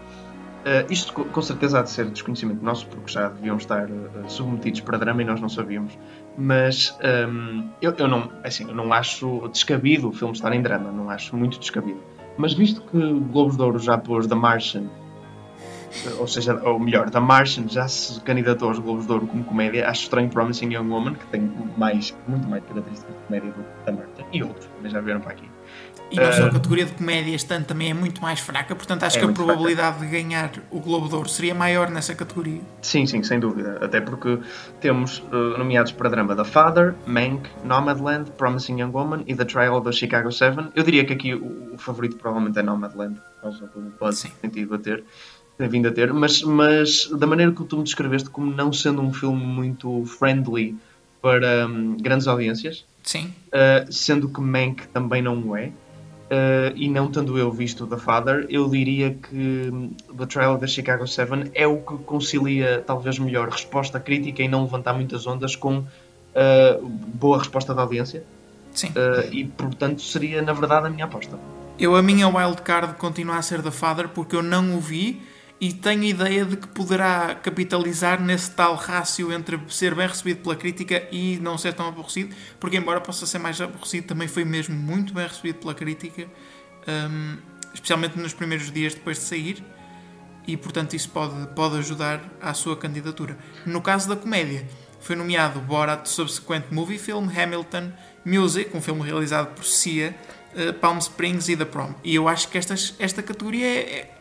Uh, 0.67 0.91
isto 0.91 1.13
com 1.13 1.41
certeza 1.41 1.79
há 1.79 1.81
de 1.81 1.89
ser 1.89 2.09
desconhecimento 2.09 2.61
nosso, 2.61 2.87
porque 2.87 3.09
já 3.09 3.29
deviam 3.29 3.55
estar 3.55 3.89
uh, 3.89 4.29
submetidos 4.29 4.81
para 4.81 4.97
drama 4.97 5.21
e 5.21 5.25
nós 5.25 5.39
não 5.39 5.47
sabíamos. 5.47 5.97
Mas 6.37 6.93
um, 7.29 7.69
eu, 7.81 7.93
eu, 7.97 8.05
não, 8.05 8.29
assim, 8.43 8.67
eu 8.67 8.75
não 8.75 8.91
acho 8.91 9.47
descabido 9.47 10.09
o 10.09 10.11
filme 10.11 10.33
estar 10.33 10.51
em 10.51 10.61
drama, 10.61 10.91
não 10.91 11.09
acho 11.09 11.37
muito 11.37 11.57
descabido. 11.57 12.01
Mas 12.37 12.51
visto 12.51 12.81
que 12.81 12.97
Globos 12.97 13.55
de 13.55 13.63
Ouro 13.63 13.79
já 13.79 13.97
pôs 13.97 14.27
The 14.27 14.35
Martian, 14.35 14.89
ou 16.19 16.27
seja, 16.27 16.61
ou 16.61 16.77
melhor, 16.77 17.09
The 17.09 17.21
Martian 17.21 17.69
já 17.69 17.87
se 17.87 18.19
candidatou 18.19 18.67
aos 18.67 18.77
Globos 18.77 19.05
de 19.07 19.13
Ouro 19.13 19.25
como 19.25 19.45
comédia, 19.45 19.87
acho 19.89 20.03
estranho 20.03 20.29
Promising 20.29 20.73
Young 20.73 20.89
Woman, 20.89 21.13
que 21.13 21.27
tem 21.27 21.49
mais, 21.77 22.13
muito 22.27 22.45
mais 22.45 22.61
características 22.65 23.15
de 23.15 23.21
comédia 23.23 23.51
do 23.51 23.63
que 23.63 23.85
The 23.85 23.91
Martian, 23.93 24.25
e 24.33 24.43
outros, 24.43 24.65
também 24.65 24.91
já 24.91 24.99
vieram 24.99 25.21
para 25.21 25.31
aqui. 25.31 25.49
E 26.09 26.15
não 26.15 26.31
só 26.31 26.45
a 26.45 26.49
categoria 26.51 26.85
de 26.85 26.93
comédia 26.93 27.35
este 27.35 27.53
ano 27.53 27.65
também 27.65 27.89
é 27.89 27.93
muito 27.93 28.21
mais 28.21 28.39
fraca, 28.39 28.75
portanto 28.75 29.03
acho 29.03 29.17
é 29.17 29.19
que 29.19 29.25
a 29.25 29.33
probabilidade 29.33 29.97
fraca. 29.97 30.05
de 30.05 30.23
ganhar 30.23 30.51
o 30.71 30.79
Globo 30.79 31.09
de 31.09 31.15
Ouro 31.15 31.27
seria 31.27 31.53
maior 31.53 31.89
nessa 31.89 32.15
categoria. 32.15 32.61
Sim, 32.81 33.05
sim, 33.05 33.21
sem 33.23 33.39
dúvida. 33.39 33.77
Até 33.81 33.99
porque 33.99 34.39
temos 34.79 35.19
uh, 35.31 35.57
nomeados 35.57 35.91
para 35.91 36.09
drama 36.09 36.35
The 36.35 36.45
Father, 36.45 36.95
Mank, 37.05 37.49
Nomadland, 37.63 38.31
Promising 38.31 38.79
Young 38.79 38.91
Woman 38.91 39.23
e 39.27 39.35
The 39.35 39.45
Trial 39.45 39.75
of 39.77 39.91
Chicago 39.91 40.31
7. 40.31 40.69
Eu 40.75 40.83
diria 40.83 41.05
que 41.05 41.13
aqui 41.13 41.33
o, 41.33 41.73
o 41.73 41.77
favorito 41.77 42.15
provavelmente 42.15 42.57
é 42.57 42.63
Nomadland, 42.63 43.15
por 43.15 43.41
causa 43.41 43.67
do 43.67 43.93
buzz 43.99 44.23
que 44.23 44.31
tem 44.41 44.49
tido 44.49 44.75
a 44.75 44.79
ter. 44.79 45.03
Tem 45.57 45.67
vindo 45.67 45.87
a 45.87 45.91
ter, 45.91 46.13
mas, 46.13 46.43
mas 46.43 47.07
da 47.07 47.25
maneira 47.25 47.51
que 47.51 47.63
tu 47.63 47.77
me 47.77 47.83
descreveste 47.83 48.29
como 48.29 48.53
não 48.53 48.71
sendo 48.71 49.01
um 49.01 49.11
filme 49.11 49.43
muito 49.43 50.05
friendly 50.05 50.77
para 51.19 51.65
um, 51.65 51.97
grandes 51.97 52.27
audiências, 52.27 52.85
Sim. 53.01 53.33
Uh, 53.47 53.91
sendo 53.91 54.29
que 54.29 54.39
Mank 54.41 54.87
também 54.89 55.21
não 55.21 55.41
o 55.41 55.57
é, 55.57 55.71
Uh, 56.27 56.75
e 56.75 56.89
não 56.89 57.09
tendo 57.09 57.37
eu 57.37 57.49
visto 57.49 57.87
The 57.87 57.95
Father, 57.95 58.45
eu 58.49 58.67
diria 58.67 59.11
que 59.11 59.71
The 60.17 60.25
Trial 60.25 60.55
of 60.55 60.59
the 60.59 60.67
Chicago 60.67 61.07
7 61.07 61.51
é 61.53 61.65
o 61.65 61.77
que 61.77 61.97
concilia 61.99 62.83
talvez 62.85 63.17
melhor 63.17 63.47
resposta 63.47 63.97
crítica 63.97 64.43
e 64.43 64.47
não 64.47 64.63
levantar 64.63 64.93
muitas 64.93 65.25
ondas 65.25 65.55
com 65.55 65.77
uh, 65.77 66.85
boa 66.85 67.37
resposta 67.37 67.73
da 67.73 67.81
audiência. 67.83 68.25
Sim. 68.73 68.89
Uh, 68.89 69.33
e 69.33 69.45
portanto 69.45 70.01
seria 70.01 70.41
na 70.41 70.51
verdade 70.51 70.87
a 70.87 70.89
minha 70.89 71.05
aposta. 71.05 71.39
Eu, 71.79 71.95
a 71.95 72.01
minha 72.01 72.27
wildcard 72.27 72.95
continua 72.95 73.37
a 73.37 73.41
ser 73.41 73.61
The 73.61 73.71
Father 73.71 74.09
porque 74.09 74.35
eu 74.35 74.43
não 74.43 74.75
o 74.75 74.81
vi 74.81 75.21
e 75.59 75.73
tenho 75.73 76.03
ideia 76.03 76.45
de 76.45 76.55
que 76.55 76.67
poderá 76.67 77.33
capitalizar 77.35 78.21
nesse 78.21 78.51
tal 78.51 78.75
rácio 78.75 79.31
entre 79.33 79.59
ser 79.69 79.95
bem 79.95 80.07
recebido 80.07 80.41
pela 80.41 80.55
crítica 80.55 81.07
e 81.11 81.37
não 81.41 81.57
ser 81.57 81.73
tão 81.73 81.87
aborrecido, 81.87 82.35
porque 82.59 82.77
embora 82.77 83.01
possa 83.01 83.25
ser 83.25 83.39
mais 83.39 83.59
aborrecido, 83.59 84.07
também 84.07 84.27
foi 84.27 84.45
mesmo 84.45 84.75
muito 84.75 85.13
bem 85.13 85.25
recebido 85.25 85.59
pela 85.59 85.73
crítica, 85.73 86.27
um, 86.87 87.37
especialmente 87.73 88.19
nos 88.19 88.33
primeiros 88.33 88.71
dias 88.71 88.93
depois 88.93 89.17
de 89.17 89.23
sair, 89.23 89.63
e 90.45 90.55
portanto 90.55 90.95
isso 90.95 91.09
pode, 91.09 91.47
pode 91.55 91.77
ajudar 91.77 92.23
à 92.39 92.53
sua 92.53 92.77
candidatura. 92.77 93.37
No 93.65 93.81
caso 93.81 94.07
da 94.07 94.15
comédia, 94.15 94.67
foi 94.99 95.15
nomeado 95.15 95.59
Borat 95.59 96.07
Subsequent 96.07 96.65
Movie 96.71 96.99
Film, 96.99 97.27
Hamilton, 97.29 97.91
Music, 98.23 98.75
um 98.75 98.81
filme 98.81 99.01
realizado 99.01 99.55
por 99.55 99.65
Sia, 99.65 100.15
uh, 100.53 100.73
Palm 100.73 100.99
Springs 100.99 101.49
e 101.49 101.57
The 101.57 101.65
Prom. 101.65 101.95
E 102.03 102.13
eu 102.15 102.27
acho 102.27 102.47
que 102.47 102.57
estas, 102.57 102.93
esta 102.99 103.23
categoria 103.23 103.65
é, 103.65 103.79
é 103.79 104.16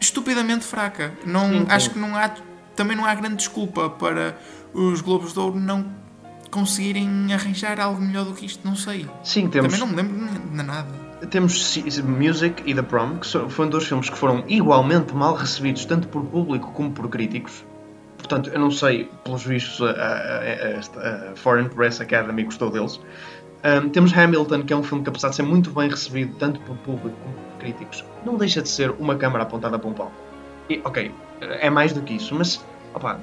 estupidamente 0.00 0.64
fraca. 0.64 1.12
Não, 1.24 1.48
sim, 1.48 1.60
sim. 1.60 1.66
Acho 1.68 1.90
que 1.90 1.98
não 1.98 2.16
há, 2.16 2.30
também 2.74 2.96
não 2.96 3.04
há 3.04 3.14
grande 3.14 3.36
desculpa 3.36 3.90
para 3.90 4.36
os 4.72 5.00
Globos 5.00 5.32
de 5.32 5.38
Ouro 5.38 5.60
não 5.60 6.00
conseguirem 6.50 7.32
arranjar 7.32 7.78
algo 7.78 8.00
melhor 8.00 8.24
do 8.24 8.32
que 8.32 8.46
isto, 8.46 8.66
não 8.66 8.74
sei. 8.74 9.06
Sim, 9.22 9.48
temos. 9.48 9.78
Também 9.78 9.80
não 9.80 9.86
me 9.86 9.96
lembro 9.96 10.48
de 10.50 10.62
nada. 10.62 11.10
Temos 11.30 11.76
Music 12.02 12.62
e 12.64 12.74
The 12.74 12.82
Prom, 12.82 13.18
que 13.18 13.28
foram 13.50 13.70
dois 13.70 13.86
filmes 13.86 14.08
que 14.08 14.16
foram 14.16 14.42
igualmente 14.48 15.14
mal 15.14 15.34
recebidos, 15.34 15.84
tanto 15.84 16.08
por 16.08 16.24
público 16.24 16.72
como 16.72 16.90
por 16.90 17.08
críticos. 17.08 17.64
Portanto, 18.16 18.50
eu 18.50 18.60
não 18.60 18.70
sei, 18.70 19.10
pelos 19.24 19.44
vistos, 19.44 19.80
a, 19.82 19.90
a, 19.90 21.28
a, 21.28 21.32
a 21.32 21.36
Foreign 21.36 21.68
Press 21.68 22.00
Academy 22.00 22.44
gostou 22.44 22.70
deles. 22.70 23.00
Um, 23.62 23.90
temos 23.90 24.16
Hamilton, 24.16 24.62
que 24.62 24.72
é 24.72 24.76
um 24.76 24.82
filme 24.82 25.04
que, 25.04 25.10
apesar 25.10 25.28
de 25.28 25.36
ser 25.36 25.42
muito 25.42 25.70
bem 25.70 25.88
recebido, 25.88 26.34
tanto 26.38 26.60
por 26.60 26.76
público 26.78 27.16
como 27.22 27.34
por 27.34 27.58
críticos, 27.58 28.04
não 28.24 28.36
deixa 28.36 28.62
de 28.62 28.68
ser 28.68 28.90
uma 28.92 29.16
câmara 29.16 29.44
apontada 29.44 29.78
para 29.78 29.88
um 29.88 29.92
palco. 29.92 30.12
E, 30.68 30.80
ok, 30.84 31.12
é 31.40 31.68
mais 31.68 31.92
do 31.92 32.00
que 32.00 32.14
isso, 32.14 32.34
mas, 32.34 32.64
opa, 32.94 33.20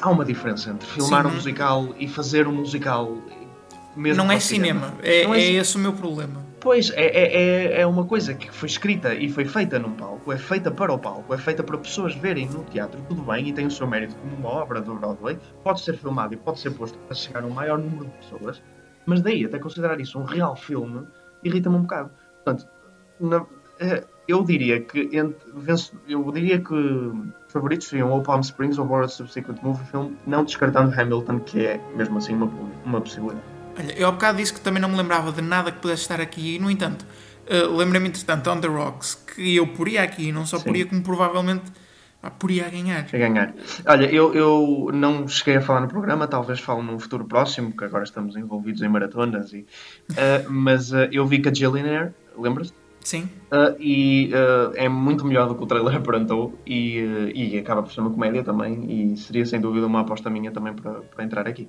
há 0.00 0.10
uma 0.10 0.24
diferença 0.24 0.70
entre 0.70 0.86
filmar 0.88 1.22
Sim, 1.22 1.28
um 1.28 1.34
musical 1.34 1.88
e 1.98 2.06
fazer 2.06 2.46
um 2.46 2.52
musical. 2.52 3.16
Mesmo 3.96 4.22
não 4.22 4.30
é 4.30 4.38
cinema, 4.38 4.94
é, 5.02 5.24
não 5.24 5.34
é, 5.34 5.40
é 5.40 5.52
esse 5.52 5.76
o 5.76 5.78
meu 5.78 5.92
problema. 5.92 6.44
Pois, 6.60 6.90
é, 6.90 7.06
é, 7.06 7.76
é, 7.76 7.80
é 7.80 7.86
uma 7.86 8.04
coisa 8.04 8.34
que 8.34 8.50
foi 8.52 8.68
escrita 8.68 9.14
e 9.14 9.28
foi 9.28 9.44
feita 9.44 9.78
num 9.78 9.92
palco, 9.92 10.32
é 10.32 10.36
feita 10.36 10.70
para 10.70 10.92
o 10.92 10.98
palco, 10.98 11.32
é 11.32 11.38
feita 11.38 11.62
para 11.62 11.78
pessoas 11.78 12.14
verem 12.14 12.46
no 12.48 12.64
teatro, 12.64 13.00
tudo 13.08 13.22
bem, 13.22 13.48
e 13.48 13.52
tem 13.52 13.66
o 13.66 13.70
seu 13.70 13.86
mérito 13.86 14.16
como 14.16 14.36
uma 14.36 14.48
obra 14.48 14.80
do 14.80 14.94
Broadway, 14.94 15.38
pode 15.62 15.80
ser 15.80 15.96
filmado 15.96 16.34
e 16.34 16.36
pode 16.36 16.58
ser 16.58 16.72
posto 16.72 16.98
para 16.98 17.14
chegar 17.14 17.42
a 17.42 17.46
um 17.46 17.50
maior 17.50 17.78
número 17.78 18.06
de 18.06 18.10
pessoas, 18.18 18.60
mas 19.06 19.22
daí 19.22 19.44
até 19.44 19.58
considerar 19.58 20.00
isso 20.00 20.18
um 20.18 20.24
real 20.24 20.56
filme 20.56 21.06
irrita-me 21.42 21.76
um 21.76 21.82
bocado. 21.82 22.10
Portanto, 22.44 22.68
na, 23.20 23.46
eh, 23.78 24.04
eu 24.28 24.42
diria 24.42 24.80
que 24.80 25.08
entre, 25.12 25.38
eu 26.08 26.32
diria 26.32 26.60
que 26.60 26.74
os 26.74 27.52
favoritos 27.52 27.86
seriam 27.88 28.10
ou 28.10 28.22
Palm 28.22 28.40
Springs 28.40 28.78
ou 28.78 28.84
Borat 28.84 29.10
Subsequent 29.10 29.62
Movie 29.62 29.86
Film, 29.86 30.12
não 30.26 30.44
descartando 30.44 30.98
Hamilton, 30.98 31.40
que 31.40 31.64
é 31.64 31.80
mesmo 31.94 32.18
assim 32.18 32.34
uma, 32.34 32.50
uma 32.84 33.00
possibilidade. 33.00 33.44
Olha, 33.78 33.92
eu 33.98 34.08
há 34.08 34.12
bocado 34.12 34.38
disse 34.38 34.52
que 34.52 34.60
também 34.60 34.80
não 34.80 34.88
me 34.88 34.96
lembrava 34.96 35.30
de 35.30 35.42
nada 35.42 35.70
que 35.70 35.80
pudesse 35.80 36.02
estar 36.02 36.20
aqui, 36.20 36.58
no 36.58 36.70
entanto, 36.70 37.06
uh, 37.46 37.76
lembrei-me 37.76 38.08
entretanto 38.08 38.50
On 38.50 38.60
The 38.60 38.68
Rocks, 38.68 39.14
que 39.14 39.54
eu 39.54 39.66
poria 39.68 40.02
aqui, 40.02 40.32
não 40.32 40.46
só 40.46 40.58
Sim. 40.58 40.64
poria 40.64 40.86
como 40.86 41.02
provavelmente 41.02 41.64
ah, 42.26 42.30
poria 42.30 42.66
a 42.66 42.68
ganhar. 42.68 43.06
A 43.12 43.16
ganhar. 43.16 43.54
Olha, 43.86 44.06
eu, 44.06 44.34
eu 44.34 44.90
não 44.92 45.28
cheguei 45.28 45.56
a 45.56 45.60
falar 45.60 45.80
no 45.80 45.88
programa, 45.88 46.26
talvez 46.26 46.58
falo 46.58 46.82
num 46.82 46.98
futuro 46.98 47.24
próximo, 47.24 47.70
porque 47.70 47.84
agora 47.84 48.04
estamos 48.04 48.36
envolvidos 48.36 48.82
em 48.82 48.88
maratonas, 48.88 49.52
e, 49.52 49.60
uh, 50.10 50.50
mas 50.50 50.92
uh, 50.92 51.08
eu 51.12 51.24
vi 51.24 51.38
que 51.38 51.48
a 51.48 51.54
Jillionaire, 51.54 52.12
lembras-te? 52.36 52.74
Sim. 53.00 53.28
Uh, 53.52 53.76
e 53.78 54.32
é 54.74 54.88
muito 54.88 55.24
melhor 55.24 55.46
do 55.46 55.54
que 55.54 55.62
o 55.62 55.66
trailer 55.66 55.94
aparentou 55.98 56.58
e, 56.66 57.32
e 57.32 57.56
acaba 57.56 57.80
por 57.80 57.92
ser 57.92 58.00
uma 58.00 58.10
comédia 58.10 58.42
também 58.42 59.12
e 59.12 59.16
seria 59.16 59.46
sem 59.46 59.60
dúvida 59.60 59.86
uma 59.86 60.00
aposta 60.00 60.28
minha 60.28 60.50
também 60.50 60.74
para, 60.74 61.02
para 61.02 61.24
entrar 61.24 61.46
aqui. 61.46 61.68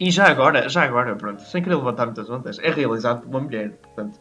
E 0.00 0.10
já 0.10 0.26
agora, 0.26 0.68
já 0.68 0.82
agora, 0.82 1.14
pronto, 1.14 1.42
sem 1.42 1.62
querer 1.62 1.76
levantar 1.76 2.06
muitas 2.06 2.28
ondas, 2.28 2.58
é 2.58 2.70
realizado 2.70 3.22
por 3.22 3.28
uma 3.28 3.40
mulher, 3.40 3.78
portanto 3.80 4.18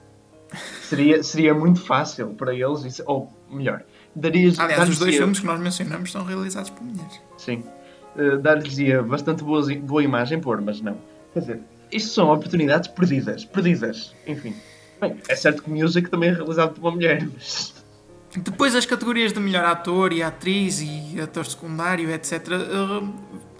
seria, 0.82 1.24
seria 1.24 1.54
muito 1.54 1.82
fácil 1.82 2.36
para 2.36 2.54
eles, 2.54 3.02
ou 3.06 3.32
melhor, 3.50 3.84
darias. 4.16 4.60
Aliás, 4.60 4.90
os 4.90 5.00
dois 5.00 5.16
filmes 5.16 5.40
que 5.40 5.46
nós 5.46 5.60
mencionamos 5.60 6.12
são 6.12 6.24
realizados 6.24 6.70
por 6.70 6.84
mulheres. 6.84 7.22
Sim. 7.38 7.64
Uh, 8.16 8.38
Dar-lhes 8.38 8.78
bastante 9.06 9.44
boa, 9.44 9.62
boa 9.76 10.04
imagem 10.04 10.40
pôr, 10.40 10.62
mas 10.62 10.82
não. 10.82 10.98
Quer 11.34 11.40
dizer, 11.40 11.60
isto 11.92 12.12
são 12.12 12.32
oportunidades 12.32 12.88
perdidas. 12.88 13.46
Perdidas. 13.46 14.16
Enfim. 14.26 14.56
Bem, 15.00 15.18
é 15.28 15.36
certo 15.36 15.64
que 15.64 15.70
Music 15.70 16.10
também 16.10 16.30
é 16.30 16.34
realizado 16.34 16.74
por 16.74 16.82
uma 16.82 16.92
mulher, 16.92 17.28
mas. 17.34 17.74
Depois 18.38 18.76
as 18.76 18.86
categorias 18.86 19.32
de 19.32 19.40
melhor 19.40 19.64
ator 19.64 20.12
e 20.12 20.22
atriz 20.22 20.82
e 20.82 21.20
ator 21.22 21.46
secundário, 21.46 22.10
etc., 22.12 22.48
uh, 22.50 23.14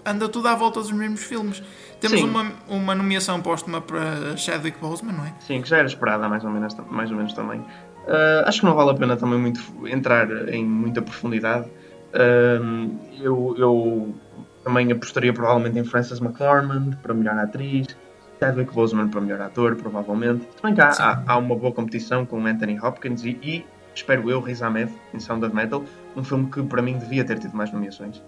anda 0.04 0.28
tudo 0.28 0.48
à 0.48 0.54
volta 0.54 0.80
dos 0.80 0.92
mesmos 0.92 1.22
filmes. 1.22 1.62
Temos 2.00 2.20
uma, 2.20 2.52
uma 2.68 2.94
nomeação 2.94 3.40
póstuma 3.40 3.80
para 3.80 4.36
Chadwick 4.36 4.78
Boseman, 4.78 5.14
não 5.14 5.24
é? 5.24 5.32
Sim, 5.40 5.62
que 5.62 5.68
já 5.68 5.78
era 5.78 5.86
esperada 5.86 6.28
mais 6.28 6.44
ou 6.44 6.50
menos, 6.50 6.74
mais 6.90 7.10
ou 7.10 7.16
menos 7.16 7.32
também. 7.32 7.64
Uh, 8.06 8.46
acho 8.46 8.60
que 8.60 8.66
não 8.66 8.74
vale 8.74 8.90
a 8.90 8.94
pena 8.94 9.16
também 9.16 9.38
muito 9.38 9.60
entrar 9.86 10.30
em 10.48 10.64
muita 10.64 11.02
profundidade. 11.02 11.68
Uh, 12.14 12.96
eu, 13.20 13.54
eu, 13.58 14.14
também 14.62 14.90
apostaria 14.92 15.32
provavelmente 15.32 15.78
em 15.78 15.84
Frances 15.84 16.20
McDormand 16.20 16.96
para 17.02 17.12
melhor 17.12 17.36
atriz, 17.36 17.96
Chadwick 18.40 18.72
Boseman 18.72 19.08
para 19.08 19.20
melhor 19.20 19.40
ator, 19.40 19.74
provavelmente. 19.74 20.46
Que 20.74 20.80
há, 20.80 20.90
há, 20.90 21.22
há, 21.26 21.36
uma 21.36 21.56
boa 21.56 21.72
competição 21.72 22.24
com 22.24 22.46
Anthony 22.46 22.78
Hopkins 22.80 23.24
e, 23.24 23.38
e, 23.42 23.66
espero 23.94 24.30
eu, 24.30 24.40
Riz 24.40 24.62
Ahmed 24.62 24.92
em 25.12 25.18
Sound 25.18 25.44
of 25.44 25.54
Metal, 25.54 25.82
um 26.16 26.22
filme 26.22 26.48
que 26.50 26.62
para 26.62 26.82
mim 26.82 26.98
devia 26.98 27.24
ter 27.24 27.38
tido 27.38 27.56
mais 27.56 27.72
nomeações. 27.72 28.22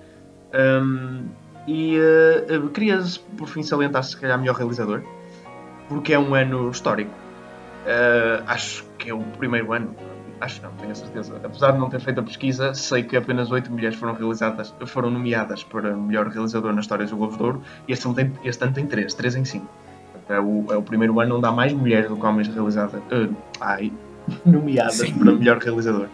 Um, 0.55 1.27
e 1.69 1.99
uh, 1.99 2.69
queria, 2.71 2.99
por 3.37 3.47
fim, 3.49 3.63
salientar 3.63 4.03
se 4.03 4.17
calhar 4.17 4.39
melhor 4.39 4.57
realizador, 4.57 5.03
porque 5.89 6.15
é 6.15 6.19
um 6.19 6.35
ano 6.35 6.71
histórico 6.71 7.28
Uh, 7.85 8.43
acho 8.47 8.85
que 8.99 9.11
é 9.11 9.15
o 9.15 9.21
primeiro 9.21 9.73
ano 9.73 9.95
acho 10.41 10.63
não, 10.63 10.71
tenho 10.73 10.93
a 10.93 10.95
certeza. 10.95 11.41
Apesar 11.43 11.73
de 11.73 11.79
não 11.79 11.89
ter 11.89 12.01
feito 12.01 12.21
a 12.21 12.23
pesquisa, 12.23 12.75
sei 12.75 13.03
que 13.03 13.17
apenas 13.17 13.51
8 13.51 13.71
mulheres 13.71 13.99
foram 13.99 14.15
realizadas, 14.15 14.73
foram 14.87 15.11
nomeadas 15.11 15.63
para 15.63 15.95
melhor 15.97 16.29
realizador 16.29 16.73
na 16.73 16.81
história 16.81 17.05
dos 17.05 17.15
Globos 17.15 17.37
de 17.37 17.43
Ouro 17.43 17.63
e 17.87 17.93
este 17.93 18.07
ano 18.07 18.15
tem, 18.15 18.33
este 18.45 18.65
ano 18.65 18.73
tem 18.73 18.87
3, 18.87 19.13
3 19.15 19.37
em 19.37 19.45
5. 19.45 19.67
É 20.29 20.41
o, 20.41 20.67
é 20.71 20.77
o 20.77 20.83
primeiro 20.83 21.19
ano 21.21 21.37
onde 21.37 21.47
há 21.47 21.53
mais 21.53 21.73
mulheres 21.73 22.09
do 22.09 22.17
que 22.17 22.27
homens 22.27 22.49
realizadas. 22.49 23.01
Uh, 23.11 23.35
ai, 23.61 23.93
nomeadas 24.45 24.97
Sim. 24.97 25.15
para 25.15 25.33
melhor 25.33 25.59
realizador. 25.59 26.09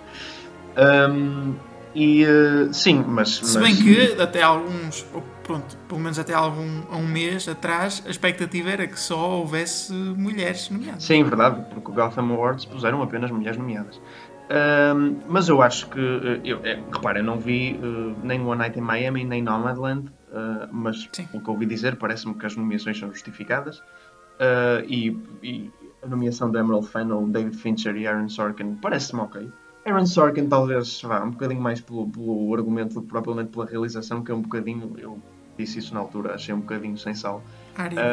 Um, 0.76 1.54
e 1.94 2.24
uh, 2.24 2.72
sim, 2.72 3.04
mas. 3.06 3.36
Se 3.36 3.58
bem 3.58 3.74
que 3.74 4.20
até 4.20 4.42
alguns, 4.42 5.06
pronto, 5.44 5.76
pelo 5.88 6.00
menos 6.00 6.18
até 6.18 6.34
algum 6.34 6.82
um 6.90 7.06
mês 7.06 7.48
atrás, 7.48 8.02
a 8.06 8.10
expectativa 8.10 8.70
era 8.70 8.86
que 8.86 8.98
só 8.98 9.38
houvesse 9.38 9.92
mulheres 9.92 10.68
nomeadas. 10.70 11.04
Sim, 11.04 11.22
verdade, 11.22 11.64
porque 11.70 11.90
o 11.90 11.94
Gotham 11.94 12.30
Awards 12.32 12.64
puseram 12.64 13.02
apenas 13.02 13.30
mulheres 13.30 13.56
nomeadas. 13.56 14.00
Um, 14.44 15.20
mas 15.26 15.48
eu 15.48 15.62
acho 15.62 15.88
que, 15.88 16.00
eh, 16.00 16.40
eu, 16.44 16.60
é, 16.64 16.78
repara, 16.92 17.20
eu 17.20 17.24
não 17.24 17.38
vi 17.38 17.80
uh, 17.82 18.14
nem 18.22 18.40
One 18.42 18.58
Night 18.58 18.78
in 18.78 18.82
Miami 18.82 19.24
nem 19.24 19.42
Nomadland, 19.42 20.08
uh, 20.08 20.68
mas 20.70 21.08
Sim. 21.12 21.26
o 21.32 21.40
que 21.40 21.50
ouvi 21.50 21.64
dizer 21.64 21.96
parece-me 21.96 22.34
que 22.34 22.44
as 22.44 22.54
nomeações 22.54 22.98
são 22.98 23.10
justificadas. 23.10 23.78
Uh, 23.78 24.84
e, 24.86 25.16
e, 25.42 25.70
a 26.02 26.06
nomeação 26.06 26.50
de 26.50 26.58
Emerald 26.58 26.86
Fennel, 26.86 27.26
David 27.28 27.56
Fincher 27.56 27.96
e 27.96 28.06
Aaron 28.06 28.28
Sorkin 28.28 28.74
parece-me 28.74 29.22
ok. 29.22 29.50
Aaron 29.86 30.06
Sorkin 30.06 30.48
talvez 30.48 31.00
vá 31.02 31.22
um 31.22 31.30
bocadinho 31.30 31.62
mais 31.62 31.80
pelo, 31.80 32.06
pelo 32.08 32.54
argumento 32.54 32.94
do 32.94 33.02
que 33.02 33.08
propriamente 33.08 33.50
pela 33.50 33.64
realização, 33.64 34.22
que 34.22 34.30
é 34.30 34.34
um 34.34 34.42
bocadinho, 34.42 34.94
eu 34.98 35.18
disse 35.56 35.78
isso 35.78 35.94
na 35.94 36.00
altura, 36.00 36.34
achei 36.34 36.54
um 36.54 36.60
bocadinho 36.60 36.96
sem 36.98 37.14
sal. 37.14 37.42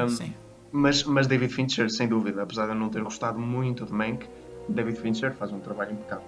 um, 0.05 0.09
sim. 0.09 0.33
Mas, 0.71 1.03
mas 1.03 1.27
David 1.27 1.53
Fincher, 1.53 1.89
sem 1.89 2.07
dúvida, 2.07 2.43
apesar 2.43 2.65
de 2.65 2.71
eu 2.71 2.75
não 2.75 2.89
ter 2.89 3.03
gostado 3.03 3.37
muito 3.37 3.85
de 3.85 3.93
Mank, 3.93 4.25
David 4.69 4.99
Fincher 4.99 5.33
faz 5.33 5.51
um 5.51 5.59
trabalho 5.59 5.91
impecável. 5.91 6.25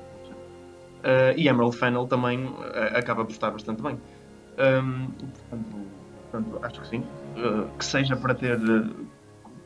Uh, 1.03 1.35
e 1.35 1.49
Emerald 1.49 1.75
Fennel 1.75 2.07
também 2.07 2.45
uh, 2.45 2.97
acaba 2.97 3.25
por 3.25 3.31
estar 3.31 3.51
bastante 3.51 3.81
bem. 3.81 3.99
Um, 4.57 5.07
portanto, 5.09 5.87
portanto, 6.31 6.59
acho 6.65 6.81
que 6.81 6.87
sim. 6.87 7.03
Uh, 7.35 7.67
que 7.77 7.83
seja 7.83 8.15
para 8.15 8.33
ter, 8.33 8.57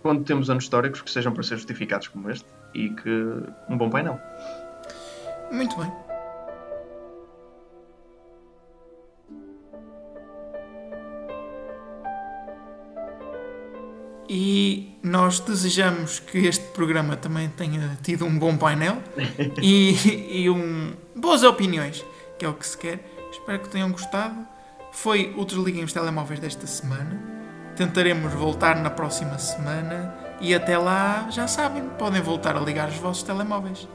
quando 0.01 0.23
temos 0.23 0.49
anos 0.49 0.63
históricos, 0.63 1.01
que 1.01 1.11
sejam 1.11 1.31
para 1.31 1.43
ser 1.43 1.57
justificados 1.57 2.07
como 2.07 2.29
este 2.31 2.47
e 2.73 2.89
que 2.89 3.09
um 3.69 3.77
bom 3.77 3.89
painel. 3.89 4.19
Muito 5.51 5.77
bem. 5.77 6.06
E 14.29 14.97
nós 15.01 15.39
desejamos 15.39 16.19
que 16.19 16.39
este 16.39 16.65
programa 16.67 17.15
também 17.15 17.47
tenha 17.49 17.97
tido 18.03 18.25
um 18.25 18.37
bom 18.37 18.57
painel 18.57 18.97
e, 19.61 20.41
e 20.43 20.49
um, 20.49 20.93
boas 21.15 21.43
opiniões, 21.43 22.03
que 22.37 22.45
é 22.45 22.49
o 22.49 22.53
que 22.53 22.67
se 22.67 22.77
quer. 22.77 22.99
Espero 23.31 23.59
que 23.59 23.69
tenham 23.69 23.91
gostado. 23.91 24.35
Foi 24.91 25.33
o 25.37 25.45
Desliguem 25.45 25.83
os 25.83 25.93
Telemóveis 25.93 26.39
desta 26.39 26.67
semana. 26.67 27.21
Tentaremos 27.75 28.33
voltar 28.33 28.75
na 28.81 28.89
próxima 28.89 29.37
semana 29.37 30.13
e 30.41 30.53
até 30.53 30.77
lá, 30.77 31.27
já 31.29 31.47
sabem, 31.47 31.83
podem 31.97 32.21
voltar 32.21 32.55
a 32.55 32.59
ligar 32.59 32.89
os 32.89 32.95
vossos 32.95 33.23
telemóveis. 33.23 33.87